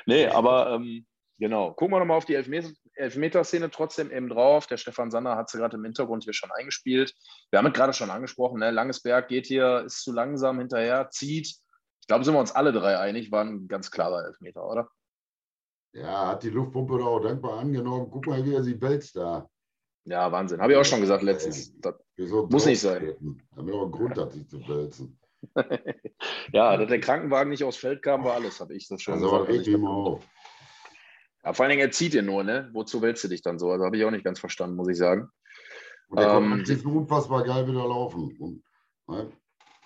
nee, 0.07 0.27
aber 0.27 0.73
ähm, 0.73 1.07
Genau. 1.39 1.73
Gucken 1.75 1.95
wir 1.95 1.99
nochmal 1.99 2.17
auf 2.17 2.25
die 2.25 2.35
Elfmeterszene 2.35 3.71
trotzdem 3.71 4.11
eben 4.11 4.29
drauf. 4.29 4.67
Der 4.67 4.79
Stefan 4.79 5.11
Sander 5.11 5.37
hat 5.37 5.51
sie 5.51 5.59
gerade 5.59 5.77
im 5.77 5.85
Hintergrund 5.85 6.25
hier 6.25 6.33
schon 6.33 6.51
eingespielt. 6.51 7.15
Wir 7.51 7.59
haben 7.59 7.67
es 7.67 7.75
gerade 7.75 7.93
schon 7.93 8.11
angesprochen. 8.11 8.61
Ne? 8.61 8.71
Langesberg 8.71 9.29
geht 9.29 9.47
hier, 9.47 9.83
ist 9.87 10.03
zu 10.03 10.13
langsam 10.13 10.59
hinterher, 10.59 11.11
zieht. 11.11 11.49
Ich 12.01 12.07
glaube, 12.07 12.25
sind 12.25 12.35
wir 12.35 12.41
uns 12.41 12.53
alle 12.53 12.73
drei 12.73 12.99
einig, 12.99 13.33
war 13.33 13.45
ein 13.45 13.69
ganz 13.69 13.91
klarer 13.91 14.25
Elfmeter, 14.25 14.67
oder? 14.67 14.89
Ja, 15.93 16.29
hat 16.29 16.43
die 16.43 16.51
Luftpumpe 16.51 16.99
da 16.99 17.05
auch 17.05 17.21
dankbar 17.21 17.59
angenommen. 17.59 18.09
Guck 18.11 18.27
mal, 18.27 18.45
wie 18.45 18.55
er 18.55 18.63
sie 18.63 18.81
wälzt 18.81 19.17
da. 19.17 19.49
Ja, 20.07 20.31
Wahnsinn. 20.31 20.61
Habe 20.61 20.73
ich 20.73 20.79
auch 20.79 20.85
schon 20.85 21.01
gesagt 21.01 21.23
letztens. 21.23 21.75
So 22.17 22.47
muss 22.51 22.65
nicht 22.65 22.81
sein. 22.81 23.15
Damit 23.55 23.75
auch 23.75 23.83
einen 23.83 23.93
Grund 23.93 24.17
hat, 24.17 24.33
sich 24.33 24.49
zu 24.49 24.67
wälzen. 24.69 25.19
ja, 26.53 26.77
dass 26.77 26.89
der 26.89 27.01
Krankenwagen 27.01 27.51
nicht 27.51 27.65
aufs 27.65 27.77
Feld 27.77 28.03
kam, 28.03 28.25
war 28.25 28.35
alles, 28.35 28.61
habe 28.61 28.75
ich 28.75 28.89
das 28.89 29.03
schon 29.03 29.15
also 29.15 29.31
gesagt. 29.31 29.51
Also, 29.51 29.71
immer 29.71 29.91
auf. 29.91 30.25
Ja, 31.45 31.53
vor 31.53 31.65
allen 31.65 31.71
Dingen, 31.71 31.83
er 31.83 31.91
zieht 31.91 32.15
dir 32.15 32.23
nur, 32.23 32.43
ne? 32.43 32.71
Wozu 32.73 33.03
wählst 33.03 33.23
du 33.25 33.29
dich 33.29 33.43
dann 33.43 33.59
so? 33.59 33.71
Also 33.71 33.85
habe 33.85 33.97
ich 33.97 34.05
auch 34.05 34.11
nicht 34.11 34.25
ganz 34.25 34.41
verstanden, 34.41 34.77
muss 34.77 34.89
ich 34.89 34.97
sagen. 34.97 35.29
Und 36.09 36.21
der 36.21 36.29
ähm, 36.29 36.51
konnte 36.51 36.89
unfassbar 36.89 37.45
geil 37.45 37.67
wieder 37.67 37.87
laufen. 37.87 38.37
Und, 38.39 38.63
ne? 39.09 39.31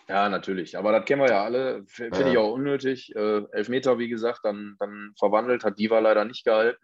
Ja, 0.08 0.28
natürlich. 0.28 0.76
Aber 0.76 0.92
das 0.92 1.04
kennen 1.04 1.22
wir 1.22 1.28
ja 1.28 1.44
alle. 1.44 1.84
Finde 1.86 2.20
ja. 2.20 2.30
ich 2.30 2.38
auch 2.38 2.52
unnötig. 2.52 3.14
Äh, 3.14 3.42
Elfmeter, 3.52 3.98
wie 3.98 4.08
gesagt, 4.08 4.40
dann, 4.42 4.76
dann 4.78 5.12
verwandelt, 5.18 5.64
hat 5.64 5.78
Diva 5.78 5.98
leider 5.98 6.24
nicht 6.24 6.44
gehalten. 6.44 6.82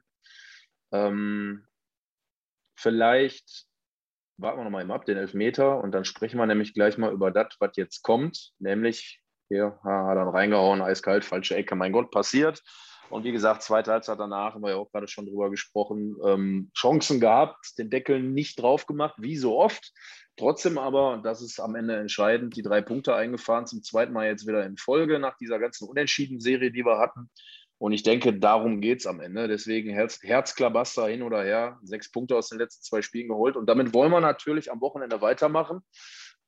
Ähm, 0.93 1.67
vielleicht 2.77 3.67
warten 4.39 4.59
wir 4.59 4.65
nochmal 4.65 4.83
eben 4.83 4.93
ab, 4.93 5.07
den 5.07 5.17
Elfmeter, 5.17 5.83
und 5.83 5.93
dann 5.93 6.05
sprechen 6.05 6.39
wir 6.39 6.47
nämlich 6.47 6.75
gleich 6.75 6.99
mal 6.99 7.13
über 7.13 7.31
das, 7.31 7.57
was 7.59 7.77
jetzt 7.77 8.03
kommt. 8.03 8.53
Nämlich, 8.59 9.21
hier, 9.49 9.79
hat 9.83 10.17
dann 10.17 10.29
reingehauen, 10.29 10.83
eiskalt, 10.83 11.25
falsche 11.25 11.57
Ecke, 11.57 11.75
mein 11.75 11.93
Gott, 11.93 12.11
passiert. 12.11 12.63
Und 13.09 13.25
wie 13.25 13.33
gesagt, 13.33 13.63
zweite 13.63 13.93
Halbzeit 13.93 14.19
danach 14.19 14.55
haben 14.55 14.63
wir 14.63 14.71
ja 14.71 14.77
auch 14.77 14.91
gerade 14.91 15.07
schon 15.07 15.27
drüber 15.27 15.49
gesprochen. 15.49 16.17
Ähm, 16.25 16.71
Chancen 16.77 17.21
gehabt, 17.21 17.79
den 17.79 17.89
Deckel 17.89 18.21
nicht 18.21 18.61
drauf 18.61 18.87
gemacht, 18.87 19.15
wie 19.19 19.37
so 19.37 19.59
oft. 19.59 19.93
Trotzdem 20.37 20.77
aber, 20.77 21.13
und 21.13 21.25
das 21.25 21.41
ist 21.41 21.61
am 21.61 21.77
Ende 21.77 21.97
entscheidend, 21.97 22.57
die 22.57 22.63
drei 22.63 22.83
Punkte 22.83 23.15
eingefahren, 23.15 23.67
zum 23.67 23.83
zweiten 23.83 24.13
Mal 24.13 24.27
jetzt 24.27 24.47
wieder 24.47 24.67
in 24.67 24.77
Folge 24.77 25.19
nach 25.19 25.37
dieser 25.39 25.59
ganzen 25.59 25.89
Unentschieden-Serie, 25.89 26.73
die 26.73 26.85
wir 26.85 26.99
hatten. 26.99 27.31
Und 27.79 27.93
ich 27.93 28.03
denke, 28.03 28.33
darum 28.33 28.81
geht 28.81 29.01
es 29.01 29.07
am 29.07 29.21
Ende. 29.21 29.49
Deswegen 29.49 29.91
Herz, 29.91 30.21
Herzklabaster 30.23 31.09
hin 31.09 31.23
oder 31.23 31.43
her, 31.43 31.79
sechs 31.83 32.11
Punkte 32.11 32.37
aus 32.37 32.49
den 32.49 32.59
letzten 32.59 32.83
zwei 32.83 33.03
Spielen 33.03 33.29
geholt. 33.29 33.57
Und 33.57 33.67
damit 33.67 33.93
wollen 33.93 34.13
wir 34.13 34.21
natürlich 34.21 34.73
am 34.73 34.81
Wochenende 34.81 35.21
weitermachen. 35.21 35.83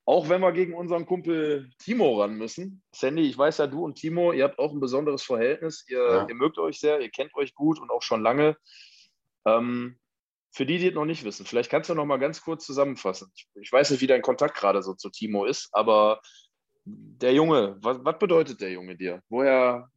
Auch 0.06 0.30
wenn 0.30 0.40
wir 0.40 0.52
gegen 0.52 0.72
unseren 0.72 1.04
Kumpel 1.04 1.68
Timo 1.78 2.18
ran 2.22 2.36
müssen. 2.38 2.82
Sandy, 2.94 3.28
ich 3.28 3.36
weiß 3.36 3.58
ja, 3.58 3.66
du 3.66 3.84
und 3.84 3.96
Timo, 3.96 4.32
ihr 4.32 4.44
habt 4.44 4.58
auch 4.58 4.72
ein 4.72 4.80
besonderes 4.80 5.22
Verhältnis. 5.22 5.84
Ihr, 5.86 5.98
ja. 5.98 6.26
ihr 6.26 6.34
mögt 6.34 6.56
euch 6.58 6.80
sehr, 6.80 7.00
ihr 7.00 7.10
kennt 7.10 7.34
euch 7.34 7.54
gut 7.54 7.78
und 7.78 7.90
auch 7.90 8.00
schon 8.00 8.22
lange. 8.22 8.56
Ähm, 9.46 9.98
für 10.50 10.64
die, 10.64 10.78
die 10.78 10.88
es 10.88 10.94
noch 10.94 11.04
nicht 11.04 11.24
wissen, 11.24 11.44
vielleicht 11.44 11.70
kannst 11.70 11.90
du 11.90 11.94
noch 11.94 12.06
mal 12.06 12.16
ganz 12.16 12.40
kurz 12.40 12.64
zusammenfassen. 12.64 13.30
Ich, 13.34 13.48
ich 13.60 13.70
weiß 13.70 13.90
nicht, 13.90 14.00
wie 14.00 14.06
dein 14.06 14.22
Kontakt 14.22 14.56
gerade 14.56 14.82
so 14.82 14.94
zu 14.94 15.10
Timo 15.10 15.44
ist, 15.44 15.68
aber 15.72 16.22
der 17.20 17.32
Junge, 17.34 17.76
was, 17.80 17.98
was, 18.04 18.18
bedeutet 18.18 18.60
der 18.60 18.72
Junge 18.72 18.96
dir? 18.96 19.22
Woher, 19.28 19.90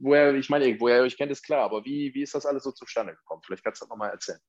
woher, 0.00 0.34
ich 0.34 0.50
meine, 0.50 0.78
woher 0.80 0.98
ihr 0.98 1.02
euch 1.04 1.16
kennt, 1.16 1.32
ist 1.32 1.42
klar, 1.42 1.64
aber 1.64 1.84
wie, 1.84 2.12
wie 2.14 2.22
ist 2.22 2.34
das 2.34 2.46
alles 2.46 2.64
so 2.64 2.72
zustande 2.72 3.14
gekommen? 3.14 3.42
Vielleicht 3.44 3.64
kannst 3.64 3.80
du 3.80 3.84
das 3.84 3.90
noch 3.90 3.96
mal 3.96 4.08
erzählen. 4.08 4.40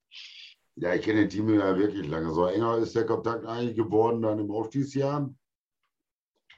Ja, 0.75 0.93
ich 0.93 1.03
kenne 1.03 1.21
den 1.21 1.29
Timo 1.29 1.51
ja 1.51 1.77
wirklich 1.77 2.07
lange. 2.07 2.31
So 2.33 2.47
enger 2.47 2.77
ist 2.77 2.95
der 2.95 3.05
Kontakt 3.05 3.45
eigentlich 3.45 3.77
geworden 3.77 4.21
dann 4.21 4.39
im 4.39 4.51
Aufstiegsjahr. 4.51 5.33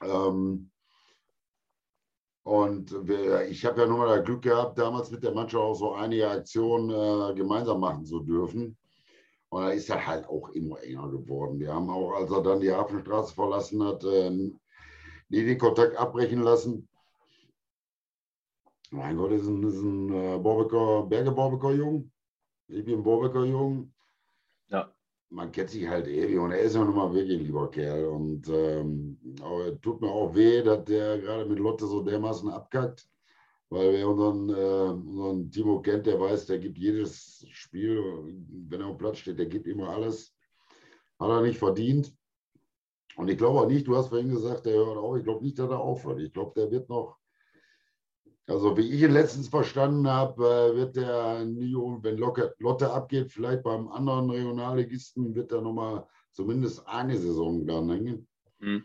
Ähm, 0.02 0.70
und 2.42 3.06
wir, 3.06 3.46
ich 3.48 3.64
habe 3.64 3.82
ja 3.82 3.86
nur 3.86 3.98
mal 3.98 4.16
das 4.16 4.24
Glück 4.24 4.42
gehabt, 4.42 4.78
damals 4.78 5.10
mit 5.10 5.22
der 5.22 5.34
Mannschaft 5.34 5.62
auch 5.62 5.74
so 5.74 5.92
einige 5.94 6.28
Aktionen 6.28 6.90
äh, 6.90 7.34
gemeinsam 7.34 7.78
machen 7.78 8.06
zu 8.06 8.20
dürfen. 8.20 8.76
Und 9.50 9.62
da 9.62 9.70
ist 9.70 9.88
er 9.88 10.04
halt 10.04 10.26
auch 10.28 10.48
immer 10.50 10.82
enger 10.82 11.10
geworden. 11.10 11.60
Wir 11.60 11.72
haben 11.72 11.90
auch, 11.90 12.12
als 12.12 12.30
er 12.30 12.42
dann 12.42 12.60
die 12.60 12.72
Hafenstraße 12.72 13.34
verlassen 13.34 13.84
hat, 13.84 14.02
äh, 14.04 14.50
nie 15.28 15.44
den 15.44 15.58
Kontakt 15.58 15.96
abbrechen 15.96 16.42
lassen. 16.42 16.88
Mein 18.90 19.16
Gott, 19.16 19.32
ist 19.32 19.46
ein, 19.46 19.62
ist 19.62 19.82
ein 19.82 20.12
äh, 20.12 20.38
Borbecker, 20.38 21.02
Berge-Borbecker-Jung. 21.04 22.10
Ich 22.68 22.84
bin 22.84 23.02
Borbecker-Jung 23.02 23.92
man 25.30 25.52
kennt 25.52 25.70
sich 25.70 25.86
halt 25.86 26.06
ewig 26.08 26.38
und 26.38 26.52
er 26.52 26.60
ist 26.60 26.74
ja 26.74 26.84
nun 26.84 26.94
mal 26.94 27.12
wirklich 27.12 27.38
ein 27.38 27.44
lieber 27.44 27.70
Kerl. 27.70 28.06
Und 28.06 28.48
ähm, 28.48 29.18
aber 29.42 29.80
tut 29.80 30.00
mir 30.00 30.10
auch 30.10 30.34
weh, 30.34 30.62
dass 30.62 30.84
der 30.84 31.18
gerade 31.18 31.44
mit 31.44 31.58
Lotte 31.58 31.86
so 31.86 32.02
dermaßen 32.02 32.48
abkackt. 32.50 33.08
Weil 33.70 33.92
wer 33.92 34.08
unseren, 34.08 34.48
äh, 34.48 35.08
unseren 35.08 35.50
Timo 35.50 35.82
kennt, 35.82 36.06
der 36.06 36.18
weiß, 36.18 36.46
der 36.46 36.58
gibt 36.58 36.78
jedes 36.78 37.44
Spiel, 37.50 38.02
wenn 38.68 38.80
er 38.80 38.86
auf 38.86 38.98
Platz 38.98 39.18
steht, 39.18 39.38
der 39.38 39.46
gibt 39.46 39.66
immer 39.66 39.90
alles. 39.90 40.34
Hat 41.18 41.28
er 41.28 41.42
nicht 41.42 41.58
verdient. 41.58 42.14
Und 43.18 43.28
ich 43.28 43.36
glaube 43.36 43.60
auch 43.60 43.66
nicht, 43.66 43.84
du 43.88 43.96
hast 43.96 44.10
vorhin 44.10 44.30
gesagt, 44.30 44.64
der 44.64 44.74
hört 44.74 44.96
auf. 44.96 45.16
Ich 45.16 45.24
glaube 45.24 45.42
nicht, 45.42 45.58
dass 45.58 45.68
er 45.68 45.80
aufhört. 45.80 46.20
Ich 46.20 46.32
glaube, 46.32 46.52
der 46.54 46.70
wird 46.70 46.88
noch, 46.88 47.18
also 48.46 48.76
wie 48.76 48.88
ich 48.92 49.02
ihn 49.02 49.10
letztens 49.10 49.48
verstanden 49.48 50.08
habe, 50.08 50.44
äh, 50.44 50.76
wird 50.76 50.94
der 50.94 51.44
Nio, 51.44 51.98
wenn 52.00 52.16
Lotte 52.16 52.92
abgeht, 52.92 53.32
vielleicht 53.32 53.64
beim 53.64 53.88
anderen 53.88 54.30
Regionalligisten, 54.30 55.34
wird 55.34 55.50
er 55.50 55.62
nochmal 55.62 56.06
zumindest 56.30 56.86
eine 56.86 57.16
Saison 57.16 57.66
dann 57.66 57.90
hängen. 57.90 58.28
Hm. 58.60 58.84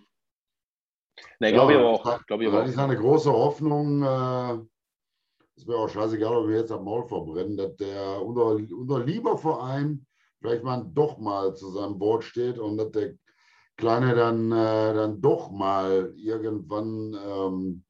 Ne, 1.39 1.51
glaube 1.51 1.73
ja, 1.73 1.79
ich 1.79 1.85
auch. 1.85 2.25
Glaub 2.25 2.41
ich 2.41 2.49
das 2.49 2.69
ist 2.69 2.79
eine 2.79 2.97
große 2.97 3.31
Hoffnung. 3.31 4.01
Äh, 4.01 4.57
ist 5.55 5.67
mir 5.67 5.75
auch 5.75 5.89
scheißegal, 5.89 6.37
ob 6.37 6.47
wir 6.47 6.57
jetzt 6.57 6.71
am 6.71 6.85
Maul 6.85 7.07
verbrennen, 7.07 7.55
dass 7.55 7.75
der 7.75 8.19
unser, 8.19 8.55
unser 8.75 9.05
lieber 9.05 9.37
Verein 9.37 10.07
vielleicht 10.39 10.63
mal 10.63 10.83
doch 10.91 11.19
mal 11.19 11.55
zu 11.55 11.69
seinem 11.69 11.99
Board 11.99 12.23
steht 12.23 12.57
und 12.57 12.77
dass 12.77 12.89
der 12.89 13.13
Kleine 13.75 14.15
dann, 14.15 14.51
äh, 14.51 14.93
dann 14.93 15.21
doch 15.21 15.51
mal 15.51 16.13
irgendwann 16.15 17.17
ähm, 17.25 17.83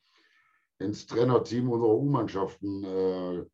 ins 0.79 1.05
Trainerteam 1.05 1.69
unserer 1.69 1.95
U-Mannschaften 1.95 2.83
äh, 2.83 3.45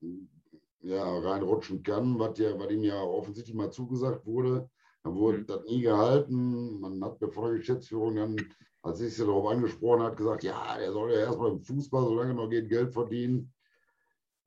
ja, 0.82 1.20
reinrutschen 1.20 1.84
kann, 1.84 2.20
was, 2.20 2.38
ja, 2.38 2.58
was 2.58 2.72
ihm 2.72 2.84
ja 2.84 3.02
offensichtlich 3.02 3.56
mal 3.56 3.72
zugesagt 3.72 4.26
wurde. 4.26 4.70
Dann 5.04 5.16
wurde 5.16 5.40
mhm. 5.40 5.48
das 5.48 5.64
nie 5.66 5.82
gehalten. 5.82 6.80
Man 6.80 7.04
hat 7.04 7.20
bevor 7.20 7.52
die 7.52 7.60
Geschäftsführung 7.60 8.16
dann, 8.16 8.36
als 8.82 9.02
ich 9.02 9.16
sie 9.16 9.26
darauf 9.26 9.48
angesprochen 9.48 10.04
hat, 10.04 10.18
gesagt, 10.18 10.44
ja, 10.44 10.78
der 10.78 10.92
soll 10.92 11.12
ja 11.12 11.20
erstmal 11.20 11.52
im 11.52 11.62
Fußball, 11.62 12.04
solange 12.06 12.34
noch 12.34 12.50
geht, 12.50 12.70
Geld 12.70 12.94
verdienen. 12.94 13.54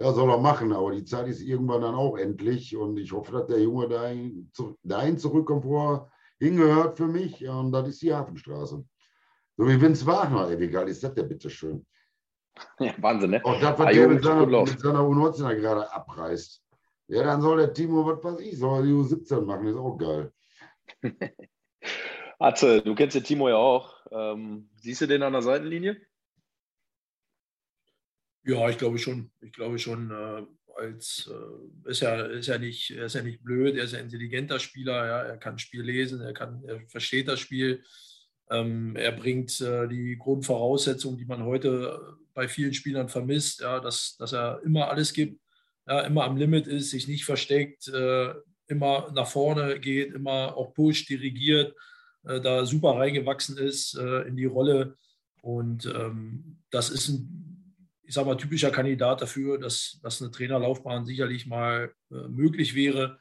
Ja, 0.01 0.12
soll 0.12 0.30
er 0.30 0.39
machen, 0.39 0.72
aber 0.72 0.93
die 0.93 1.05
Zeit 1.05 1.28
ist 1.28 1.43
irgendwann 1.43 1.83
dann 1.83 1.95
auch 1.95 2.16
endlich 2.16 2.76
und 2.76 2.97
ich 2.97 3.12
hoffe, 3.12 3.33
dass 3.33 3.47
der 3.47 3.61
Junge 3.61 3.89
dahin, 3.89 4.51
dahin 4.83 5.16
zurückkommt, 5.18 5.64
wo 5.64 5.78
er 5.78 6.11
hingehört 6.43 6.97
für 6.97 7.07
mich 7.07 7.47
und 7.47 7.72
das 7.72 7.88
ist 7.88 8.03
die 8.03 8.12
Hafenstraße. 8.12 8.84
So 9.57 9.68
wie 9.68 9.80
Vince 9.80 10.05
Wagner, 10.07 10.49
ey, 10.49 10.59
wie 10.59 10.68
geil 10.68 10.88
ist 10.88 11.03
das 11.05 11.14
denn 11.14 11.28
bitte 11.28 11.49
schön? 11.49 11.86
Ja, 12.78 12.95
Wahnsinn, 12.99 13.30
ne? 13.30 13.45
Auch 13.45 13.61
das, 13.61 13.78
was 13.78 13.86
ah, 13.86 13.93
der 13.93 14.09
mit 14.09 14.24
seiner, 14.24 14.47
mit 14.47 14.80
seiner 14.80 15.01
U19 15.01 15.55
gerade 15.55 15.90
abreißt. 15.93 16.62
Ja, 17.09 17.22
dann 17.24 17.40
soll 17.40 17.59
der 17.59 17.72
Timo, 17.72 18.07
was 18.07 18.22
weiß 18.24 18.40
ich, 18.40 18.59
soll 18.59 18.86
die 18.86 18.93
U17 18.93 19.43
machen, 19.43 19.66
ist 19.66 19.76
auch 19.76 19.97
geil. 19.97 20.32
Atze, 22.38 22.82
du 22.82 22.95
kennst 22.95 23.14
den 23.14 23.24
Timo 23.24 23.49
ja 23.49 23.57
auch. 23.57 23.95
Ähm, 24.11 24.68
siehst 24.76 25.01
du 25.01 25.07
den 25.07 25.22
an 25.22 25.32
der 25.32 25.43
Seitenlinie? 25.43 26.01
Ja, 28.45 28.68
ich 28.68 28.78
glaube 28.78 28.99
schon. 28.99 29.30
Ich 29.40 29.53
glaube 29.53 29.78
schon, 29.78 30.11
äh, 30.11 30.45
als 30.77 31.31
äh, 31.31 31.91
ist 31.91 32.01
ja, 32.01 32.23
ist 32.23 32.47
ja 32.47 32.59
nicht, 32.59 32.91
er 32.91 33.07
ist 33.07 33.14
ja 33.14 33.23
nicht 33.23 33.43
blöd, 33.43 33.77
er 33.77 33.85
ist 33.85 33.93
ja 33.93 33.99
ein 33.99 34.07
intelligenter 34.07 34.59
Spieler, 34.59 35.07
ja, 35.07 35.23
er 35.23 35.37
kann 35.37 35.59
Spiel 35.59 35.83
lesen, 35.83 36.20
er 36.20 36.33
kann, 36.33 36.62
er 36.66 36.81
versteht 36.89 37.29
das 37.29 37.41
Spiel. 37.41 37.83
Ähm, 38.51 38.97
er 38.97 39.12
bringt 39.12 39.61
äh, 39.61 39.89
die 39.89 40.16
Grundvoraussetzungen, 40.18 41.18
die 41.18 41.25
man 41.25 41.45
heute 41.45 42.16
bei 42.35 42.49
vielen 42.49 42.75
Spielern 42.75 43.09
vermisst, 43.09 43.61
ja, 43.61 43.81
dass, 43.81 44.16
dass 44.18 44.33
er 44.33 44.61
immer 44.64 44.89
alles 44.89 45.12
gibt, 45.12 45.41
ja, 45.87 46.01
immer 46.01 46.25
am 46.25 46.37
Limit 46.37 46.66
ist, 46.66 46.91
sich 46.91 47.09
nicht 47.09 47.25
versteckt, 47.25 47.89
äh, 47.89 48.35
immer 48.66 49.11
nach 49.14 49.29
vorne 49.29 49.81
geht, 49.81 50.14
immer 50.14 50.57
auch 50.57 50.75
pusht, 50.75 51.09
dirigiert, 51.09 51.75
äh, 52.25 52.41
da 52.41 52.64
super 52.64 52.97
reingewachsen 52.97 53.59
ist 53.59 53.97
äh, 53.97 54.23
in 54.23 54.37
die 54.37 54.47
Rolle. 54.47 54.97
Und 55.43 55.87
ähm, 55.87 56.59
das 56.70 56.91
ist 56.91 57.09
ein 57.09 57.53
ich 58.05 58.14
sage 58.14 58.26
mal, 58.26 58.36
typischer 58.36 58.70
Kandidat 58.70 59.22
dafür, 59.22 59.59
dass, 59.59 59.98
dass 60.03 60.20
eine 60.20 60.30
Trainerlaufbahn 60.30 61.05
sicherlich 61.05 61.46
mal 61.46 61.92
äh, 62.11 62.28
möglich 62.28 62.74
wäre. 62.74 63.18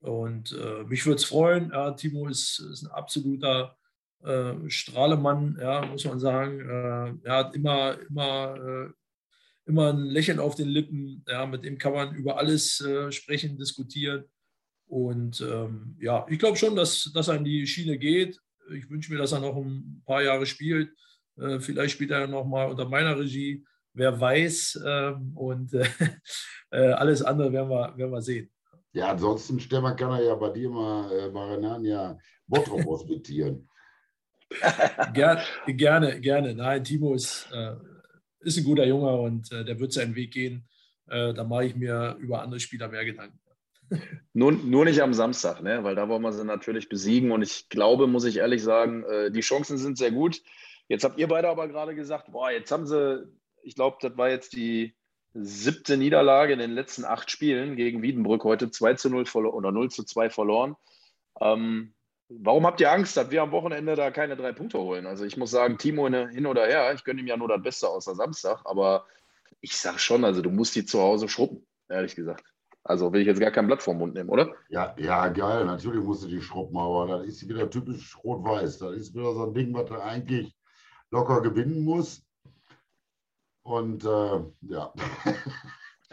Und 0.00 0.52
äh, 0.52 0.84
mich 0.84 1.04
würde 1.06 1.16
es 1.16 1.24
freuen. 1.24 1.70
Ja, 1.70 1.92
Timo 1.92 2.28
ist, 2.28 2.58
ist 2.58 2.82
ein 2.82 2.90
absoluter 2.90 3.76
äh, 4.22 4.54
Strahlemann, 4.68 5.58
ja, 5.60 5.86
muss 5.86 6.04
man 6.04 6.18
sagen. 6.18 6.60
Äh, 6.60 7.28
er 7.28 7.36
hat 7.36 7.54
immer, 7.54 7.98
immer, 8.08 8.56
äh, 8.56 8.92
immer 9.66 9.92
ein 9.92 10.04
Lächeln 10.04 10.38
auf 10.38 10.54
den 10.54 10.68
Lippen. 10.68 11.24
Ja, 11.28 11.46
mit 11.46 11.64
dem 11.64 11.78
kann 11.78 11.92
man 11.92 12.14
über 12.14 12.38
alles 12.38 12.80
äh, 12.80 13.10
sprechen, 13.12 13.56
diskutieren. 13.56 14.24
Und 14.88 15.40
ähm, 15.40 15.96
ja, 16.00 16.26
ich 16.28 16.38
glaube 16.38 16.56
schon, 16.56 16.76
dass, 16.76 17.10
dass 17.12 17.28
er 17.28 17.36
in 17.36 17.44
die 17.44 17.66
Schiene 17.66 17.98
geht. 17.98 18.40
Ich 18.72 18.88
wünsche 18.90 19.12
mir, 19.12 19.18
dass 19.18 19.32
er 19.32 19.40
noch 19.40 19.56
ein 19.56 20.02
paar 20.04 20.22
Jahre 20.22 20.46
spielt. 20.46 20.92
vielleicht 21.58 21.94
spielt 21.94 22.10
er 22.10 22.26
noch 22.26 22.44
mal 22.44 22.68
unter 22.68 22.88
meiner 22.88 23.16
Regie 23.18 23.64
wer 23.96 24.20
weiß. 24.20 24.80
Ähm, 24.86 25.32
und 25.34 25.72
äh, 26.70 26.92
alles 26.92 27.22
andere 27.22 27.52
werden 27.52 27.70
wir, 27.70 27.96
werden 27.96 28.12
wir 28.12 28.22
sehen. 28.22 28.50
Ja, 28.92 29.10
ansonsten, 29.10 29.58
Stefan, 29.60 29.96
kann 29.96 30.12
er 30.12 30.22
ja 30.22 30.34
bei 30.34 30.50
dir 30.50 30.70
mal 30.70 31.10
äh, 31.12 31.30
Marinania 31.30 32.18
Bottrop 32.46 32.84
hospitieren. 32.86 33.68
Ger 35.12 35.42
gerne, 35.66 36.20
gerne. 36.20 36.54
Nein, 36.54 36.84
Timo 36.84 37.14
ist, 37.14 37.48
äh, 37.52 37.74
ist 38.40 38.56
ein 38.56 38.64
guter 38.64 38.86
Junge 38.86 39.12
und 39.16 39.50
äh, 39.52 39.64
der 39.64 39.78
wird 39.80 39.92
seinen 39.92 40.14
Weg 40.14 40.32
gehen. 40.32 40.68
Äh, 41.08 41.34
da 41.34 41.44
mache 41.44 41.66
ich 41.66 41.76
mir 41.76 42.16
über 42.20 42.42
andere 42.42 42.60
Spieler 42.60 42.88
mehr 42.88 43.04
Gedanken. 43.04 43.38
Nur, 44.32 44.52
nur 44.52 44.84
nicht 44.84 45.00
am 45.02 45.14
Samstag, 45.14 45.62
ne? 45.62 45.84
weil 45.84 45.94
da 45.94 46.08
wollen 46.08 46.22
wir 46.22 46.32
sie 46.32 46.44
natürlich 46.44 46.88
besiegen. 46.88 47.30
Und 47.30 47.42
ich 47.42 47.68
glaube, 47.68 48.06
muss 48.06 48.24
ich 48.24 48.38
ehrlich 48.38 48.62
sagen, 48.62 49.04
äh, 49.04 49.30
die 49.30 49.40
Chancen 49.40 49.78
sind 49.78 49.98
sehr 49.98 50.10
gut. 50.10 50.42
Jetzt 50.88 51.04
habt 51.04 51.18
ihr 51.18 51.28
beide 51.28 51.48
aber 51.48 51.68
gerade 51.68 51.94
gesagt, 51.94 52.30
boah, 52.32 52.50
jetzt 52.50 52.70
haben 52.70 52.86
sie 52.86 53.26
ich 53.66 53.74
glaube, 53.74 53.98
das 54.00 54.16
war 54.16 54.30
jetzt 54.30 54.52
die 54.52 54.94
siebte 55.34 55.96
Niederlage 55.96 56.52
in 56.52 56.58
den 56.60 56.72
letzten 56.72 57.04
acht 57.04 57.30
Spielen 57.30 57.76
gegen 57.76 58.00
Wiedenbrück 58.00 58.44
heute 58.44 58.70
2 58.70 58.94
zu 58.94 59.10
0 59.10 59.26
oder 59.34 59.72
0 59.72 59.90
zu 59.90 60.04
2 60.04 60.30
verloren. 60.30 60.76
Ähm, 61.40 61.94
warum 62.28 62.64
habt 62.64 62.80
ihr 62.80 62.90
Angst, 62.90 63.16
dass 63.16 63.30
wir 63.30 63.42
am 63.42 63.50
Wochenende 63.50 63.96
da 63.96 64.10
keine 64.10 64.36
drei 64.36 64.52
Punkte 64.52 64.78
holen? 64.78 65.06
Also 65.06 65.24
ich 65.24 65.36
muss 65.36 65.50
sagen, 65.50 65.78
Timo 65.78 66.08
hin 66.08 66.46
oder 66.46 66.66
her, 66.66 66.94
ich 66.94 67.04
gönne 67.04 67.20
ihm 67.20 67.26
ja 67.26 67.36
nur 67.36 67.48
das 67.48 67.62
Beste 67.62 67.88
außer 67.88 68.14
Samstag, 68.14 68.62
aber 68.64 69.06
ich 69.60 69.76
sage 69.76 69.98
schon, 69.98 70.24
also 70.24 70.42
du 70.42 70.50
musst 70.50 70.74
die 70.76 70.86
zu 70.86 71.00
Hause 71.00 71.28
schruppen, 71.28 71.66
ehrlich 71.88 72.14
gesagt. 72.14 72.44
Also 72.84 73.12
will 73.12 73.20
ich 73.20 73.26
jetzt 73.26 73.40
gar 73.40 73.50
kein 73.50 73.66
Blatt 73.66 73.82
vom 73.82 73.98
Mund 73.98 74.14
nehmen, 74.14 74.30
oder? 74.30 74.54
Ja, 74.68 74.94
ja, 74.96 75.26
geil. 75.28 75.64
Natürlich 75.64 76.04
musst 76.04 76.22
du 76.22 76.28
die 76.28 76.40
schruppen, 76.40 76.78
aber 76.78 77.18
das 77.18 77.26
ist 77.26 77.48
wieder 77.48 77.68
typisch 77.68 78.16
rot-weiß. 78.22 78.78
Das 78.78 78.94
ist 78.94 79.12
wieder 79.12 79.34
so 79.34 79.44
ein 79.44 79.54
Ding, 79.54 79.74
was 79.74 79.86
du 79.86 80.00
eigentlich 80.00 80.56
locker 81.10 81.42
gewinnen 81.42 81.84
musst. 81.84 82.25
Und 83.66 84.04
äh, 84.04 84.40
ja. 84.68 84.92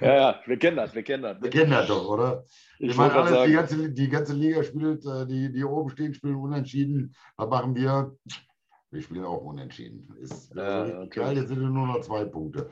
ja, 0.00 0.14
ja, 0.14 0.40
wir 0.46 0.58
kennen 0.58 0.78
das, 0.78 0.94
wir 0.94 1.02
kennen 1.02 1.22
das. 1.22 1.42
Wir 1.42 1.50
kennen 1.50 1.70
das 1.70 1.86
doch, 1.86 2.08
oder? 2.08 2.44
Ich, 2.78 2.90
ich 2.90 2.96
meine, 2.96 3.12
alles, 3.12 3.44
die, 3.44 3.52
ganze, 3.52 3.90
die 3.90 4.08
ganze 4.08 4.32
Liga 4.32 4.64
spielt, 4.64 5.04
äh, 5.04 5.26
die, 5.26 5.52
die 5.52 5.64
oben 5.64 5.90
stehen, 5.90 6.14
spielen 6.14 6.36
unentschieden. 6.36 7.14
Was 7.36 7.50
machen 7.50 7.74
wir? 7.74 8.16
Wir 8.90 9.02
spielen 9.02 9.26
auch 9.26 9.42
unentschieden. 9.42 10.16
Ist 10.18 10.54
ja, 10.54 11.02
okay. 11.02 11.20
geil, 11.20 11.36
jetzt 11.36 11.48
sind 11.48 11.60
nur 11.60 11.86
noch 11.86 12.00
zwei 12.00 12.24
Punkte. 12.24 12.70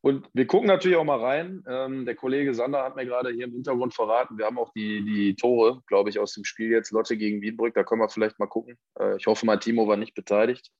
Und 0.00 0.26
wir 0.32 0.46
gucken 0.46 0.68
natürlich 0.68 0.96
auch 0.96 1.04
mal 1.04 1.20
rein. 1.20 1.64
Ähm, 1.68 2.06
der 2.06 2.14
Kollege 2.14 2.54
Sander 2.54 2.82
hat 2.82 2.96
mir 2.96 3.04
gerade 3.04 3.30
hier 3.30 3.44
im 3.44 3.52
Hintergrund 3.52 3.92
verraten, 3.92 4.38
wir 4.38 4.46
haben 4.46 4.58
auch 4.58 4.72
die, 4.72 5.04
die 5.04 5.34
Tore, 5.34 5.82
glaube 5.86 6.08
ich, 6.08 6.18
aus 6.18 6.32
dem 6.32 6.44
Spiel 6.44 6.70
jetzt 6.70 6.92
Lotte 6.92 7.18
gegen 7.18 7.42
Wiedenbrück. 7.42 7.74
Da 7.74 7.84
können 7.84 8.00
wir 8.00 8.08
vielleicht 8.08 8.38
mal 8.38 8.46
gucken. 8.46 8.78
Äh, 8.98 9.16
ich 9.18 9.26
hoffe 9.26 9.44
mal, 9.44 9.58
Timo 9.58 9.86
war 9.86 9.98
nicht 9.98 10.14
beteiligt. 10.14 10.70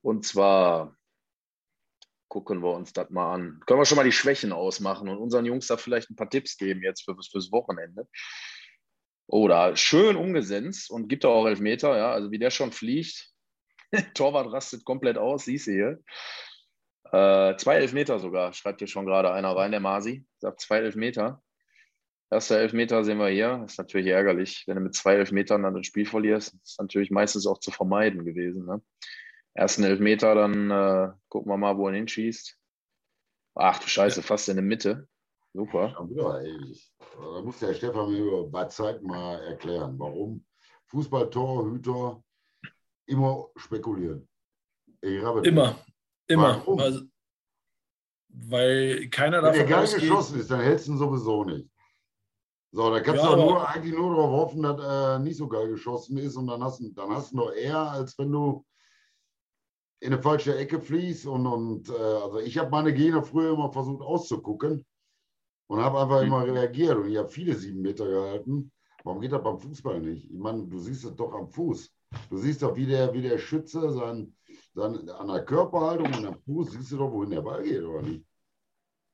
Und 0.00 0.24
zwar 0.24 0.94
gucken 2.34 2.64
wir 2.64 2.72
uns 2.72 2.92
das 2.92 3.10
mal 3.10 3.32
an. 3.32 3.60
Können 3.64 3.78
wir 3.78 3.84
schon 3.84 3.94
mal 3.94 4.02
die 4.02 4.10
Schwächen 4.10 4.52
ausmachen 4.52 5.08
und 5.08 5.18
unseren 5.18 5.46
Jungs 5.46 5.68
da 5.68 5.76
vielleicht 5.76 6.10
ein 6.10 6.16
paar 6.16 6.28
Tipps 6.28 6.56
geben 6.56 6.82
jetzt 6.82 7.04
für, 7.04 7.14
fürs 7.14 7.52
Wochenende. 7.52 8.08
Oder 9.28 9.76
schön 9.76 10.16
umgesetzt 10.16 10.90
und 10.90 11.06
gibt 11.06 11.24
auch 11.24 11.46
Elfmeter, 11.46 11.96
ja, 11.96 12.10
also 12.10 12.32
wie 12.32 12.40
der 12.40 12.50
schon 12.50 12.72
fliegt. 12.72 13.30
Torwart 14.14 14.52
rastet 14.52 14.84
komplett 14.84 15.16
aus, 15.16 15.44
siehst 15.44 15.68
du 15.68 15.70
hier. 15.70 16.02
Äh, 17.12 17.56
zwei 17.56 17.76
Elfmeter 17.76 18.18
sogar, 18.18 18.52
schreibt 18.52 18.80
hier 18.80 18.88
schon 18.88 19.06
gerade 19.06 19.32
einer 19.32 19.54
rein, 19.54 19.70
der 19.70 19.78
Masi. 19.78 20.26
Sagt 20.38 20.60
zwei 20.60 20.78
Elfmeter. 20.78 21.40
Erster 22.32 22.58
Elfmeter 22.58 23.04
sehen 23.04 23.18
wir 23.18 23.28
hier. 23.28 23.62
Ist 23.64 23.78
natürlich 23.78 24.08
ärgerlich, 24.08 24.64
wenn 24.66 24.74
du 24.74 24.80
mit 24.80 24.96
zwei 24.96 25.14
Elfmetern 25.14 25.62
dann 25.62 25.74
das 25.74 25.86
Spiel 25.86 26.04
verlierst. 26.04 26.52
Ist 26.64 26.80
natürlich 26.80 27.12
meistens 27.12 27.46
auch 27.46 27.60
zu 27.60 27.70
vermeiden 27.70 28.24
gewesen. 28.24 28.66
Ne? 28.66 28.82
Ersten 29.54 29.84
Elfmeter, 29.84 30.34
dann 30.34 30.70
äh, 30.70 31.12
gucken 31.28 31.50
wir 31.50 31.56
mal, 31.56 31.76
wo 31.76 31.88
er 31.88 31.94
hinschießt. 31.94 32.58
Ach 33.54 33.78
du 33.78 33.88
Scheiße, 33.88 34.20
ja. 34.20 34.26
fast 34.26 34.48
in 34.48 34.56
der 34.56 34.64
Mitte. 34.64 35.08
Super. 35.52 35.96
Ja, 36.10 36.40
da 36.40 37.42
muss 37.42 37.60
der 37.60 37.74
Stefan 37.74 38.10
mir 38.10 38.42
bei 38.50 38.64
Zeit 38.64 39.00
mal 39.02 39.40
erklären, 39.44 39.96
warum 39.98 40.44
Fußballtorhüter 40.86 42.22
immer 43.06 43.48
spekulieren. 43.56 44.28
immer, 45.00 45.78
immer. 46.26 46.56
Warum? 46.58 46.80
Also, 46.80 47.02
weil 48.28 49.08
keiner 49.10 49.40
davon 49.42 49.60
Wenn 49.60 49.68
der 49.68 49.76
gar 49.76 49.82
geschossen 49.82 50.40
ist, 50.40 50.50
dann 50.50 50.60
hältst 50.60 50.88
du 50.88 50.92
ihn 50.92 50.98
sowieso 50.98 51.44
nicht. 51.44 51.68
So, 52.72 52.90
da 52.90 52.98
kannst 53.00 53.22
ja, 53.22 53.36
du 53.36 53.36
nur, 53.36 53.68
eigentlich 53.68 53.94
nur 53.94 54.16
darauf 54.16 54.30
hoffen, 54.30 54.62
dass 54.62 54.80
er 54.80 55.18
nicht 55.20 55.36
so 55.36 55.46
geil 55.46 55.68
geschossen 55.68 56.18
ist 56.18 56.34
und 56.34 56.48
dann 56.48 56.64
hast, 56.64 56.82
dann 56.96 57.10
hast 57.10 57.30
du 57.30 57.36
noch 57.36 57.52
eher, 57.52 57.78
als 57.78 58.18
wenn 58.18 58.32
du 58.32 58.64
in 60.04 60.12
eine 60.12 60.22
falsche 60.22 60.56
Ecke 60.56 60.80
fließt. 60.80 61.26
Und, 61.26 61.46
und 61.46 61.88
äh, 61.88 61.92
also 61.92 62.38
ich 62.38 62.58
habe 62.58 62.70
meine 62.70 62.92
Gene 62.92 63.22
früher 63.22 63.54
immer 63.54 63.72
versucht 63.72 64.02
auszugucken 64.02 64.84
und 65.66 65.80
habe 65.80 65.98
einfach 65.98 66.20
mhm. 66.20 66.26
immer 66.26 66.46
reagiert. 66.46 66.96
Und 66.96 67.10
ich 67.10 67.16
habe 67.16 67.30
viele 67.30 67.54
sieben 67.54 67.80
Meter 67.80 68.06
gehalten. 68.06 68.70
Warum 69.02 69.20
geht 69.20 69.32
das 69.32 69.42
beim 69.42 69.58
Fußball 69.58 70.00
nicht? 70.00 70.30
Ich 70.30 70.38
meine, 70.38 70.66
du 70.66 70.78
siehst 70.78 71.04
es 71.04 71.16
doch 71.16 71.32
am 71.32 71.48
Fuß. 71.48 71.90
Du 72.28 72.36
siehst 72.36 72.62
doch, 72.62 72.76
wie 72.76 72.86
der, 72.86 73.12
wie 73.12 73.22
der 73.22 73.38
Schütze 73.38 73.90
sein, 73.92 74.34
sein, 74.74 75.08
an 75.08 75.28
der 75.28 75.44
Körperhaltung 75.44 76.06
und 76.06 76.26
am 76.26 76.38
Fuß, 76.42 76.72
siehst 76.72 76.92
du 76.92 76.98
doch, 76.98 77.10
wohin 77.10 77.30
der 77.30 77.42
Ball 77.42 77.62
geht, 77.62 77.82
oder 77.82 78.02
nicht? 78.02 78.24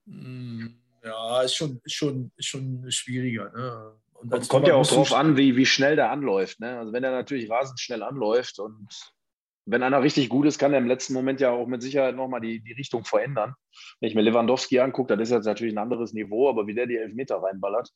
Hm, 0.06 0.74
ja, 1.02 1.42
ist 1.42 1.54
schon, 1.54 1.80
schon, 1.86 2.30
schon 2.38 2.90
schwieriger. 2.90 3.50
Ne? 3.52 3.92
Und 4.14 4.30
kommt, 4.30 4.48
kommt 4.48 4.68
ja 4.68 4.74
auch 4.74 4.86
drauf 4.86 5.12
an, 5.12 5.36
wie, 5.36 5.56
wie 5.56 5.66
schnell 5.66 5.96
der 5.96 6.10
anläuft. 6.10 6.60
Ne? 6.60 6.78
Also 6.78 6.92
wenn 6.92 7.04
er 7.04 7.12
natürlich 7.12 7.48
rasend 7.48 7.80
schnell 7.80 8.02
anläuft 8.02 8.58
und 8.58 8.88
wenn 9.70 9.82
einer 9.82 10.02
richtig 10.02 10.28
gut 10.28 10.46
ist, 10.46 10.58
kann 10.58 10.72
er 10.72 10.78
im 10.78 10.88
letzten 10.88 11.12
Moment 11.12 11.40
ja 11.40 11.50
auch 11.50 11.66
mit 11.66 11.82
Sicherheit 11.82 12.16
nochmal 12.16 12.40
die, 12.40 12.60
die 12.60 12.72
Richtung 12.72 13.04
verändern. 13.04 13.54
Wenn 14.00 14.08
ich 14.08 14.14
mir 14.14 14.22
Lewandowski 14.22 14.80
angucke, 14.80 15.08
dann 15.08 15.20
ist 15.20 15.30
jetzt 15.30 15.44
natürlich 15.44 15.74
ein 15.74 15.78
anderes 15.78 16.12
Niveau, 16.12 16.48
aber 16.48 16.66
wie 16.66 16.74
der 16.74 16.86
die 16.86 16.96
Elfmeter 16.96 17.36
reinballert, 17.36 17.90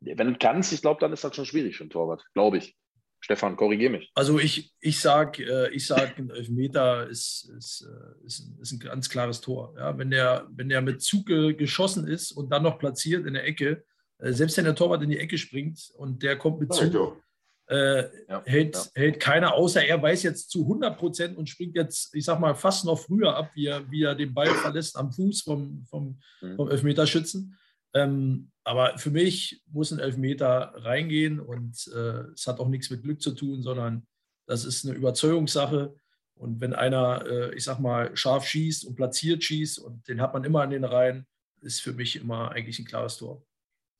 wenn 0.00 0.32
du 0.32 0.38
kannst, 0.38 0.72
ich 0.72 0.80
glaube, 0.80 1.00
dann 1.00 1.12
ist 1.12 1.24
das 1.24 1.34
schon 1.34 1.44
schwierig 1.44 1.76
für 1.76 1.84
einen 1.84 1.90
Torwart, 1.90 2.24
glaube 2.34 2.58
ich. 2.58 2.76
Stefan, 3.20 3.56
korrigiere 3.56 3.90
mich. 3.90 4.12
Also 4.14 4.38
ich, 4.38 4.72
ich 4.80 5.00
sage, 5.00 5.42
äh, 5.42 5.74
ich 5.74 5.86
sag, 5.86 6.18
ein 6.18 6.30
Elfmeter 6.30 7.08
ist, 7.08 7.50
ist, 7.56 7.84
äh, 7.84 8.24
ist, 8.24 8.48
ist, 8.60 8.72
ein 8.72 8.78
ganz 8.78 9.10
klares 9.10 9.40
Tor. 9.40 9.74
Ja, 9.76 9.98
wenn, 9.98 10.10
der, 10.10 10.46
wenn 10.52 10.68
der 10.68 10.82
mit 10.82 11.02
Zug 11.02 11.26
geschossen 11.26 12.06
ist 12.06 12.30
und 12.30 12.50
dann 12.50 12.62
noch 12.62 12.78
platziert 12.78 13.26
in 13.26 13.34
der 13.34 13.44
Ecke, 13.44 13.84
äh, 14.18 14.32
selbst 14.32 14.56
wenn 14.56 14.66
der 14.66 14.76
Torwart 14.76 15.02
in 15.02 15.10
die 15.10 15.18
Ecke 15.18 15.36
springt 15.36 15.90
und 15.96 16.22
der 16.22 16.38
kommt 16.38 16.60
mit 16.60 16.72
Zug, 16.72 17.20
äh, 17.68 18.04
ja, 18.28 18.42
hält, 18.46 18.74
ja. 18.74 18.82
hält 18.94 19.20
keiner, 19.20 19.54
außer 19.54 19.84
er 19.84 20.00
weiß 20.00 20.22
jetzt 20.22 20.50
zu 20.50 20.62
100 20.62 20.98
Prozent 20.98 21.36
und 21.36 21.48
springt 21.48 21.76
jetzt, 21.76 22.14
ich 22.14 22.24
sag 22.24 22.40
mal, 22.40 22.54
fast 22.54 22.84
noch 22.84 22.98
früher 22.98 23.36
ab, 23.36 23.50
wie 23.54 23.66
er, 23.66 23.90
wie 23.90 24.02
er 24.02 24.14
den 24.14 24.32
Ball 24.32 24.48
verlässt 24.48 24.96
am 24.96 25.12
Fuß 25.12 25.42
vom, 25.42 25.84
vom, 25.84 26.18
mhm. 26.40 26.56
vom 26.56 26.70
Elfmeterschützen. 26.70 27.56
Ähm, 27.94 28.50
aber 28.64 28.98
für 28.98 29.10
mich 29.10 29.62
muss 29.70 29.92
ein 29.92 29.98
Elfmeter 29.98 30.72
reingehen 30.76 31.40
und 31.40 31.90
äh, 31.94 32.30
es 32.32 32.46
hat 32.46 32.60
auch 32.60 32.68
nichts 32.68 32.90
mit 32.90 33.02
Glück 33.02 33.20
zu 33.20 33.32
tun, 33.32 33.62
sondern 33.62 34.06
das 34.46 34.64
ist 34.64 34.86
eine 34.86 34.94
Überzeugungssache. 34.94 35.94
Und 36.34 36.60
wenn 36.60 36.72
einer, 36.72 37.24
äh, 37.26 37.54
ich 37.54 37.64
sag 37.64 37.80
mal, 37.80 38.16
scharf 38.16 38.46
schießt 38.46 38.84
und 38.86 38.94
platziert 38.94 39.42
schießt 39.42 39.78
und 39.78 40.06
den 40.08 40.20
hat 40.20 40.32
man 40.32 40.44
immer 40.44 40.62
an 40.62 40.70
den 40.70 40.84
Reihen, 40.84 41.26
ist 41.60 41.80
für 41.80 41.92
mich 41.92 42.16
immer 42.16 42.52
eigentlich 42.52 42.78
ein 42.78 42.84
klares 42.84 43.18
Tor. 43.18 43.44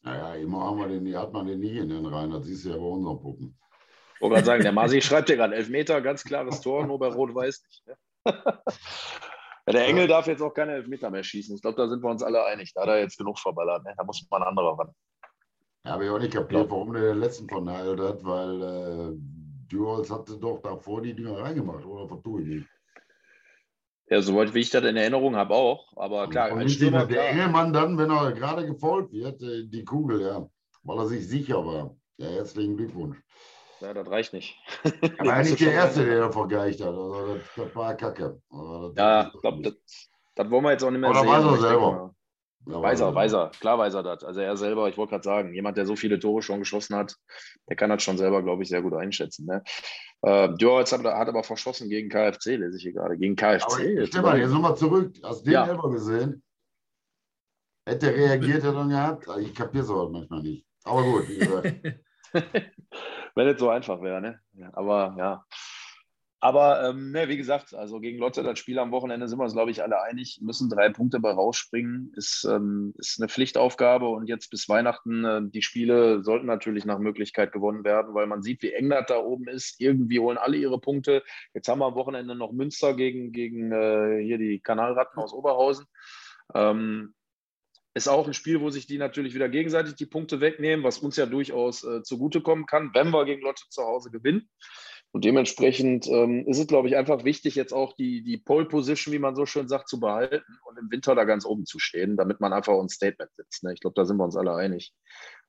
Naja, 0.02 0.34
immer 0.34 0.64
haben 0.64 0.78
wir 0.78 0.88
den, 0.88 1.16
hat 1.16 1.32
man 1.32 1.46
den 1.46 1.60
nie 1.60 1.78
in 1.78 1.88
den 1.88 2.06
Reihen. 2.06 2.30
Das 2.30 2.44
siehst 2.44 2.64
du 2.64 2.70
ja 2.70 2.76
bei 2.76 2.82
unseren 2.82 3.20
Puppen. 3.20 3.58
Ich 4.14 4.20
wollte 4.20 4.34
gerade 4.34 4.46
sagen, 4.46 4.62
der 4.62 4.72
Masi 4.72 5.00
schreibt 5.00 5.28
ja 5.28 5.36
gerade 5.36 5.54
Elfmeter, 5.54 6.00
ganz 6.00 6.24
klares 6.24 6.60
Tor, 6.60 6.86
nur 6.86 6.98
bei 6.98 7.08
Rot-Weiß 7.08 7.62
nicht. 7.62 7.86
Ne? 7.86 8.62
Der 9.66 9.86
Engel 9.86 10.08
darf 10.08 10.26
jetzt 10.26 10.40
auch 10.40 10.54
keine 10.54 10.72
Elfmeter 10.72 11.10
mehr 11.10 11.22
schießen. 11.22 11.54
Ich 11.54 11.62
glaube, 11.62 11.76
da 11.76 11.88
sind 11.88 12.02
wir 12.02 12.10
uns 12.10 12.22
alle 12.22 12.44
einig. 12.46 12.72
Da 12.74 12.82
hat 12.82 12.88
er 12.88 13.00
jetzt 13.00 13.18
genug 13.18 13.38
verballert. 13.38 13.84
Ne? 13.84 13.94
Da 13.96 14.04
muss 14.04 14.26
mal 14.30 14.38
ein 14.38 14.48
anderer 14.48 14.78
ran. 14.78 14.90
Ja, 15.84 15.92
habe 15.92 16.04
ich 16.04 16.10
auch 16.10 16.18
nicht 16.18 16.32
kapiert, 16.32 16.70
warum 16.70 16.92
der 16.94 17.12
den 17.12 17.20
letzten 17.20 17.48
verneilt 17.48 18.00
hat, 18.00 18.24
weil 18.24 18.62
äh, 18.62 19.12
Duals 19.68 20.10
hatte 20.10 20.38
doch 20.38 20.60
davor 20.62 21.02
die 21.02 21.14
Dinger 21.14 21.38
reingemacht, 21.38 21.84
oder 21.84 22.08
vertue 22.08 22.42
ich 22.42 22.48
nicht? 22.48 22.68
Ja, 24.10 24.22
soweit 24.22 24.54
wie 24.54 24.60
ich 24.60 24.70
das 24.70 24.84
in 24.84 24.96
Erinnerung 24.96 25.36
habe 25.36 25.54
auch. 25.54 25.92
Aber 25.96 26.28
klar, 26.28 26.52
ein 26.56 26.68
Stürmer, 26.68 27.04
der 27.04 27.18
klar. 27.18 27.28
Engelmann 27.28 27.72
dann, 27.72 27.98
wenn 27.98 28.10
er 28.10 28.32
gerade 28.32 28.66
gefolgt 28.66 29.12
wird, 29.12 29.42
äh, 29.42 29.66
die 29.66 29.84
Kugel, 29.84 30.22
ja, 30.22 30.48
weil 30.82 30.98
er 30.98 31.06
sich 31.06 31.28
sicher 31.28 31.64
war. 31.64 31.94
Ja, 32.16 32.28
herzlichen 32.28 32.76
Glückwunsch. 32.76 33.18
Ja, 33.80 33.94
das 33.94 34.10
reicht 34.10 34.32
nicht. 34.32 34.56
Aber 35.18 35.34
er 35.34 35.42
nicht 35.44 35.60
der 35.60 35.72
Erste, 35.72 36.04
der 36.04 36.20
davor 36.20 36.48
geeicht 36.48 36.80
hat. 36.80 36.88
Also 36.88 37.34
das, 37.34 37.42
das 37.54 37.76
war 37.76 37.94
Kacke. 37.94 38.40
Also 38.50 38.94
ja, 38.96 39.30
ich 39.32 39.40
glaube, 39.40 39.62
das, 39.62 39.74
das, 40.34 40.50
wollen 40.50 40.64
wir 40.64 40.72
jetzt 40.72 40.82
auch 40.82 40.90
nicht 40.90 41.00
mehr 41.00 41.10
Oder 41.10 41.20
sehen. 41.20 41.28
weiß 41.28 41.44
er 41.44 41.56
selber. 41.58 42.14
Ja, 42.68 42.82
weiß 42.82 43.00
er, 43.00 43.14
weiß 43.14 43.32
er. 43.32 43.50
Klar 43.60 43.78
weiß 43.78 43.94
er 43.94 44.02
das. 44.02 44.24
Also 44.24 44.40
er 44.40 44.56
selber, 44.56 44.88
ich 44.88 44.98
wollte 44.98 45.12
gerade 45.12 45.24
sagen, 45.24 45.54
jemand, 45.54 45.78
der 45.78 45.86
so 45.86 45.96
viele 45.96 46.18
Tore 46.18 46.42
schon 46.42 46.58
geschossen 46.58 46.96
hat, 46.96 47.16
der 47.68 47.76
kann 47.76 47.88
das 47.88 48.02
schon 48.02 48.18
selber, 48.18 48.42
glaube 48.42 48.62
ich, 48.62 48.68
sehr 48.68 48.82
gut 48.82 48.92
einschätzen. 48.94 49.46
Ne? 49.46 49.62
Äh, 50.22 50.54
Djorz 50.54 50.92
hat, 50.92 51.02
hat 51.02 51.28
aber 51.28 51.42
verschossen 51.42 51.88
gegen 51.88 52.10
KFC, 52.10 52.56
lese 52.56 52.76
ich 52.76 52.82
hier 52.82 52.92
gerade. 52.92 53.16
Gegen 53.16 53.36
KFC. 53.36 53.96
Aber, 53.96 54.06
Stefan, 54.06 54.40
jetzt 54.40 54.52
nochmal 54.52 54.76
zurück. 54.76 55.14
Hast 55.22 55.40
du 55.40 55.44
den 55.44 55.52
ja. 55.54 55.66
selber 55.66 55.90
gesehen? 55.90 56.42
Hätte 57.86 58.12
er 58.12 58.16
reagiert, 58.16 58.56
hätte 58.56 58.66
er 58.66 58.72
dann 58.74 58.90
gehabt. 58.90 59.26
Ich 59.40 59.54
kapiere 59.54 59.84
es 59.84 59.90
aber 59.90 60.10
manchmal 60.10 60.42
nicht. 60.42 60.66
Aber 60.84 61.02
gut, 61.02 61.28
wie 61.28 61.38
gesagt. 61.38 61.74
Wenn 63.34 63.48
es 63.48 63.58
so 63.58 63.70
einfach 63.70 64.02
wäre, 64.02 64.20
ne? 64.20 64.40
Aber 64.74 65.14
ja. 65.16 65.44
Aber 66.40 66.88
ähm, 66.88 67.10
ne, 67.10 67.28
wie 67.28 67.36
gesagt, 67.36 67.74
also 67.74 67.98
gegen 67.98 68.18
Lotte, 68.18 68.44
das 68.44 68.60
Spiel 68.60 68.78
am 68.78 68.92
Wochenende 68.92 69.26
sind 69.26 69.38
wir 69.38 69.44
uns, 69.44 69.54
glaube 69.54 69.72
ich, 69.72 69.82
alle 69.82 70.00
einig, 70.02 70.38
müssen 70.40 70.70
drei 70.70 70.88
Punkte 70.88 71.18
bei 71.18 71.32
rausspringen, 71.32 72.12
ist, 72.14 72.46
ähm, 72.48 72.94
ist 72.96 73.20
eine 73.20 73.28
Pflichtaufgabe 73.28 74.08
und 74.08 74.28
jetzt 74.28 74.48
bis 74.50 74.68
Weihnachten, 74.68 75.24
äh, 75.24 75.40
die 75.42 75.62
Spiele 75.62 76.22
sollten 76.22 76.46
natürlich 76.46 76.84
nach 76.84 77.00
Möglichkeit 77.00 77.50
gewonnen 77.50 77.82
werden, 77.82 78.14
weil 78.14 78.28
man 78.28 78.42
sieht, 78.42 78.62
wie 78.62 78.72
eng 78.72 78.88
das 78.90 79.06
da 79.08 79.18
oben 79.18 79.48
ist. 79.48 79.80
Irgendwie 79.80 80.20
holen 80.20 80.38
alle 80.38 80.56
ihre 80.56 80.80
Punkte. 80.80 81.24
Jetzt 81.54 81.66
haben 81.68 81.80
wir 81.80 81.86
am 81.86 81.96
Wochenende 81.96 82.36
noch 82.36 82.52
Münster 82.52 82.94
gegen, 82.94 83.32
gegen 83.32 83.72
äh, 83.72 84.22
hier 84.22 84.38
die 84.38 84.60
Kanalratten 84.60 85.20
aus 85.20 85.32
Oberhausen. 85.32 85.86
Ähm, 86.54 87.14
ist 87.94 88.06
auch 88.06 88.28
ein 88.28 88.34
Spiel, 88.34 88.60
wo 88.60 88.70
sich 88.70 88.86
die 88.86 88.98
natürlich 88.98 89.34
wieder 89.34 89.48
gegenseitig 89.48 89.96
die 89.96 90.06
Punkte 90.06 90.40
wegnehmen, 90.40 90.84
was 90.84 90.98
uns 90.98 91.16
ja 91.16 91.26
durchaus 91.26 91.82
äh, 91.82 92.02
zugutekommen 92.04 92.66
kann, 92.66 92.90
wenn 92.94 93.10
wir 93.10 93.24
gegen 93.24 93.42
Lotte 93.42 93.64
zu 93.70 93.82
Hause 93.82 94.12
gewinnen. 94.12 94.48
Und 95.12 95.24
dementsprechend 95.24 96.06
ähm, 96.06 96.46
ist 96.46 96.58
es, 96.58 96.66
glaube 96.66 96.88
ich, 96.88 96.96
einfach 96.96 97.24
wichtig, 97.24 97.54
jetzt 97.54 97.72
auch 97.72 97.94
die, 97.94 98.22
die 98.22 98.36
Pole 98.36 98.66
Position, 98.66 99.14
wie 99.14 99.18
man 99.18 99.34
so 99.34 99.46
schön 99.46 99.66
sagt, 99.66 99.88
zu 99.88 100.00
behalten 100.00 100.58
und 100.64 100.78
im 100.78 100.90
Winter 100.90 101.14
da 101.14 101.24
ganz 101.24 101.46
oben 101.46 101.64
zu 101.64 101.78
stehen, 101.78 102.16
damit 102.16 102.40
man 102.40 102.52
einfach 102.52 102.78
ein 102.78 102.90
Statement 102.90 103.30
setzt. 103.34 103.64
Ne? 103.64 103.72
Ich 103.72 103.80
glaube, 103.80 103.94
da 103.94 104.04
sind 104.04 104.18
wir 104.18 104.24
uns 104.24 104.36
alle 104.36 104.54
einig. 104.54 104.92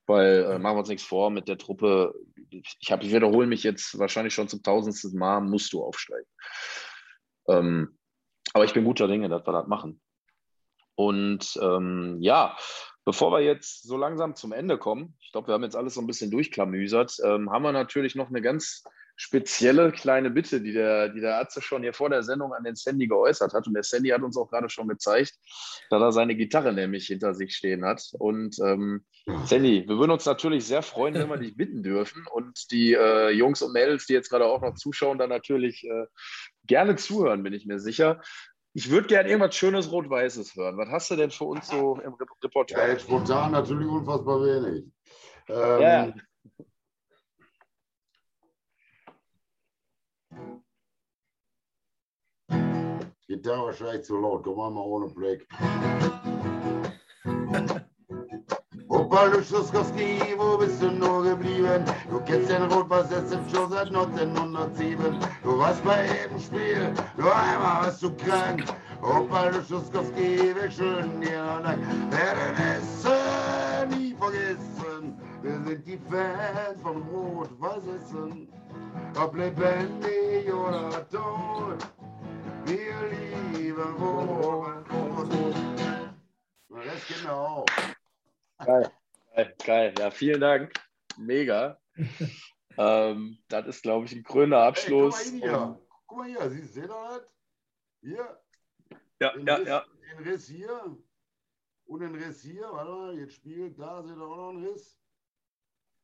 Weil 0.05 0.43
äh, 0.45 0.60
machen 0.60 0.76
wir 0.76 0.80
uns 0.80 0.89
nichts 0.89 1.05
vor 1.05 1.30
mit 1.30 1.47
der 1.47 1.57
Truppe. 1.57 2.16
Ich, 2.49 2.91
hab, 2.91 3.03
ich 3.03 3.14
wiederhole 3.14 3.47
mich 3.47 3.64
jetzt 3.64 3.99
wahrscheinlich 3.99 4.34
schon 4.34 4.47
zum 4.47 4.64
tausendsten 4.64 5.18
Mal, 5.20 5.41
musst 5.41 5.74
du 5.74 5.84
aufsteigen. 5.84 6.26
Ähm, 7.47 7.97
aber 8.53 8.64
ich 8.64 8.74
bin 8.74 8.86
guter 8.86 9.07
Dinge, 9.07 9.30
dass 9.30 9.45
wir 9.45 9.51
das 9.51 9.68
machen. 9.68 10.01
Und 10.95 11.60
ähm, 11.62 12.18
ja, 12.22 12.57
bevor 13.05 13.32
wir 13.32 13.41
jetzt 13.41 13.84
so 13.84 13.97
langsam 13.97 14.36
zum 14.36 14.51
Ende 14.51 14.78
kommen, 14.78 15.16
ich 15.22 15.32
glaube, 15.32 15.47
wir 15.47 15.53
haben 15.53 15.64
jetzt 15.64 15.76
alles 15.76 15.93
so 15.93 16.01
ein 16.01 16.07
bisschen 16.07 16.32
durchklamüsert, 16.32 17.18
ähm, 17.24 17.51
haben 17.51 17.64
wir 17.64 17.72
natürlich 17.72 18.16
noch 18.16 18.30
eine 18.30 18.41
ganz 18.41 18.84
spezielle 19.20 19.92
kleine 19.92 20.30
Bitte, 20.30 20.62
die 20.62 20.72
der, 20.72 21.10
die 21.10 21.20
der 21.20 21.40
Atze 21.40 21.62
schon 21.62 21.84
hier 21.84 21.94
vor 21.94 22.10
der 22.10 22.24
Sendung 22.24 22.54
an 22.54 22.64
den 22.64 22.76
Sandy 22.76 23.06
geäußert 23.06 23.54
hat. 23.54 23.68
Und 23.68 23.74
der 23.74 23.84
Sandy 23.84 24.10
hat 24.10 24.22
uns 24.22 24.38
auch 24.38 24.50
gerade 24.50 24.70
schon 24.70 24.88
gezeigt, 24.88 25.34
dass 25.90 26.02
er 26.02 26.14
seine 26.14 26.36
Gitarre 26.36 26.72
nämlich 26.72 27.08
hinter 27.08 27.34
sich 27.34 27.54
stehen 27.54 27.84
hat. 27.84 28.02
Und 28.18 28.58
ähm, 28.60 29.04
Sandy, 29.44 29.86
wir 29.86 29.98
würden 29.98 30.12
uns 30.12 30.26
natürlich 30.26 30.66
sehr 30.66 30.82
freuen, 30.82 31.16
wenn 31.16 31.28
wir 31.28 31.36
dich 31.36 31.58
bitten 31.58 31.84
dürfen. 31.84 32.26
Und 32.32 32.72
die 32.72 32.94
äh, 32.94 33.32
Jungs 33.32 33.62
und 33.62 33.74
Mädels, 33.74 34.06
die 34.06 34.14
jetzt 34.14 34.30
gerade 34.30 34.46
auch 34.46 34.62
noch 34.62 34.76
zuschauen, 34.76 35.18
dann 35.18 35.30
natürlich 35.30 35.84
äh, 35.84 36.06
gerne 36.66 36.96
zuhören, 36.96 37.44
bin 37.44 37.52
ich 37.52 37.66
mir 37.66 37.80
sicher. 37.80 38.22
Ich 38.72 38.90
würde 38.90 39.08
gerne 39.08 39.28
irgendwas 39.28 39.54
Schönes 39.54 39.92
Rot-Weißes 39.92 40.56
hören. 40.56 40.78
Was 40.78 40.88
hast 40.88 41.12
du 41.12 41.18
denn 41.18 41.32
für 41.32 41.44
uns 41.44 41.68
so 41.68 42.00
im 42.00 42.14
Repertoire? 42.14 42.94
Ja, 42.94 42.98
spontan 42.98 43.52
natürlich 43.52 43.90
unfassbar 43.90 44.42
wenig. 44.42 44.86
Ähm, 45.50 45.82
ja. 45.82 46.14
Gitarre 53.30 53.68
wahrscheinlich 53.68 54.06
zu 54.06 54.18
laut. 54.18 54.44
Komm 54.44 54.58
mal 54.58 54.82
ohne 54.82 55.08
Break. 55.08 55.48
Opa 58.90 59.26
Luschowski, 59.26 60.34
wo 60.36 60.58
bist 60.58 60.82
du 60.82 60.90
nur 60.90 61.24
geblieben? 61.24 61.86
Du 62.10 62.20
kennst 62.22 62.50
den 62.50 62.64
Rotpass 62.64 63.12
jetzt 63.12 63.32
im 63.32 63.48
Show 63.50 63.68
seit 63.68 63.90
1907. 63.90 65.20
Du 65.44 65.60
warst 65.60 65.84
bei 65.84 66.08
jedem 66.08 66.40
Spiel, 66.40 66.92
nur 67.18 67.36
einmal 67.36 67.84
warst 67.84 68.02
du 68.02 68.12
krank. 68.16 68.64
Opa 69.04 69.50
Luschowski, 69.50 70.56
wir 70.56 70.72
schulden 70.72 71.22
dir 71.22 71.44
noch 71.44 71.62
Dank. 71.62 71.86
Werden 72.12 72.56
es 72.58 73.06
nie 73.96 74.16
vergessen. 74.16 75.20
Wir 75.44 75.62
sind 75.68 75.86
die 75.86 76.00
Fans 76.10 76.82
von 76.82 77.04
Rot-Weiß-Essen. 77.04 78.48
Ob 79.24 79.36
lebendig 79.36 80.52
oder 80.52 81.08
tot. 81.10 81.78
Wir 82.70 83.10
lieben 83.10 83.60
geht 87.10 87.24
mir 87.24 87.34
auch. 87.34 87.66
Geil, 88.60 88.92
geil, 89.34 89.56
geil. 89.66 89.94
Ja, 89.98 90.12
vielen 90.12 90.42
Dank. 90.42 90.74
Mega. 91.18 91.80
ähm, 92.78 93.40
das 93.48 93.68
ist, 93.68 93.84
glaube 93.84 94.06
ich, 94.06 94.14
ein 94.14 94.24
grüner 94.24 94.60
Abschluss. 94.60 95.32
Hey, 95.32 95.40
guck, 95.40 95.50
mal 95.50 95.50
hier. 95.50 95.82
guck 96.08 96.18
mal 96.18 96.28
hier, 96.28 96.50
Sie 96.50 96.62
sehen 96.62 96.88
das? 96.88 97.36
Hier. 98.02 98.42
Ja, 99.20 99.34
den 99.34 99.48
ja, 99.48 99.56
Riss, 99.56 99.68
ja. 99.68 99.86
Den 100.12 100.24
Riss 100.24 100.48
hier 100.48 100.98
und 101.86 102.00
den 102.00 102.16
Riss 102.16 102.42
hier. 102.42 102.70
Warte 102.72 102.92
mal, 102.92 103.18
jetzt 103.18 103.34
spielt 103.34 103.80
da, 103.80 104.04
seht 104.04 104.16
ihr 104.16 104.24
auch 104.24 104.38
noch 104.38 104.50
einen 104.50 104.66
Riss. 104.66 104.98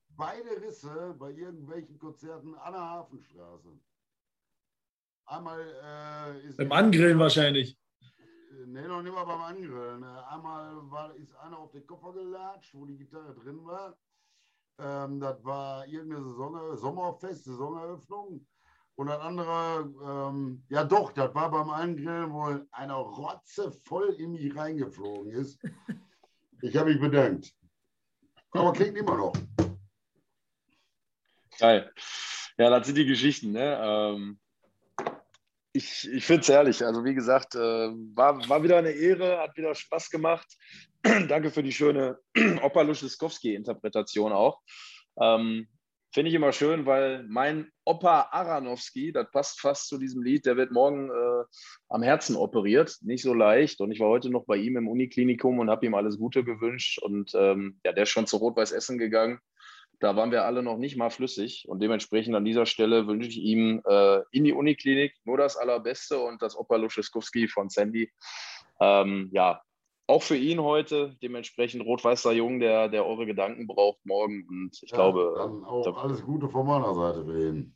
Beide 0.10 0.62
Risse 0.62 1.16
bei 1.20 1.32
irgendwelchen 1.32 2.00
Konzerten 2.00 2.56
an 2.56 2.74
der 2.74 2.82
Hafenstraße. 2.82 3.78
Einmal 5.26 5.62
äh, 5.62 6.48
ist. 6.48 6.58
Beim 6.58 6.72
Angrillen 6.72 7.20
wahrscheinlich. 7.20 7.78
Nee, 8.68 8.88
noch 8.88 9.02
nicht 9.02 9.14
mal 9.14 9.26
beim 9.26 9.42
Angrillen. 9.42 10.04
Äh, 10.04 10.34
einmal 10.34 10.92
war, 10.92 11.16
ist 11.16 11.36
einer 11.36 11.60
auf 11.60 11.72
den 11.72 11.86
Koffer 11.86 12.14
gelatscht, 12.14 12.74
wo 12.74 12.86
die 12.86 12.98
Gitarre 12.98 13.34
drin 13.36 13.64
war. 13.66 13.98
Ähm, 14.80 15.20
das 15.20 15.44
war 15.44 15.88
irgendeine 15.88 16.24
Saison, 16.24 16.78
Sommerfest, 16.78 17.46
Saisoneröffnung. 17.46 18.46
Und 18.96 19.08
das 19.08 19.20
andere, 19.20 19.94
ähm, 20.04 20.64
ja 20.70 20.84
doch, 20.84 21.12
das 21.12 21.36
war 21.36 21.52
beim 21.52 21.70
Angrillen, 21.70 22.32
wo 22.32 22.60
einer 22.72 22.96
Rotze 22.96 23.72
voll 23.84 24.10
in 24.18 24.32
mich 24.32 24.56
reingeflogen 24.56 25.32
ist. 25.32 25.62
Ich 26.62 26.76
habe 26.78 26.92
mich 26.92 27.02
bedankt. 27.02 27.54
Aber 28.52 28.72
klingt 28.72 28.98
immer 28.98 29.18
noch. 29.18 29.34
Geil. 31.60 31.92
Ja, 32.58 32.70
das 32.70 32.88
sind 32.88 32.98
die 32.98 33.06
Geschichten. 33.06 33.52
Ne? 33.52 33.80
Ähm, 33.82 34.40
ich 35.76 36.10
ich 36.12 36.26
finde 36.26 36.42
es 36.42 36.50
herrlich. 36.50 36.86
Also, 36.86 37.04
wie 37.04 37.14
gesagt, 37.14 37.56
äh, 37.56 37.60
war, 37.60 38.48
war 38.50 38.64
wieder 38.64 38.78
eine 38.78 38.92
Ehre, 38.92 39.40
hat 39.40 39.56
wieder 39.58 39.76
Spaß 39.76 40.10
gemacht. 40.10 40.48
Danke 41.04 41.52
für 41.52 41.64
die 41.64 41.72
schöne 41.72 42.18
Opa 42.64 42.82
Luscheskowski-Interpretation 42.82 44.32
auch. 44.32 44.62
Ähm, 45.20 45.68
Finde 46.16 46.30
ich 46.30 46.36
immer 46.36 46.54
schön, 46.54 46.86
weil 46.86 47.26
mein 47.28 47.70
Opa 47.84 48.30
Aranowski, 48.32 49.12
das 49.12 49.30
passt 49.32 49.60
fast 49.60 49.90
zu 49.90 49.98
diesem 49.98 50.24
Lied, 50.24 50.46
der 50.46 50.56
wird 50.56 50.72
morgen 50.72 51.10
äh, 51.10 51.44
am 51.90 52.04
Herzen 52.04 52.38
operiert. 52.38 52.96
Nicht 53.02 53.22
so 53.22 53.34
leicht. 53.34 53.82
Und 53.82 53.92
ich 53.92 54.00
war 54.00 54.08
heute 54.08 54.30
noch 54.30 54.46
bei 54.46 54.56
ihm 54.56 54.78
im 54.78 54.88
Uniklinikum 54.88 55.60
und 55.60 55.70
habe 55.70 55.86
ihm 55.86 55.94
alles 55.94 56.18
Gute 56.18 56.46
gewünscht. 56.46 57.00
Und 57.00 57.34
ähm, 57.36 57.82
ja, 57.84 57.92
der 57.92 58.04
ist 58.04 58.12
schon 58.12 58.28
zu 58.28 58.38
Rot-Weiß 58.38 58.72
Essen 58.72 58.98
gegangen. 58.98 59.40
Da 60.06 60.16
waren 60.16 60.30
wir 60.30 60.46
alle 60.46 60.62
noch 60.62 60.78
nicht 60.78 60.98
mal 60.98 61.10
flüssig. 61.10 61.66
Und 61.68 61.80
dementsprechend 61.80 62.36
an 62.36 62.46
dieser 62.46 62.68
Stelle 62.68 63.08
wünsche 63.08 63.28
ich 63.28 63.38
ihm 63.38 63.82
äh, 63.90 64.20
in 64.30 64.44
die 64.44 64.54
Uniklinik 64.54 65.16
nur 65.24 65.36
das 65.36 65.58
Allerbeste 65.58 66.20
und 66.20 66.44
das 66.44 66.56
Opa 66.56 66.76
Luscheskowski 66.76 67.48
von 67.48 67.70
Sandy. 67.70 68.12
Ähm, 68.80 69.32
ja, 69.34 69.64
auch 70.06 70.22
für 70.22 70.36
ihn 70.36 70.62
heute, 70.62 71.16
dementsprechend 71.24 71.84
rot-weißer 71.84 72.34
Jung, 72.34 72.60
der, 72.60 72.88
der 72.88 73.04
eure 73.04 73.26
Gedanken 73.26 73.66
braucht 73.66 74.06
morgen. 74.06 74.46
Und 74.48 74.78
ich 74.80 74.92
ja, 74.92 74.98
glaube. 74.98 75.34
Dann 75.36 75.64
auch 75.64 75.84
da, 75.84 75.94
alles 75.94 76.22
Gute 76.22 76.50
von 76.50 76.68
meiner 76.68 76.94
Seite 76.94 77.26
für 77.26 77.50
ihn. 77.50 77.76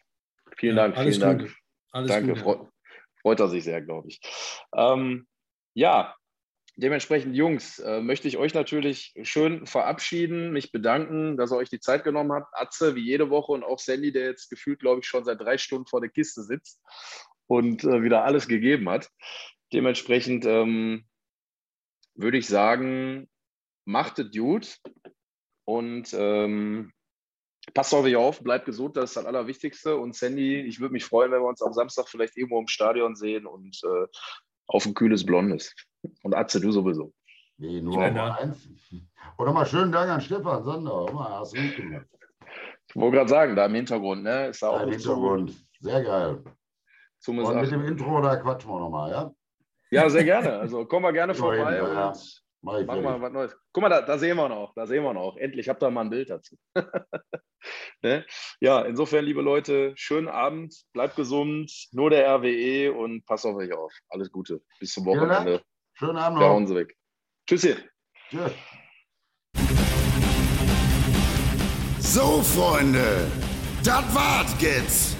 Vielen 0.56 0.76
Dank, 0.76 0.98
ja, 0.98 1.02
vielen 1.02 1.20
Dank. 1.20 1.56
Alles 1.92 2.12
Danke, 2.12 2.36
freut, 2.36 2.60
freut 3.24 3.40
er 3.40 3.48
sich 3.48 3.64
sehr, 3.64 3.82
glaube 3.82 4.10
ich. 4.10 4.22
Ähm, 4.76 5.26
ja, 5.74 6.14
dementsprechend, 6.80 7.36
Jungs, 7.36 7.80
äh, 7.80 8.02
möchte 8.02 8.28
ich 8.28 8.38
euch 8.38 8.54
natürlich 8.54 9.14
schön 9.24 9.66
verabschieden, 9.66 10.52
mich 10.52 10.72
bedanken, 10.72 11.38
dass 11.38 11.52
ihr 11.52 11.58
euch 11.58 11.70
die 11.70 11.80
Zeit 11.80 12.04
genommen 12.04 12.32
habt. 12.32 12.54
Atze, 12.54 12.96
wie 12.96 13.06
jede 13.06 13.30
Woche 13.30 13.52
und 13.52 13.64
auch 13.64 13.80
Sandy, 13.80 14.12
der 14.12 14.26
jetzt 14.26 14.50
gefühlt, 14.50 14.80
glaube 14.80 15.02
ich, 15.02 15.08
schon 15.08 15.26
seit 15.26 15.42
drei 15.42 15.58
Stunden 15.58 15.88
vor 15.88 16.02
der 16.02 16.10
Kiste 16.10 16.44
sitzt 16.44 16.82
und 17.48 17.84
äh, 17.84 18.02
wieder 18.02 18.24
alles 18.24 18.48
gegeben 18.48 18.90
hat. 18.90 19.10
Dementsprechend 19.74 20.46
ähm, 20.46 21.06
würde 22.16 22.38
ich 22.38 22.48
sagen, 22.48 23.30
macht 23.86 24.20
es 24.20 24.32
gut 24.32 24.78
und 25.66 26.14
ähm, 26.14 26.92
passt 27.74 27.94
auf 27.94 28.04
euch 28.04 28.16
auf, 28.16 28.42
bleibt 28.42 28.66
gesund, 28.66 28.98
das 28.98 29.12
ist 29.12 29.18
das 29.18 29.26
Allerwichtigste. 29.26 29.98
Und 29.98 30.16
Sandy, 30.16 30.62
ich 30.62 30.80
würde 30.80 30.94
mich 30.94 31.06
freuen, 31.06 31.32
wenn 31.32 31.42
wir 31.42 31.48
uns 31.48 31.62
am 31.62 31.74
Samstag 31.74 32.08
vielleicht 32.08 32.38
irgendwo 32.38 32.60
im 32.60 32.68
Stadion 32.68 33.16
sehen 33.16 33.46
und 33.46 33.80
äh, 33.84 34.08
auf 34.70 34.86
ein 34.86 34.94
kühles 34.94 35.26
Blondes. 35.26 35.76
Und 36.24 36.36
Atze, 36.36 36.62
du 36.62 36.72
sowieso. 36.72 37.12
Nee, 37.58 37.82
nur 37.82 38.02
eins. 38.02 38.70
Oder 39.38 39.52
mal 39.52 39.66
schönen 39.66 39.92
Dank 39.92 40.10
an 40.10 40.22
Stefan 40.22 40.64
Sander. 40.64 41.12
Mal, 41.12 41.40
hast 41.40 41.56
du 41.56 41.62
gut 41.62 41.76
gemacht. 41.76 42.06
Ich 42.88 42.96
wollte 42.96 43.18
gerade 43.18 43.30
sagen, 43.30 43.56
da 43.56 43.66
im 43.66 43.76
Hintergrund, 43.76 44.24
ne? 44.24 44.48
Ist 44.48 44.64
da 44.64 44.70
auch 44.70 44.82
Im 44.82 44.92
Hintergrund. 44.92 45.54
Sehr 45.80 46.04
geil. 46.04 46.44
Zumindest 47.20 47.54
und 47.54 47.62
mit 47.62 47.72
dem 47.72 47.86
Intro, 47.86 48.22
da 48.22 48.38
quatschen 48.38 48.72
wir 48.72 48.80
nochmal, 48.80 49.12
ja? 49.12 49.32
Ja, 49.92 50.10
sehr 50.10 50.24
gerne. 50.24 50.54
Also 50.54 50.86
kommen 50.86 51.06
wir 51.06 51.14
gerne 51.14 51.36
vorbei 51.36 51.76
ja, 51.76 51.84
und 51.84 51.94
ja. 51.94 52.14
Mach 52.62 52.86
machen 52.86 53.04
wir 53.04 53.22
was 53.22 53.32
Neues. 53.32 53.58
Guck 53.72 53.82
mal, 53.84 53.90
da, 53.90 54.02
da, 54.02 54.18
sehen 54.18 54.36
wir 54.36 54.50
noch, 54.50 54.74
da 54.76 54.86
sehen 54.86 55.04
wir 55.04 55.14
noch. 55.14 55.38
Endlich 55.38 55.70
habt 55.70 55.82
ihr 55.82 55.92
mal 55.92 56.02
ein 56.02 56.10
Bild 56.10 56.30
dazu. 56.30 56.58
ne? 58.02 58.26
Ja, 58.60 58.82
insofern, 58.82 59.24
liebe 59.24 59.42
Leute, 59.42 59.94
schönen 59.96 60.28
Abend, 60.28 60.76
bleibt 60.94 61.16
gesund, 61.16 61.72
nur 61.92 62.10
der 62.10 62.28
RWE 62.36 62.94
und 62.94 63.26
passt 63.26 63.46
auf 63.46 63.56
euch 63.56 63.72
auf. 63.72 63.94
Alles 64.10 64.32
Gute. 64.32 64.62
Bis 64.80 64.94
zum 64.94 65.06
Wochenende. 65.06 65.62
Schönen 65.94 66.18
Abend 66.18 66.40
noch. 66.40 66.46
Ja, 66.46 66.52
hauen 66.52 66.68
Sie 66.68 66.76
weg. 66.76 66.96
Tschüssi. 67.48 67.76
Tschüss. 68.30 68.52
So, 72.00 72.42
Freunde, 72.42 73.28
das 73.84 74.16
war's 74.16 74.56
jetzt. 74.60 75.16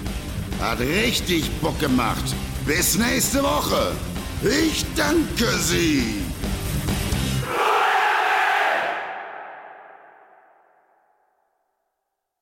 Hat 0.60 0.80
richtig 0.80 1.50
Bock 1.62 1.78
gemacht. 1.78 2.34
Bis 2.66 2.98
nächste 2.98 3.42
Woche. 3.42 3.92
Ich 4.42 4.84
danke 4.94 5.46
Sie. 5.58 6.29